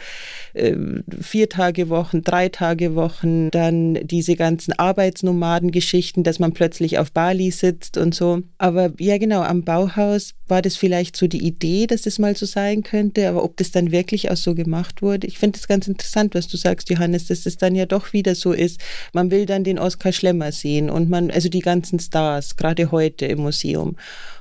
äh, 0.54 0.76
vier 1.22 1.48
Tage 1.48 1.88
Wochen, 1.88 2.22
drei 2.22 2.50
Tage 2.50 2.96
Wochen, 2.96 3.50
dann 3.50 3.94
diese 4.04 4.36
ganzen 4.36 4.74
Arbeitsnomadengeschichten, 4.74 6.26
dass 6.26 6.40
man 6.40 6.52
plötzlich 6.52 7.00
auf 7.00 7.14
Bali 7.14 7.50
sitzt 7.52 7.98
und 7.98 8.14
so. 8.14 8.42
Aber 8.58 8.92
ja, 9.00 9.18
genau, 9.18 9.42
am 9.42 9.64
Bauhaus 9.64 10.34
war 10.50 10.62
das 10.62 10.76
vielleicht 10.76 11.16
so 11.16 11.28
die 11.28 11.48
Idee, 11.48 11.88
dass 11.88 12.02
das 12.02 12.20
mal 12.20 12.36
so 12.36 12.46
sein 12.46 12.84
könnte, 12.84 13.30
aber 13.30 13.46
ob 13.46 13.56
das 13.56 13.72
dann 13.72 13.94
wirklich 13.94 14.30
auch 14.30 14.36
so 14.36 14.54
gemacht 14.54 15.02
wurde, 15.02 15.26
ich 15.26 15.38
finde 15.38 15.58
es 15.58 15.70
ganz 15.70 15.88
interessant, 15.88 16.36
was 16.36 16.50
du 16.50 16.58
sagst, 16.58 16.90
Johannes, 16.90 17.28
dass 17.28 17.44
das 17.44 17.56
dann 17.56 17.74
ja 17.74 17.86
doch 17.86 18.12
wieder 18.12 18.36
so 18.36 18.52
ist. 18.52 18.82
Man 19.14 19.32
will 19.32 19.46
dann 19.46 19.64
den 19.64 19.80
Oskar 19.80 20.12
Schlemmer 20.12 20.52
sehen 20.52 20.90
und 20.90 21.10
man, 21.10 21.32
also 21.32 21.48
die 21.48 21.62
ganzen 21.62 22.00
Stars, 22.00 22.58
gerade 22.58 22.92
heute 22.92 23.26
im 23.28 23.40
Museum. 23.40 23.96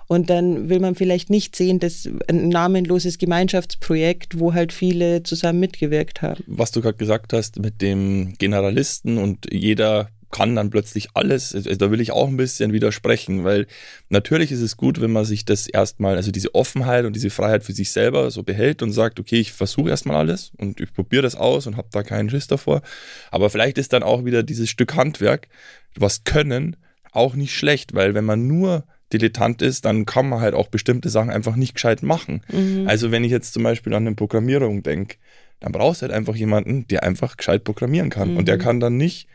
Und 0.07 0.31
dann 0.31 0.69
will 0.69 0.81
man 0.81 0.95
vielleicht 0.95 1.31
nicht 1.31 1.57
sehen, 1.57 1.79
dass 1.79 2.09
ein 2.29 2.49
namenloses 2.49 3.19
Gemeinschaftsprojekt, 3.19 4.39
wo 4.39 4.53
halt 4.53 4.73
viele 4.73 5.23
zusammen 5.23 5.61
mitgewirkt 5.61 6.23
haben. 6.23 6.45
Was 6.47 6.73
du 6.73 6.81
gerade 6.81 6.99
gesagt 6.99 7.33
hast 7.33 7.59
mit 7.59 7.81
dem 7.81 8.35
Generalisten 8.39 9.19
und 9.19 9.47
jeder 9.53 10.09
kann 10.33 10.57
dann 10.57 10.71
plötzlich 10.71 11.11
alles. 11.15 11.55
Also 11.55 11.73
da 11.75 11.91
will 11.93 12.01
ich 12.01 12.11
auch 12.11 12.27
ein 12.27 12.37
bisschen 12.37 12.73
widersprechen, 12.73 13.45
weil 13.45 13.67
natürlich 14.09 14.51
ist 14.51 14.63
es 14.63 14.77
gut, 14.77 15.01
wenn 15.01 15.13
man 15.13 15.25
sich 15.25 15.45
das 15.45 15.69
erstmal, 15.69 16.17
also 16.17 16.33
diese 16.33 16.55
Offenheit 16.55 17.05
und 17.05 17.15
diese 17.15 17.31
Freiheit 17.31 17.63
für 17.63 17.73
sich 17.73 17.93
selber 17.93 18.31
so 18.31 18.43
behält 18.43 18.83
und 18.83 18.91
sagt, 18.93 19.21
okay, 19.21 19.39
ich 19.39 19.53
versuche 19.53 19.91
erstmal 19.91 20.17
alles 20.17 20.51
und 20.59 20.81
ich 20.81 20.93
probiere 20.93 21.23
das 21.23 21.37
aus 21.37 21.67
und 21.67 21.77
habe 21.77 21.89
da 21.93 22.03
keinen 22.03 22.31
Schiss 22.31 22.49
davor. 22.49 22.83
Aber 23.31 23.51
vielleicht 23.51 23.79
ist 23.79 23.93
dann 23.93 24.03
auch 24.03 24.25
wieder 24.25 24.43
dieses 24.43 24.71
Stück 24.71 24.97
Handwerk, 24.97 25.49
was 25.95 26.25
können, 26.25 26.77
auch 27.13 27.35
nicht 27.35 27.55
schlecht, 27.55 27.95
weil 27.95 28.15
wenn 28.15 28.25
man 28.25 28.47
nur 28.47 28.85
Dilettant 29.13 29.63
ist, 29.63 29.85
dann 29.85 30.07
kann 30.07 30.29
man 30.29 30.41
halt 30.41 30.55
auch 30.55 30.69
bestimmte 30.69 31.09
Sachen 31.09 31.31
einfach 31.31 31.57
nicht 31.57 31.75
gescheit 31.75 32.03
machen. 32.03 32.43
Mhm. 32.53 32.87
Also 32.89 33.11
wenn 33.11 33.25
ich 33.25 33.31
jetzt 33.31 33.53
zum 33.53 33.63
Beispiel 33.63 33.95
an 33.95 34.07
eine 34.07 34.17
Programmierung 34.17 34.83
denke, 34.83 35.17
dann 35.61 35.73
brauchst 35.73 36.03
du 36.03 36.07
halt 36.07 36.13
einfach 36.13 36.35
jemanden, 36.35 36.87
der 36.89 37.05
einfach 37.05 37.37
gescheit 37.37 37.65
programmieren 37.65 38.11
kann. 38.11 38.33
Mhm. 38.33 38.37
Und 38.39 38.49
der 38.49 38.59
kann 38.59 38.81
dann 38.81 38.97
nicht 38.97 39.29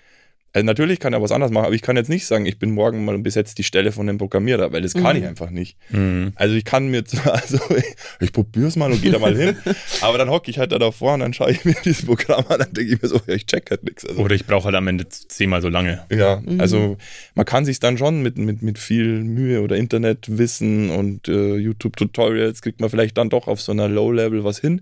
also 0.58 0.66
natürlich 0.66 1.00
kann 1.00 1.14
er 1.14 1.22
was 1.22 1.32
anderes 1.32 1.52
machen, 1.52 1.68
aber 1.68 1.76
ich 1.76 1.84
kann 1.84 1.98
jetzt 1.98 2.10
nicht 2.10 2.26
sagen, 2.26 2.48
ich 2.48 2.58
bin 2.58 2.72
morgen 2.72 3.06
mal 3.06 3.14
und 3.14 3.22
besetze 3.22 3.54
die 3.54 3.64
Stelle 3.64 3.92
von 3.92 4.08
dem 4.08 4.18
Programmierer, 4.18 4.72
weil 4.74 4.82
das 4.82 4.96
kann 4.96 5.16
mhm. 5.16 5.22
ich 5.22 5.30
einfach 5.30 5.52
nicht. 5.52 5.78
Mhm. 5.92 6.32
Also 6.34 6.56
ich 6.56 6.66
kann 6.66 6.88
mir 6.88 7.06
zwar, 7.06 7.34
also 7.42 7.60
ich, 7.76 7.86
ich 8.22 8.34
probiere 8.34 8.66
es 8.66 8.76
mal 8.76 8.92
und 8.92 9.00
gehe 9.00 9.12
da 9.12 9.20
mal 9.20 9.38
hin, 9.38 9.56
aber 10.02 10.18
dann 10.18 10.32
hocke 10.32 10.50
ich 10.50 10.58
halt 10.58 10.72
da 10.72 10.80
davor 10.80 11.14
und 11.14 11.20
dann 11.20 11.34
schaue 11.34 11.52
ich 11.52 11.64
mir 11.64 11.76
dieses 11.86 12.08
Programm 12.08 12.44
an, 12.50 12.58
dann 12.58 12.74
denke 12.74 12.92
ich 12.92 13.00
mir 13.00 13.08
so, 13.08 13.22
ja, 13.28 13.36
ich 13.36 13.46
check 13.46 13.70
halt 13.70 13.84
nichts. 13.84 14.04
Also, 14.04 14.20
Oder 14.20 14.34
ich 14.34 14.48
brauche 14.48 14.66
halt 14.66 14.76
am 14.76 14.88
Ende 14.88 15.08
zehnmal 15.08 15.62
so 15.62 15.70
lange. 15.70 16.02
Ja, 16.10 16.42
mhm. 16.44 16.60
also 16.60 16.98
man 17.36 17.46
kann 17.46 17.64
sich 17.64 17.80
dann 17.80 18.00
schon 18.00 18.24
mit, 18.24 18.40
mit, 18.40 18.64
mit 18.64 18.80
viel 18.80 19.24
Mühe 19.24 19.62
oder 19.62 19.76
Internetwissen 19.76 20.90
und 20.90 21.28
äh, 21.28 21.56
YouTube-Tutorials 21.58 22.64
kriegt 22.64 22.82
man 22.82 22.90
vielleicht 22.90 23.16
dann 23.20 23.30
doch 23.30 23.48
auf 23.48 23.62
so 23.62 23.74
einer 23.74 23.88
Low-Level 23.88 24.44
was 24.44 24.58
hin. 24.58 24.82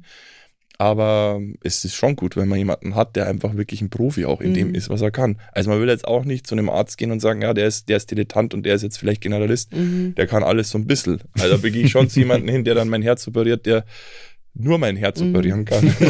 Aber 0.78 1.42
es 1.62 1.86
ist 1.86 1.96
schon 1.96 2.16
gut, 2.16 2.36
wenn 2.36 2.48
man 2.48 2.58
jemanden 2.58 2.96
hat, 2.96 3.16
der 3.16 3.28
einfach 3.28 3.56
wirklich 3.56 3.82
ein 3.82 3.90
Profi 3.90 4.26
auch 4.26 4.42
in 4.42 4.52
mhm. 4.52 4.56
dem 4.56 4.76
ist, 4.76 4.90
was 4.90 5.02
er 5.02 5.12
kann. 5.12 5.38
Also 5.52 5.70
man 5.70 5.80
will 5.80 5.88
jetzt 5.88 6.08
auch 6.08 6.26
nicht 6.26 6.48
zu 6.48 6.56
einem 6.56 6.70
Arzt 6.70 6.98
gehen 6.98 7.12
und 7.12 7.22
sagen, 7.22 7.42
ja, 7.42 7.54
der 7.54 7.68
ist, 7.68 7.90
der 7.90 7.98
ist 7.98 8.12
Dilettant 8.12 8.54
und 8.54 8.66
der 8.66 8.76
ist 8.76 8.82
jetzt 8.82 8.98
vielleicht 8.98 9.22
Generalist. 9.22 9.74
Mhm. 9.74 10.16
Der 10.16 10.28
kann 10.28 10.44
alles 10.44 10.70
so 10.70 10.78
ein 10.78 10.88
bisschen. 10.88 11.22
Also 11.34 11.56
da 11.56 11.58
begehe 11.58 11.86
ich 11.86 11.92
schon 11.92 12.10
zu 12.10 12.20
jemandem 12.20 12.50
hin, 12.50 12.64
der 12.64 12.76
dann 12.76 12.90
mein 12.90 13.02
Herz 13.02 13.28
operiert, 13.28 13.66
der 13.66 13.86
nur 14.54 14.78
mein 14.78 14.98
Herz 14.98 15.22
mhm. 15.22 15.30
operieren 15.30 15.66
kann. 15.66 15.96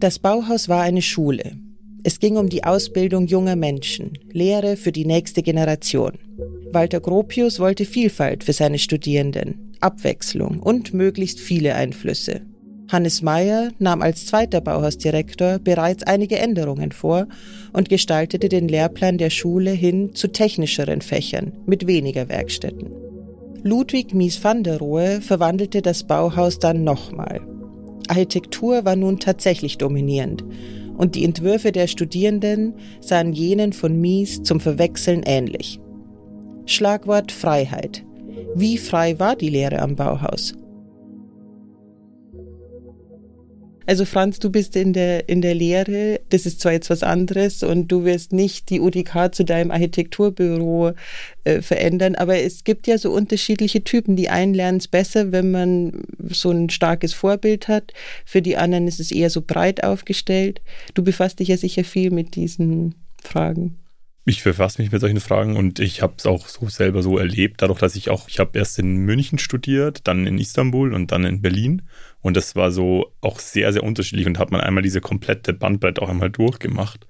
Das 0.00 0.18
Bauhaus 0.18 0.68
war 0.68 0.82
eine 0.82 1.00
Schule. 1.00 1.56
Es 2.02 2.20
ging 2.20 2.36
um 2.36 2.50
die 2.50 2.64
Ausbildung 2.64 3.26
junger 3.26 3.56
Menschen, 3.56 4.12
Lehre 4.30 4.76
für 4.76 4.92
die 4.92 5.06
nächste 5.06 5.42
Generation. 5.42 6.18
Walter 6.72 7.00
Gropius 7.00 7.60
wollte 7.60 7.84
Vielfalt 7.84 8.44
für 8.44 8.52
seine 8.52 8.78
Studierenden, 8.78 9.72
Abwechslung 9.80 10.60
und 10.60 10.92
möglichst 10.94 11.40
viele 11.40 11.74
Einflüsse. 11.74 12.42
Hannes 12.90 13.22
Meyer 13.22 13.70
nahm 13.78 14.02
als 14.02 14.26
zweiter 14.26 14.60
Bauhausdirektor 14.60 15.58
bereits 15.58 16.02
einige 16.02 16.38
Änderungen 16.38 16.92
vor 16.92 17.26
und 17.72 17.88
gestaltete 17.88 18.48
den 18.48 18.68
Lehrplan 18.68 19.18
der 19.18 19.30
Schule 19.30 19.70
hin 19.70 20.14
zu 20.14 20.28
technischeren 20.28 21.00
Fächern 21.00 21.52
mit 21.66 21.86
weniger 21.86 22.28
Werkstätten. 22.28 22.90
Ludwig 23.62 24.12
Mies 24.12 24.42
van 24.42 24.62
der 24.62 24.78
Rohe 24.78 25.22
verwandelte 25.22 25.80
das 25.80 26.04
Bauhaus 26.04 26.58
dann 26.58 26.84
nochmal. 26.84 27.40
Architektur 28.08 28.84
war 28.84 28.96
nun 28.96 29.18
tatsächlich 29.18 29.78
dominierend 29.78 30.44
und 30.96 31.14
die 31.14 31.24
Entwürfe 31.24 31.72
der 31.72 31.86
Studierenden 31.86 32.74
sahen 33.00 33.32
jenen 33.32 33.72
von 33.72 34.00
Mies 34.00 34.42
zum 34.42 34.60
Verwechseln 34.60 35.22
ähnlich. 35.24 35.80
Schlagwort 36.66 37.30
Freiheit. 37.30 38.04
Wie 38.54 38.78
frei 38.78 39.18
war 39.18 39.36
die 39.36 39.50
Lehre 39.50 39.80
am 39.80 39.96
Bauhaus? 39.96 40.54
Also 43.86 44.06
Franz, 44.06 44.38
du 44.38 44.48
bist 44.48 44.76
in 44.76 44.94
der, 44.94 45.28
in 45.28 45.42
der 45.42 45.54
Lehre, 45.54 46.20
das 46.30 46.46
ist 46.46 46.60
zwar 46.60 46.72
jetzt 46.72 46.88
was 46.88 47.02
anderes 47.02 47.62
und 47.62 47.88
du 47.88 48.04
wirst 48.04 48.32
nicht 48.32 48.70
die 48.70 48.80
UDK 48.80 49.34
zu 49.34 49.44
deinem 49.44 49.70
Architekturbüro 49.70 50.92
äh, 51.44 51.60
verändern, 51.60 52.14
aber 52.14 52.38
es 52.38 52.64
gibt 52.64 52.86
ja 52.86 52.96
so 52.96 53.12
unterschiedliche 53.12 53.84
Typen. 53.84 54.16
Die 54.16 54.30
einen 54.30 54.54
lernen 54.54 54.78
es 54.78 54.88
besser, 54.88 55.32
wenn 55.32 55.50
man 55.50 56.04
so 56.30 56.50
ein 56.50 56.70
starkes 56.70 57.12
Vorbild 57.12 57.68
hat. 57.68 57.92
Für 58.24 58.40
die 58.40 58.56
anderen 58.56 58.88
ist 58.88 59.00
es 59.00 59.12
eher 59.12 59.28
so 59.28 59.42
breit 59.42 59.84
aufgestellt. 59.84 60.62
Du 60.94 61.04
befasst 61.04 61.40
dich 61.40 61.48
ja 61.48 61.58
sicher 61.58 61.84
viel 61.84 62.10
mit 62.10 62.36
diesen 62.36 62.94
Fragen 63.22 63.76
ich 64.26 64.42
befasse 64.42 64.80
mich 64.80 64.90
mit 64.90 65.00
solchen 65.00 65.20
Fragen 65.20 65.56
und 65.56 65.80
ich 65.80 66.00
habe 66.00 66.14
es 66.16 66.24
auch 66.24 66.48
so 66.48 66.68
selber 66.68 67.02
so 67.02 67.18
erlebt, 67.18 67.60
dadurch, 67.60 67.80
dass 67.80 67.94
ich 67.94 68.08
auch, 68.08 68.28
ich 68.28 68.38
habe 68.38 68.58
erst 68.58 68.78
in 68.78 68.96
München 68.96 69.38
studiert, 69.38 70.00
dann 70.04 70.26
in 70.26 70.38
Istanbul 70.38 70.94
und 70.94 71.12
dann 71.12 71.24
in 71.24 71.42
Berlin 71.42 71.82
und 72.22 72.36
das 72.36 72.56
war 72.56 72.72
so 72.72 73.12
auch 73.20 73.38
sehr, 73.38 73.72
sehr 73.72 73.82
unterschiedlich 73.82 74.26
und 74.26 74.38
hat 74.38 74.50
man 74.50 74.62
einmal 74.62 74.82
diese 74.82 75.02
komplette 75.02 75.52
Bandbreite 75.52 76.00
auch 76.00 76.08
einmal 76.08 76.30
durchgemacht. 76.30 77.06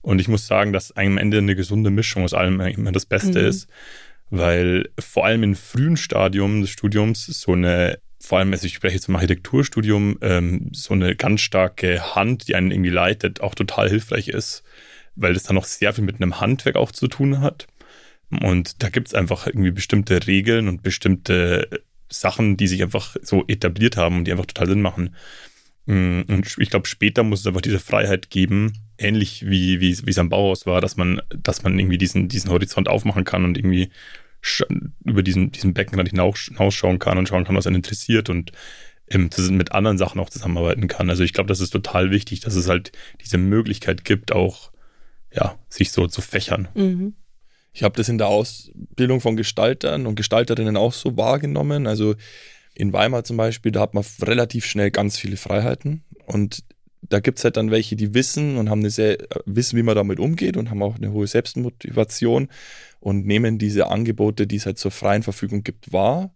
Und 0.00 0.18
ich 0.18 0.28
muss 0.28 0.46
sagen, 0.46 0.72
dass 0.72 0.96
am 0.96 1.18
Ende 1.18 1.38
eine 1.38 1.56
gesunde 1.56 1.90
Mischung 1.90 2.24
aus 2.24 2.32
allem 2.32 2.60
immer 2.60 2.92
das 2.92 3.04
Beste 3.04 3.40
mhm. 3.40 3.48
ist, 3.48 3.68
weil 4.30 4.88
vor 4.98 5.26
allem 5.26 5.42
im 5.42 5.54
frühen 5.56 5.96
Stadium 5.96 6.62
des 6.62 6.70
Studiums 6.70 7.26
so 7.26 7.52
eine 7.52 7.98
vor 8.18 8.38
allem, 8.38 8.52
also 8.52 8.66
ich 8.66 8.74
spreche 8.74 8.94
jetzt 8.94 9.08
im 9.08 9.14
Architekturstudium, 9.14 10.18
ähm, 10.22 10.70
so 10.72 10.94
eine 10.94 11.14
ganz 11.14 11.42
starke 11.42 12.14
Hand, 12.14 12.48
die 12.48 12.54
einen 12.54 12.70
irgendwie 12.70 12.90
leitet, 12.90 13.40
auch 13.42 13.54
total 13.54 13.90
hilfreich 13.90 14.28
ist 14.28 14.64
weil 15.16 15.34
das 15.34 15.44
dann 15.44 15.56
noch 15.56 15.64
sehr 15.64 15.92
viel 15.92 16.04
mit 16.04 16.16
einem 16.16 16.40
Handwerk 16.40 16.76
auch 16.76 16.92
zu 16.92 17.08
tun 17.08 17.40
hat. 17.40 17.66
Und 18.30 18.82
da 18.82 18.88
gibt 18.88 19.08
es 19.08 19.14
einfach 19.14 19.46
irgendwie 19.46 19.70
bestimmte 19.70 20.26
Regeln 20.26 20.68
und 20.68 20.82
bestimmte 20.82 21.68
Sachen, 22.08 22.56
die 22.56 22.66
sich 22.66 22.82
einfach 22.82 23.16
so 23.22 23.44
etabliert 23.46 23.96
haben 23.96 24.18
und 24.18 24.24
die 24.24 24.32
einfach 24.32 24.46
total 24.46 24.68
Sinn 24.68 24.82
machen. 24.82 25.14
Mm, 25.86 26.22
und 26.28 26.56
ich 26.58 26.70
glaube, 26.70 26.86
später 26.86 27.22
muss 27.22 27.40
es 27.40 27.46
einfach 27.46 27.60
diese 27.60 27.78
Freiheit 27.78 28.30
geben, 28.30 28.72
ähnlich 28.98 29.46
wie, 29.46 29.80
wie, 29.80 29.96
wie 30.04 30.10
es 30.10 30.18
am 30.18 30.28
Bauhaus 30.28 30.66
war, 30.66 30.80
dass 30.80 30.96
man, 30.96 31.20
dass 31.30 31.62
man 31.62 31.78
irgendwie 31.78 31.98
diesen, 31.98 32.28
diesen 32.28 32.50
Horizont 32.50 32.88
aufmachen 32.88 33.24
kann 33.24 33.44
und 33.44 33.56
irgendwie 33.56 33.90
über 35.04 35.22
diesen, 35.22 35.50
diesen 35.50 35.74
Beckenrand 35.74 36.08
hinausschauen 36.08 36.98
kann 36.98 37.18
und 37.18 37.28
schauen 37.28 37.44
kann, 37.44 37.56
was 37.56 37.66
einen 37.66 37.76
interessiert 37.76 38.30
und 38.30 38.52
mit 39.08 39.72
anderen 39.72 39.98
Sachen 39.98 40.20
auch 40.20 40.30
zusammenarbeiten 40.30 40.88
kann. 40.88 41.10
Also 41.10 41.22
ich 41.22 41.32
glaube, 41.32 41.48
das 41.48 41.60
ist 41.60 41.70
total 41.70 42.10
wichtig, 42.10 42.40
dass 42.40 42.54
es 42.54 42.68
halt 42.68 42.92
diese 43.20 43.38
Möglichkeit 43.38 44.04
gibt, 44.04 44.32
auch 44.32 44.72
ja, 45.32 45.58
sich 45.68 45.92
so 45.92 46.06
zu 46.06 46.20
fächern. 46.20 46.68
Mhm. 46.74 47.14
Ich 47.72 47.82
habe 47.82 47.96
das 47.96 48.08
in 48.08 48.18
der 48.18 48.28
Ausbildung 48.28 49.20
von 49.20 49.36
Gestaltern 49.36 50.06
und 50.06 50.14
Gestalterinnen 50.14 50.76
auch 50.76 50.94
so 50.94 51.16
wahrgenommen. 51.16 51.86
Also 51.86 52.14
in 52.74 52.92
Weimar 52.92 53.24
zum 53.24 53.36
Beispiel, 53.36 53.70
da 53.70 53.80
hat 53.80 53.94
man 53.94 54.04
relativ 54.22 54.64
schnell 54.64 54.90
ganz 54.90 55.18
viele 55.18 55.36
Freiheiten. 55.36 56.02
Und 56.26 56.64
da 57.02 57.20
gibt 57.20 57.38
es 57.38 57.44
halt 57.44 57.56
dann 57.56 57.70
welche, 57.70 57.96
die 57.96 58.14
wissen 58.14 58.56
und 58.56 58.70
haben 58.70 58.80
eine 58.80 58.90
sehr, 58.90 59.18
wissen, 59.44 59.76
wie 59.76 59.82
man 59.82 59.94
damit 59.94 60.18
umgeht 60.18 60.56
und 60.56 60.70
haben 60.70 60.82
auch 60.82 60.96
eine 60.96 61.12
hohe 61.12 61.26
Selbstmotivation 61.26 62.48
und 63.00 63.26
nehmen 63.26 63.58
diese 63.58 63.88
Angebote, 63.88 64.46
die 64.46 64.56
es 64.56 64.66
halt 64.66 64.78
zur 64.78 64.90
freien 64.90 65.22
Verfügung 65.22 65.62
gibt, 65.62 65.92
wahr. 65.92 66.34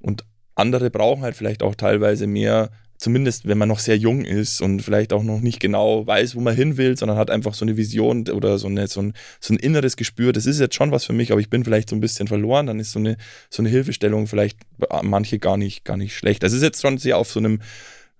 Und 0.00 0.24
andere 0.54 0.90
brauchen 0.90 1.22
halt 1.22 1.36
vielleicht 1.36 1.62
auch 1.62 1.74
teilweise 1.74 2.26
mehr 2.26 2.70
zumindest 2.98 3.46
wenn 3.46 3.58
man 3.58 3.68
noch 3.68 3.78
sehr 3.78 3.96
jung 3.96 4.24
ist 4.24 4.60
und 4.60 4.80
vielleicht 4.80 5.12
auch 5.12 5.22
noch 5.22 5.40
nicht 5.40 5.60
genau 5.60 6.06
weiß, 6.06 6.36
wo 6.36 6.40
man 6.40 6.54
hin 6.54 6.76
will, 6.76 6.96
sondern 6.96 7.18
hat 7.18 7.30
einfach 7.30 7.54
so 7.54 7.64
eine 7.64 7.76
Vision 7.76 8.28
oder 8.28 8.58
so, 8.58 8.66
eine, 8.66 8.86
so, 8.86 9.00
ein, 9.00 9.14
so 9.40 9.54
ein 9.54 9.58
inneres 9.58 9.96
Gespür, 9.96 10.32
das 10.32 10.46
ist 10.46 10.60
jetzt 10.60 10.74
schon 10.74 10.90
was 10.90 11.04
für 11.04 11.12
mich, 11.12 11.32
aber 11.32 11.40
ich 11.40 11.50
bin 11.50 11.64
vielleicht 11.64 11.90
so 11.90 11.96
ein 11.96 12.00
bisschen 12.00 12.28
verloren, 12.28 12.66
dann 12.66 12.80
ist 12.80 12.92
so 12.92 12.98
eine, 12.98 13.16
so 13.50 13.62
eine 13.62 13.68
Hilfestellung 13.68 14.26
vielleicht 14.26 14.58
manche 15.02 15.38
gar 15.38 15.56
nicht, 15.56 15.84
gar 15.84 15.96
nicht 15.96 16.16
schlecht. 16.16 16.42
Das 16.42 16.52
ist 16.52 16.62
jetzt 16.62 16.80
schon 16.80 16.98
sehr 16.98 17.18
auf 17.18 17.30
so 17.30 17.40
einem 17.40 17.60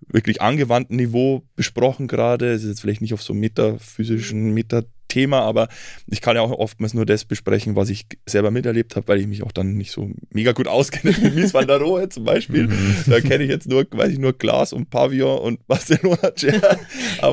wirklich 0.09 0.43
angewandten 0.43 0.97
Niveau 0.97 1.43
besprochen 1.57 2.09
gerade. 2.09 2.53
Es 2.53 2.63
ist 2.63 2.69
jetzt 2.69 2.81
vielleicht 2.81 3.01
nicht 3.01 3.15
auf 3.15 3.23
so 3.23 3.35
metaphysischen, 3.35 4.53
meta 4.53 4.83
Thema, 5.14 5.42
aber 5.42 5.68
ich 6.09 6.20
kann 6.20 6.35
ja 6.35 6.42
auch 6.42 6.50
oftmals 6.50 6.92
nur 6.92 7.07
das 7.07 7.24
besprechen, 7.24 7.77
was 7.77 7.88
ich 7.88 8.07
selber 8.27 8.50
miterlebt 8.50 8.96
habe, 8.96 9.07
weil 9.07 9.20
ich 9.20 9.29
mich 9.29 9.44
auch 9.44 9.53
dann 9.53 9.74
nicht 9.74 9.92
so 9.92 10.11
mega 10.31 10.50
gut 10.50 10.66
auskenne, 10.66 11.16
wie 11.20 11.31
Mies 11.31 11.55
van 11.55 11.68
der 11.68 11.81
Rohe 11.81 12.09
zum 12.09 12.24
Beispiel. 12.24 12.66
Mhm. 12.66 12.96
da 13.07 13.20
kenne 13.20 13.44
ich 13.44 13.50
jetzt 13.50 13.68
nur, 13.68 13.87
weiß 13.88 14.11
ich, 14.11 14.18
nur 14.18 14.33
Glas 14.33 14.72
und 14.72 14.90
Pavillon 14.90 15.38
und 15.38 15.66
Barcelona 15.68 16.33
Chair. 16.33 16.79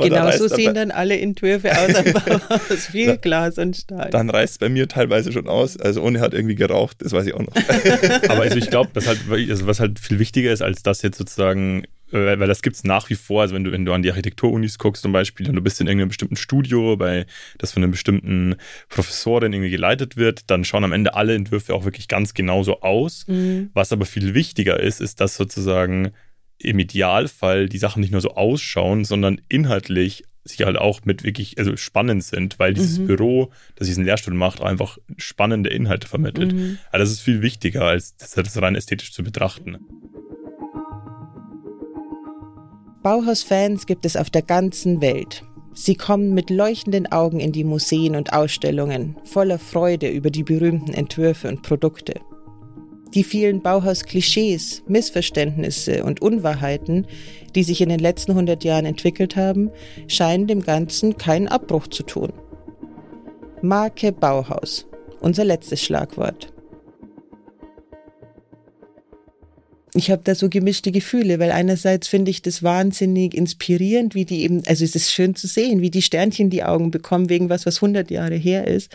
genau 0.04 0.32
so 0.32 0.48
sehen 0.48 0.76
dann 0.76 0.92
alle 0.92 1.20
Entwürfe 1.20 1.72
aus 1.72 1.92
Bauhaus, 2.14 2.86
viel 2.92 3.18
Glas 3.18 3.58
und 3.58 3.76
Stahl. 3.76 4.12
Dann 4.12 4.30
reißt 4.30 4.54
es 4.54 4.58
bei 4.60 4.70
mir 4.70 4.88
teilweise 4.88 5.32
schon 5.32 5.48
aus, 5.48 5.78
also 5.78 6.04
ohne 6.04 6.20
hat 6.20 6.36
irgendwie 6.36 6.56
geraucht, 6.56 6.98
das 7.00 7.14
weiß 7.14 7.26
ich 7.26 7.34
auch 7.34 7.40
noch. 7.40 7.56
aber 8.30 8.44
also 8.44 8.58
ich 8.58 8.70
glaube, 8.70 8.92
halt, 9.04 9.20
also 9.50 9.66
was 9.66 9.80
halt 9.80 10.00
viel 10.00 10.20
wichtiger 10.20 10.52
ist, 10.52 10.62
als 10.62 10.84
das 10.84 11.02
jetzt 11.02 11.18
sozusagen 11.18 11.84
weil, 12.12 12.48
das 12.48 12.62
gibt 12.62 12.76
es 12.76 12.84
nach 12.84 13.10
wie 13.10 13.16
vor. 13.16 13.42
Also 13.42 13.56
wenn 13.56 13.64
du, 13.64 13.72
wenn 13.72 13.86
du 13.86 13.94
an 13.94 14.02
die 14.02 14.10
Architekturunis 14.10 14.78
guckst 14.78 15.04
zum 15.04 15.12
Beispiel 15.12 15.50
und 15.50 15.56
du 15.56 15.62
bist 15.62 15.80
in 15.82 15.88
irgendeinem 15.88 16.10
bestimmten 16.10 16.36
Studio, 16.36 16.98
bei 16.98 17.26
das 17.58 17.72
von 17.72 17.84
einer 17.84 17.92
bestimmten 17.92 18.56
Professorin 18.90 19.54
irgendwie 19.54 19.72
geleitet 19.72 20.18
wird, 20.18 20.50
dann 20.50 20.64
schauen 20.64 20.84
am 20.84 20.92
Ende 20.92 21.14
alle 21.16 21.36
Entwürfe 21.36 21.74
auch 21.74 21.86
wirklich 21.86 22.08
ganz 22.08 22.34
genauso 22.34 22.82
aus. 22.82 23.26
Mhm. 23.28 23.70
Was 23.74 23.92
aber 23.92 24.06
viel 24.06 24.34
wichtiger 24.34 24.80
ist, 24.80 25.02
ist, 25.02 25.22
dass 25.22 25.36
sozusagen 25.36 26.12
im 26.58 26.80
Idealfall 26.80 27.70
die 27.70 27.78
Sachen 27.78 28.02
nicht 28.02 28.12
nur 28.12 28.22
so 28.22 28.36
ausschauen, 28.36 29.04
sondern 29.04 29.42
inhaltlich 29.50 30.24
sich 30.44 30.64
halt 30.64 30.78
auch 30.78 31.02
mit 31.06 31.24
wirklich 31.24 31.58
also 31.60 31.78
spannend 31.78 32.24
sind, 32.24 32.58
weil 32.58 32.74
dieses 32.74 32.98
mhm. 32.98 33.08
Büro, 33.08 33.52
das 33.76 33.88
diesen 33.88 34.06
Lehrstuhl 34.06 34.34
macht, 34.34 34.62
einfach 34.62 34.98
spannende 35.18 35.70
Inhalte 35.70 36.08
vermittelt. 36.08 36.54
Mhm. 36.54 36.80
Also 36.92 37.04
das 37.04 37.12
ist 37.12 37.22
viel 37.22 37.42
wichtiger, 37.42 37.86
als 37.86 38.16
das 38.18 38.36
rein 38.62 38.76
ästhetisch 38.76 39.14
zu 39.14 39.24
betrachten. 39.24 39.78
Bauhaus-Fans 43.04 43.88
gibt 43.88 44.06
es 44.06 44.16
auf 44.16 44.30
der 44.30 44.44
ganzen 44.44 45.02
Welt. 45.02 45.44
Sie 45.74 45.96
kommen 45.96 46.36
mit 46.36 46.52
leuchtenden 46.52 47.12
Augen 47.12 47.40
in 47.40 47.52
die 47.52 47.64
Museen 47.64 48.16
und 48.16 48.32
Ausstellungen, 48.32 49.18
voller 49.24 49.58
Freude 49.58 50.08
über 50.08 50.30
die 50.30 50.44
berühmten 50.44 50.94
Entwürfe 50.94 51.48
und 51.48 51.64
Produkte. 51.64 52.14
Die 53.16 53.24
vielen 53.24 53.64
Bauhaus-Klischees, 53.64 54.84
Missverständnisse 54.88 56.04
und 56.04 56.22
Unwahrheiten, 56.22 57.08
die 57.56 57.64
sich 57.64 57.82
in 57.82 57.90
den 57.90 58.00
letzten 58.00 58.32
100 58.32 58.64
Jahren 58.64 58.86
entwickelt 58.86 59.36
haben, 59.36 59.72
scheinen 60.08 60.46
dem 60.46 60.62
Ganzen 60.62 61.18
keinen 61.18 61.48
Abbruch 61.48 61.88
zu 61.88 62.04
tun. 62.04 62.32
Marke 63.64 64.12
Bauhaus, 64.12 64.86
unser 65.22 65.44
letztes 65.44 65.82
Schlagwort. 65.84 66.51
Ich 69.94 70.10
habe 70.10 70.22
da 70.24 70.36
so 70.36 70.48
gemischte 70.48 70.92
Gefühle, 70.92 71.40
weil 71.40 71.52
einerseits 71.52 72.08
finde 72.08 72.32
ich 72.32 72.42
das 72.42 72.64
wahnsinnig 72.64 73.34
inspirierend, 73.34 74.16
wie 74.16 74.26
die 74.26 74.44
eben, 74.44 74.64
also 74.68 74.86
es 74.86 74.96
ist 74.96 75.12
schön 75.12 75.36
zu 75.36 75.48
sehen, 75.48 75.82
wie 75.82 75.92
die 75.92 76.02
Sternchen 76.02 76.50
die 76.50 76.64
Augen 76.64 76.92
bekommen 76.92 77.30
wegen 77.30 77.50
was, 77.50 77.66
was 77.66 77.78
100 77.78 78.10
Jahre 78.10 78.36
her 78.36 78.68
ist. 78.68 78.92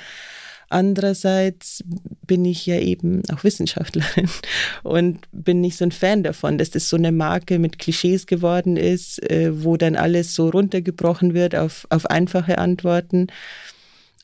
Andererseits 0.69 1.85
bin 2.27 2.45
ich 2.45 2.67
ja 2.67 2.79
eben 2.81 3.23
auch 3.31 3.45
Wissenschaftlerin 3.45 4.29
und 4.83 5.21
bin 5.31 5.61
nicht 5.61 5.77
so 5.77 5.85
ein 5.85 5.93
Fan 5.93 6.23
davon, 6.23 6.59
dass 6.59 6.71
das 6.71 6.89
so 6.89 6.97
eine 6.97 7.13
Marke 7.13 7.59
mit 7.59 7.79
Klischees 7.79 8.27
geworden 8.27 8.77
ist, 8.77 9.23
äh, 9.31 9.63
wo 9.63 9.77
dann 9.77 9.97
alles 9.97 10.35
so 10.35 10.49
runtergebrochen 10.49 11.35
wird 11.35 11.55
auf, 11.55 11.87
auf 11.91 12.07
einfache 12.07 12.59
Antworten. 12.59 13.29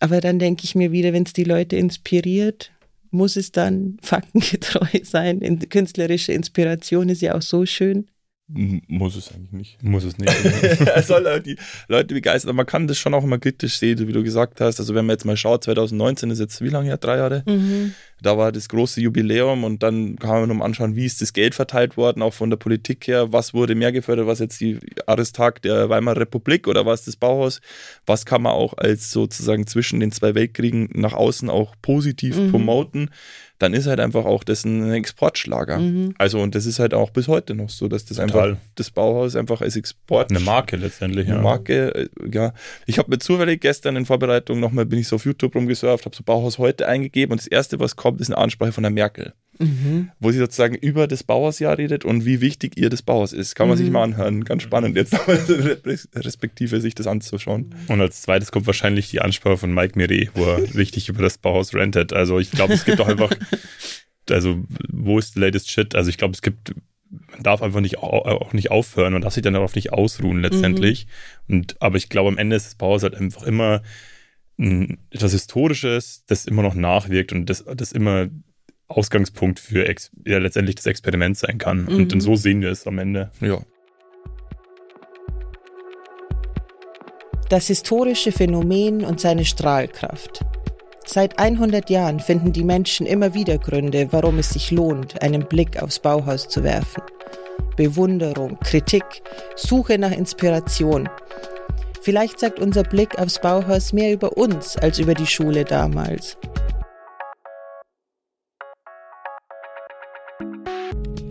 Aber 0.00 0.20
dann 0.20 0.40
denke 0.40 0.64
ich 0.64 0.74
mir 0.74 0.90
wieder, 0.90 1.12
wenn 1.12 1.22
es 1.22 1.32
die 1.32 1.44
Leute 1.44 1.76
inspiriert, 1.76 2.72
muss 3.12 3.36
es 3.36 3.52
dann 3.52 3.98
faktengetreu 4.02 4.86
sein? 5.04 5.40
In, 5.40 5.68
künstlerische 5.68 6.32
Inspiration 6.32 7.08
ist 7.08 7.22
ja 7.22 7.34
auch 7.34 7.42
so 7.42 7.66
schön. 7.66 8.08
Muss 8.48 9.16
es 9.16 9.32
eigentlich 9.32 9.52
nicht. 9.52 9.82
Muss 9.82 10.04
es 10.04 10.18
nicht. 10.18 10.30
er 10.86 11.02
soll 11.02 11.40
die 11.40 11.56
Leute 11.88 12.14
begeistern. 12.14 12.54
Man 12.56 12.66
kann 12.66 12.86
das 12.86 12.98
schon 12.98 13.14
auch 13.14 13.24
immer 13.24 13.38
kritisch 13.38 13.78
sehen, 13.78 14.06
wie 14.06 14.12
du 14.12 14.22
gesagt 14.22 14.60
hast. 14.60 14.78
Also 14.78 14.94
wenn 14.94 15.06
man 15.06 15.14
jetzt 15.14 15.24
mal 15.24 15.36
schaut, 15.36 15.64
2019 15.64 16.30
ist 16.30 16.40
jetzt 16.40 16.60
wie 16.60 16.68
lange 16.68 16.86
her? 16.86 16.98
Drei 16.98 17.16
Jahre? 17.16 17.44
Mhm. 17.46 17.94
Da 18.22 18.38
war 18.38 18.52
das 18.52 18.68
große 18.68 19.00
Jubiläum 19.00 19.64
und 19.64 19.82
dann 19.82 20.16
kann 20.16 20.30
man 20.30 20.48
nochmal 20.48 20.66
anschauen, 20.66 20.96
wie 20.96 21.06
ist 21.06 21.20
das 21.20 21.32
Geld 21.32 21.54
verteilt 21.54 21.96
worden, 21.96 22.22
auch 22.22 22.34
von 22.34 22.50
der 22.50 22.56
Politik 22.56 23.06
her. 23.08 23.32
Was 23.32 23.52
wurde 23.52 23.74
mehr 23.74 23.92
gefördert? 23.92 24.26
Was 24.26 24.38
jetzt 24.38 24.60
die 24.60 24.78
Jahrestag 25.06 25.60
der 25.62 25.88
Weimarer 25.88 26.20
Republik 26.20 26.68
oder 26.68 26.86
was 26.86 27.04
das 27.04 27.16
Bauhaus? 27.16 27.60
Was 28.06 28.24
kann 28.24 28.42
man 28.42 28.52
auch 28.52 28.74
als 28.78 29.10
sozusagen 29.10 29.66
zwischen 29.66 30.00
den 30.00 30.12
zwei 30.12 30.34
Weltkriegen 30.34 30.88
nach 30.94 31.12
außen 31.12 31.50
auch 31.50 31.74
positiv 31.82 32.36
mhm. 32.36 32.50
promoten? 32.50 33.10
dann 33.62 33.74
ist 33.74 33.86
halt 33.86 34.00
einfach 34.00 34.24
auch 34.24 34.42
das 34.42 34.64
ein 34.64 34.92
Exportschlager. 34.92 35.78
Mhm. 35.78 36.14
Also 36.18 36.40
und 36.40 36.56
das 36.56 36.66
ist 36.66 36.80
halt 36.80 36.94
auch 36.94 37.10
bis 37.10 37.28
heute 37.28 37.54
noch 37.54 37.70
so, 37.70 37.86
dass 37.86 38.04
das 38.04 38.16
Total. 38.16 38.50
einfach 38.50 38.60
das 38.74 38.90
Bauhaus 38.90 39.36
einfach 39.36 39.60
als 39.60 39.76
Export 39.76 40.30
eine 40.30 40.40
Marke 40.40 40.74
letztendlich, 40.76 41.28
eine 41.28 41.36
ja. 41.36 41.42
Marke, 41.42 41.94
äh, 41.94 42.08
ja. 42.32 42.54
Ich 42.86 42.98
habe 42.98 43.10
mir 43.10 43.18
zufällig 43.18 43.60
gestern 43.60 43.94
in 43.94 44.04
Vorbereitung 44.04 44.58
nochmal 44.58 44.84
bin 44.84 44.98
ich 44.98 45.06
so 45.06 45.16
auf 45.16 45.24
YouTube 45.24 45.54
rumgesurft, 45.54 46.06
habe 46.06 46.16
so 46.16 46.24
Bauhaus 46.24 46.58
heute 46.58 46.88
eingegeben 46.88 47.32
und 47.32 47.40
das 47.40 47.46
erste, 47.46 47.78
was 47.78 47.94
kommt, 47.94 48.11
ist 48.20 48.30
eine 48.30 48.38
Ansprache 48.38 48.72
von 48.72 48.82
der 48.82 48.92
Merkel 48.92 49.34
mhm. 49.62 50.10
wo 50.20 50.30
sie 50.30 50.38
sozusagen 50.38 50.74
über 50.74 51.06
das 51.06 51.22
Bauhausjahr 51.22 51.78
redet 51.78 52.04
und 52.04 52.24
wie 52.24 52.40
wichtig 52.40 52.76
ihr 52.76 52.90
das 52.90 53.02
Bauhaus 53.02 53.32
ist. 53.32 53.54
Kann 53.54 53.68
man 53.68 53.78
mhm. 53.78 53.82
sich 53.82 53.90
mal 53.90 54.02
anhören. 54.02 54.44
Ganz 54.44 54.62
spannend, 54.62 54.96
jetzt 54.96 55.14
respektive 56.16 56.80
sich 56.80 56.94
das 56.94 57.06
anzuschauen. 57.06 57.74
Und 57.88 58.00
als 58.00 58.22
zweites 58.22 58.52
kommt 58.52 58.66
wahrscheinlich 58.66 59.10
die 59.10 59.20
Ansprache 59.20 59.58
von 59.58 59.72
Mike 59.72 59.98
Miret, 59.98 60.30
wo 60.34 60.44
er 60.44 60.58
richtig 60.74 61.08
über 61.08 61.22
das 61.22 61.38
Bauhaus 61.38 61.74
rentet. 61.74 62.12
Also 62.12 62.38
ich 62.38 62.50
glaube, 62.50 62.74
es 62.74 62.84
gibt 62.84 62.98
doch 62.98 63.08
einfach, 63.08 63.30
also 64.30 64.62
wo 64.90 65.18
ist 65.18 65.34
the 65.34 65.40
latest 65.40 65.70
shit? 65.70 65.94
Also 65.94 66.10
ich 66.10 66.18
glaube, 66.18 66.34
es 66.34 66.42
gibt 66.42 66.74
man 67.30 67.42
darf 67.42 67.60
einfach 67.60 67.80
nicht 67.80 67.98
auch 67.98 68.54
nicht 68.54 68.70
aufhören 68.70 69.12
und 69.12 69.20
darf 69.20 69.34
sich 69.34 69.42
dann 69.42 69.52
darauf 69.52 69.74
nicht 69.74 69.92
ausruhen 69.92 70.40
letztendlich. 70.40 71.06
Mhm. 71.46 71.54
Und 71.54 71.76
aber 71.82 71.98
ich 71.98 72.08
glaube, 72.08 72.30
am 72.30 72.38
Ende 72.38 72.56
ist 72.56 72.64
das 72.64 72.74
Bauhaus 72.74 73.02
halt 73.02 73.14
einfach 73.14 73.42
immer 73.42 73.82
etwas 74.58 75.32
Historisches, 75.32 76.24
das 76.26 76.46
immer 76.46 76.62
noch 76.62 76.74
nachwirkt 76.74 77.32
und 77.32 77.46
das, 77.46 77.64
das 77.64 77.92
immer 77.92 78.28
Ausgangspunkt 78.88 79.58
für 79.58 79.86
ja, 80.26 80.38
letztendlich 80.38 80.76
das 80.76 80.86
Experiment 80.86 81.36
sein 81.36 81.58
kann. 81.58 81.84
Mhm. 81.84 82.08
Und 82.12 82.20
so 82.20 82.36
sehen 82.36 82.60
wir 82.60 82.70
es 82.70 82.86
am 82.86 82.98
Ende. 82.98 83.30
Ja. 83.40 83.58
Das 87.48 87.66
historische 87.66 88.32
Phänomen 88.32 89.04
und 89.04 89.20
seine 89.20 89.44
Strahlkraft. 89.44 90.44
Seit 91.04 91.38
100 91.38 91.90
Jahren 91.90 92.20
finden 92.20 92.52
die 92.52 92.64
Menschen 92.64 93.06
immer 93.06 93.34
wieder 93.34 93.58
Gründe, 93.58 94.08
warum 94.12 94.38
es 94.38 94.50
sich 94.50 94.70
lohnt, 94.70 95.20
einen 95.20 95.46
Blick 95.46 95.82
aufs 95.82 95.98
Bauhaus 95.98 96.48
zu 96.48 96.62
werfen. 96.62 97.02
Bewunderung, 97.76 98.58
Kritik, 98.60 99.04
Suche 99.56 99.98
nach 99.98 100.12
Inspiration. 100.12 101.08
Vielleicht 102.02 102.40
sagt 102.40 102.58
unser 102.58 102.82
Blick 102.82 103.16
aufs 103.20 103.40
Bauhaus 103.40 103.92
mehr 103.92 104.12
über 104.12 104.36
uns 104.36 104.76
als 104.76 104.98
über 104.98 105.14
die 105.14 105.26
Schule 105.26 105.64
damals. 105.64 106.36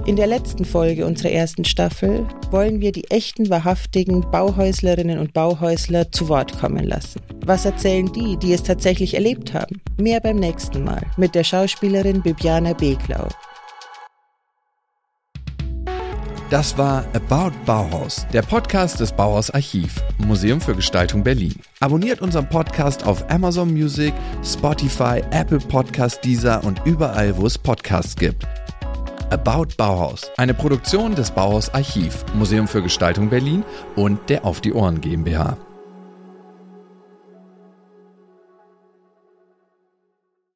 In 0.06 0.16
der 0.16 0.28
letzten 0.28 0.64
Folge 0.64 1.06
unserer 1.06 1.32
ersten 1.32 1.66
Staffel 1.66 2.26
wollen 2.50 2.80
wir 2.80 2.92
die 2.92 3.10
echten, 3.12 3.50
wahrhaftigen 3.50 4.22
Bauhäuslerinnen 4.32 5.20
und 5.20 5.34
Bauhäusler 5.34 6.12
zu 6.12 6.30
Wort 6.30 6.58
kommen 6.58 6.86
lassen. 6.86 7.22
Was 7.46 7.66
erzählen 7.66 8.12
die, 8.12 8.38
die 8.38 8.54
es 8.54 8.64
tatsächlich 8.64 9.14
erlebt 9.14 9.54
haben? 9.54 9.82
Mehr 10.00 10.22
beim 10.22 10.38
nächsten 10.38 10.84
Mal 10.84 11.02
mit 11.18 11.36
der 11.36 11.44
Schauspielerin 11.44 12.22
Bibiana 12.22 12.74
Beglau. 12.74 13.28
Das 16.52 16.78
war 16.78 17.06
About 17.14 17.56
Bauhaus, 17.66 18.28
der 18.34 18.42
Podcast 18.42 19.00
des 19.00 19.14
Bauhaus 19.14 19.50
Archiv, 19.52 20.04
Museum 20.18 20.60
für 20.60 20.76
Gestaltung 20.76 21.24
Berlin. 21.24 21.56
Abonniert 21.80 22.22
unseren 22.22 22.50
Podcast 22.50 23.08
auf 23.08 23.24
Amazon 23.32 23.72
Music, 23.72 24.14
Spotify, 24.44 25.24
Apple 25.32 25.60
Podcast, 25.60 26.26
Deezer 26.26 26.62
und 26.66 26.82
überall, 26.84 27.38
wo 27.38 27.46
es 27.46 27.58
Podcasts 27.58 28.18
gibt. 28.18 28.46
About 29.30 29.78
Bauhaus, 29.78 30.30
eine 30.36 30.54
Produktion 30.54 31.16
des 31.16 31.32
Bauhaus 31.32 31.74
Archiv, 31.74 32.26
Museum 32.34 32.68
für 32.68 32.84
Gestaltung 32.84 33.30
Berlin 33.30 33.64
und 33.96 34.20
der 34.30 34.44
Auf 34.44 34.60
die 34.60 34.74
Ohren 34.74 35.00
GmbH. 35.00 35.56